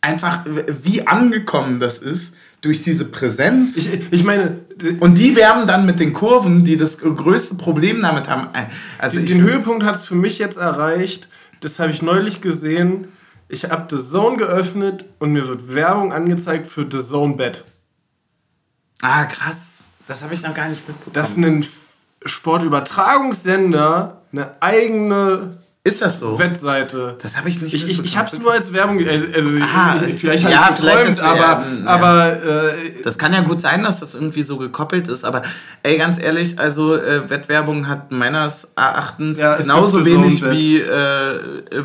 [0.00, 0.44] einfach,
[0.82, 3.76] wie angekommen das ist durch diese Präsenz.
[3.76, 4.60] Ich, ich meine.
[5.00, 8.48] Und die werben dann mit den Kurven, die das größte Problem damit haben.
[8.98, 11.28] Also den Höhepunkt hat es für mich jetzt erreicht
[11.60, 13.08] das habe ich neulich gesehen.
[13.48, 17.64] Ich habe The Zone geöffnet und mir wird Werbung angezeigt für The Zone Bed.
[19.00, 19.84] Ah, krass.
[20.06, 21.14] Das habe ich noch gar nicht mitbekommen.
[21.14, 21.66] Dass ein
[22.24, 25.58] Sportübertragungssender eine eigene
[25.88, 26.38] ist das so?
[26.38, 27.16] Wettseite.
[27.20, 27.74] Das habe ich nicht.
[27.74, 28.98] Ich, ich, ich habe es nur als Werbung.
[29.06, 33.40] Also, also Aha, vielleicht habe ja, ich geträumt, aber, ja, aber äh, das kann ja
[33.40, 35.24] gut sein, dass das irgendwie so gekoppelt ist.
[35.24, 35.42] Aber
[35.82, 41.40] ey, ganz ehrlich, also äh, Wettwerbung hat meines Erachtens ja, genauso wenig wie, äh,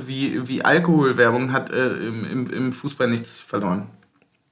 [0.06, 3.88] wie wie Alkoholwerbung hat äh, im, im, im Fußball nichts verloren.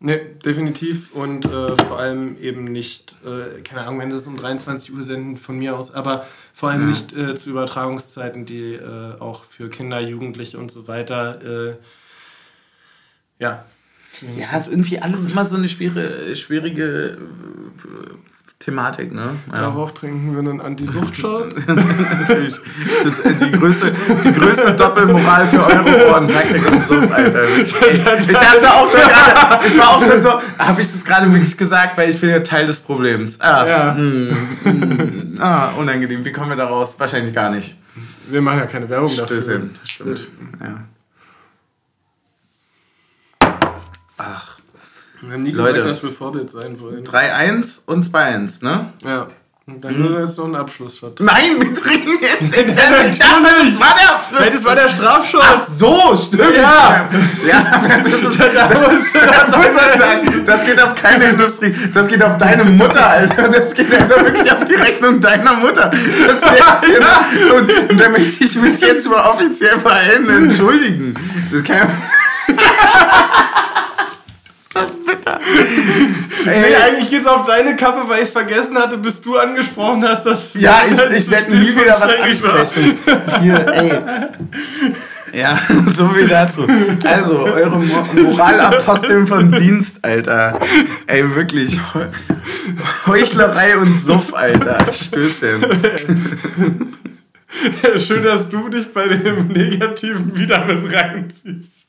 [0.03, 4.36] Ne, definitiv und äh, vor allem eben nicht, äh, keine Ahnung, wenn sie es um
[4.36, 6.26] 23 Uhr senden, von mir aus, aber
[6.56, 6.88] vor allem ja.
[6.88, 11.76] nicht äh, zu Übertragungszeiten, die äh, auch für Kinder, Jugendliche und so weiter, äh,
[13.38, 13.64] ja.
[14.40, 17.19] Ja, ist irgendwie alles immer so eine schwierige, schwierige
[18.61, 19.38] Thematik, ne?
[19.51, 19.61] Ja.
[19.61, 21.67] Darauf trinken wir einen Anti-Sucht-Shot.
[21.67, 22.55] Natürlich.
[23.03, 23.91] Das ist die größte,
[24.23, 26.27] die größte Doppelmoral für eure Ohren.
[26.27, 27.43] Taktik und so, Alter.
[27.61, 31.31] Ich, ich hatte auch schon gerade, ich war auch schon so, habe ich das gerade
[31.31, 33.41] wirklich gesagt, weil ich bin ja Teil des Problems.
[33.41, 33.93] Ah, ja.
[33.93, 36.23] Mm, mm, ah, unangenehm.
[36.23, 36.95] Wie kommen wir da raus?
[36.97, 37.75] Wahrscheinlich gar nicht.
[38.29, 39.75] Wir machen ja keine Werbung Stößchen.
[39.97, 40.17] dafür.
[40.17, 40.29] Stimmt.
[40.61, 40.85] Ja.
[44.17, 44.51] Ach.
[45.22, 47.03] Wir haben nie Leute, gesagt, dass wir Vorbild sein wollen.
[47.03, 48.93] 3-1 und 2-1, ne?
[49.03, 49.27] Ja.
[49.68, 50.19] Und dann mhm.
[50.19, 51.19] jetzt noch ein Abschlussshot.
[51.19, 52.41] Nein, wir trinken jetzt.
[53.11, 54.39] ich dachte, das war der Abschluss.
[54.39, 55.43] Nein, das war der Strafschuss.
[55.43, 56.56] Ach so, stimmt.
[56.56, 57.07] Ja.
[57.48, 60.43] Ja, das ist das, muss, das, sagen.
[60.45, 61.76] Das geht auf keine Industrie.
[61.93, 63.49] Das geht auf deine Mutter, Alter.
[63.49, 65.91] Das geht einfach wirklich auf die Rechnung deiner Mutter.
[65.91, 70.27] Das ist jetzt hier, und, und da möchte ich mich jetzt mal offiziell bei allen
[70.49, 71.14] entschuldigen.
[71.52, 71.88] Das kann
[72.48, 72.57] das
[75.22, 75.39] bitter.
[76.45, 79.38] Ey, nee, eigentlich geht es auf deine Kappe, weil ich es vergessen hatte, bis du
[79.38, 82.98] angesprochen hast, dass Ja, ich, ich werde nie wieder was ansprechen.
[83.41, 83.91] Hier, ey.
[85.34, 85.60] Ja,
[85.95, 86.68] so viel dazu.
[87.06, 90.60] Also, eure Mo Moralaposteln vom Dienst, Alter.
[91.07, 91.80] Ey, wirklich.
[93.07, 94.91] Heuchlerei und Suff, Alter.
[94.91, 95.65] Stößchen.
[97.98, 101.88] Schön, dass du dich bei dem Negativen wieder mit reinziehst.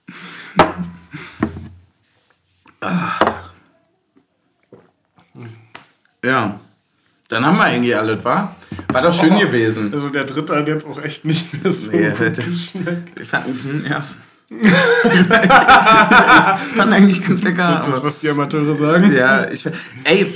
[6.24, 6.60] Ja.
[7.28, 8.54] Dann haben wir eigentlich alles, wa?
[8.88, 9.92] War doch schön gewesen.
[9.92, 13.20] Also der dritte hat jetzt auch echt nicht mehr so Nee, gut geschmeckt.
[13.20, 14.04] Ich fand, hm, ja.
[14.60, 14.68] ich
[16.76, 17.82] fand eigentlich ganz lecker.
[17.86, 19.12] Das, was die Amateure sagen.
[19.14, 19.66] Ja, ich.
[20.04, 20.34] Ey,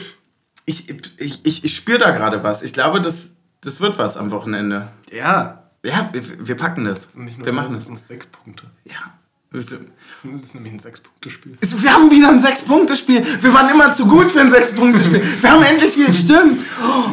[0.65, 2.63] ich, ich, ich, ich spüre da gerade was.
[2.63, 4.89] Ich glaube, das, das wird was am Wochenende.
[5.13, 5.65] Ja.
[5.85, 7.15] Ja, wir, wir packen das.
[7.15, 7.87] Nur Wir das, machen das das.
[7.89, 8.65] sind sechs Punkte.
[8.85, 9.13] Ja.
[9.53, 11.57] Das ist nämlich ein Sechs-Punkte-Spiel.
[11.61, 13.25] Wir haben wieder ein Sechs-Punkte-Spiel.
[13.41, 15.23] Wir waren immer zu gut für ein Sechs-Punkte-Spiel.
[15.41, 16.65] Wir haben endlich wieder Stimmt.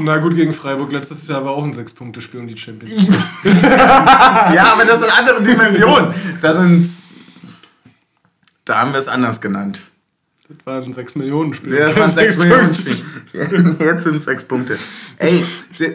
[0.01, 3.07] Na gut, gegen Freiburg letztes Jahr war auch ein Sechs-Punkte-Spiel um die Champions
[3.43, 3.63] League.
[3.63, 6.13] Ja, aber das sind andere Dimensionen.
[6.41, 7.03] Da sind's.
[8.65, 9.81] Da haben wir es anders genannt.
[10.49, 11.73] Das war ein Sechs-Millionen-Spiel.
[11.73, 12.95] Ja, das Millionen Sechs-Punkte-Spiel.
[12.95, 13.75] Spiele.
[13.79, 14.77] Jetzt sind es sechs Punkte.
[15.17, 15.45] Ey,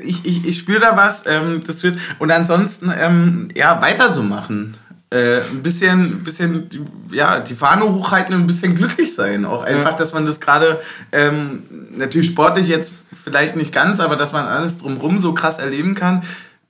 [0.02, 1.24] ich, ich, ich spüre da was.
[1.27, 4.77] Ähm, das wird, und ansonsten, ähm, ja, weiter so machen.
[5.10, 6.85] Äh, ein bisschen, bisschen, die-
[7.16, 9.47] ja, die Fahne hochhalten und ein bisschen glücklich sein.
[9.47, 9.97] Auch einfach, Ja.
[9.97, 10.80] dass man das gerade,
[11.12, 11.62] ähm,
[11.97, 16.24] natürlich sportlich jetzt vielleicht nicht ganz, aber dass man alles drumherum so krass erleben kann,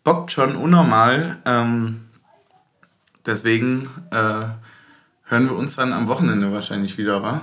[0.05, 1.39] bockt schon unnormal.
[1.45, 2.03] Ähm,
[3.27, 4.45] deswegen äh,
[5.25, 7.43] hören wir uns dann am Wochenende wahrscheinlich wieder, wa?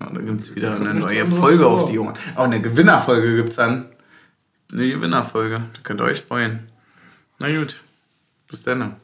[0.00, 2.14] Ja, da gibt es wieder eine neue Folge auf die Ohren.
[2.36, 3.86] Auch eine Gewinnerfolge gibt es dann.
[4.72, 5.62] Eine Gewinnerfolge.
[5.72, 6.60] Da könnt ihr euch freuen.
[7.38, 7.82] Na gut.
[8.48, 8.96] Bis dann.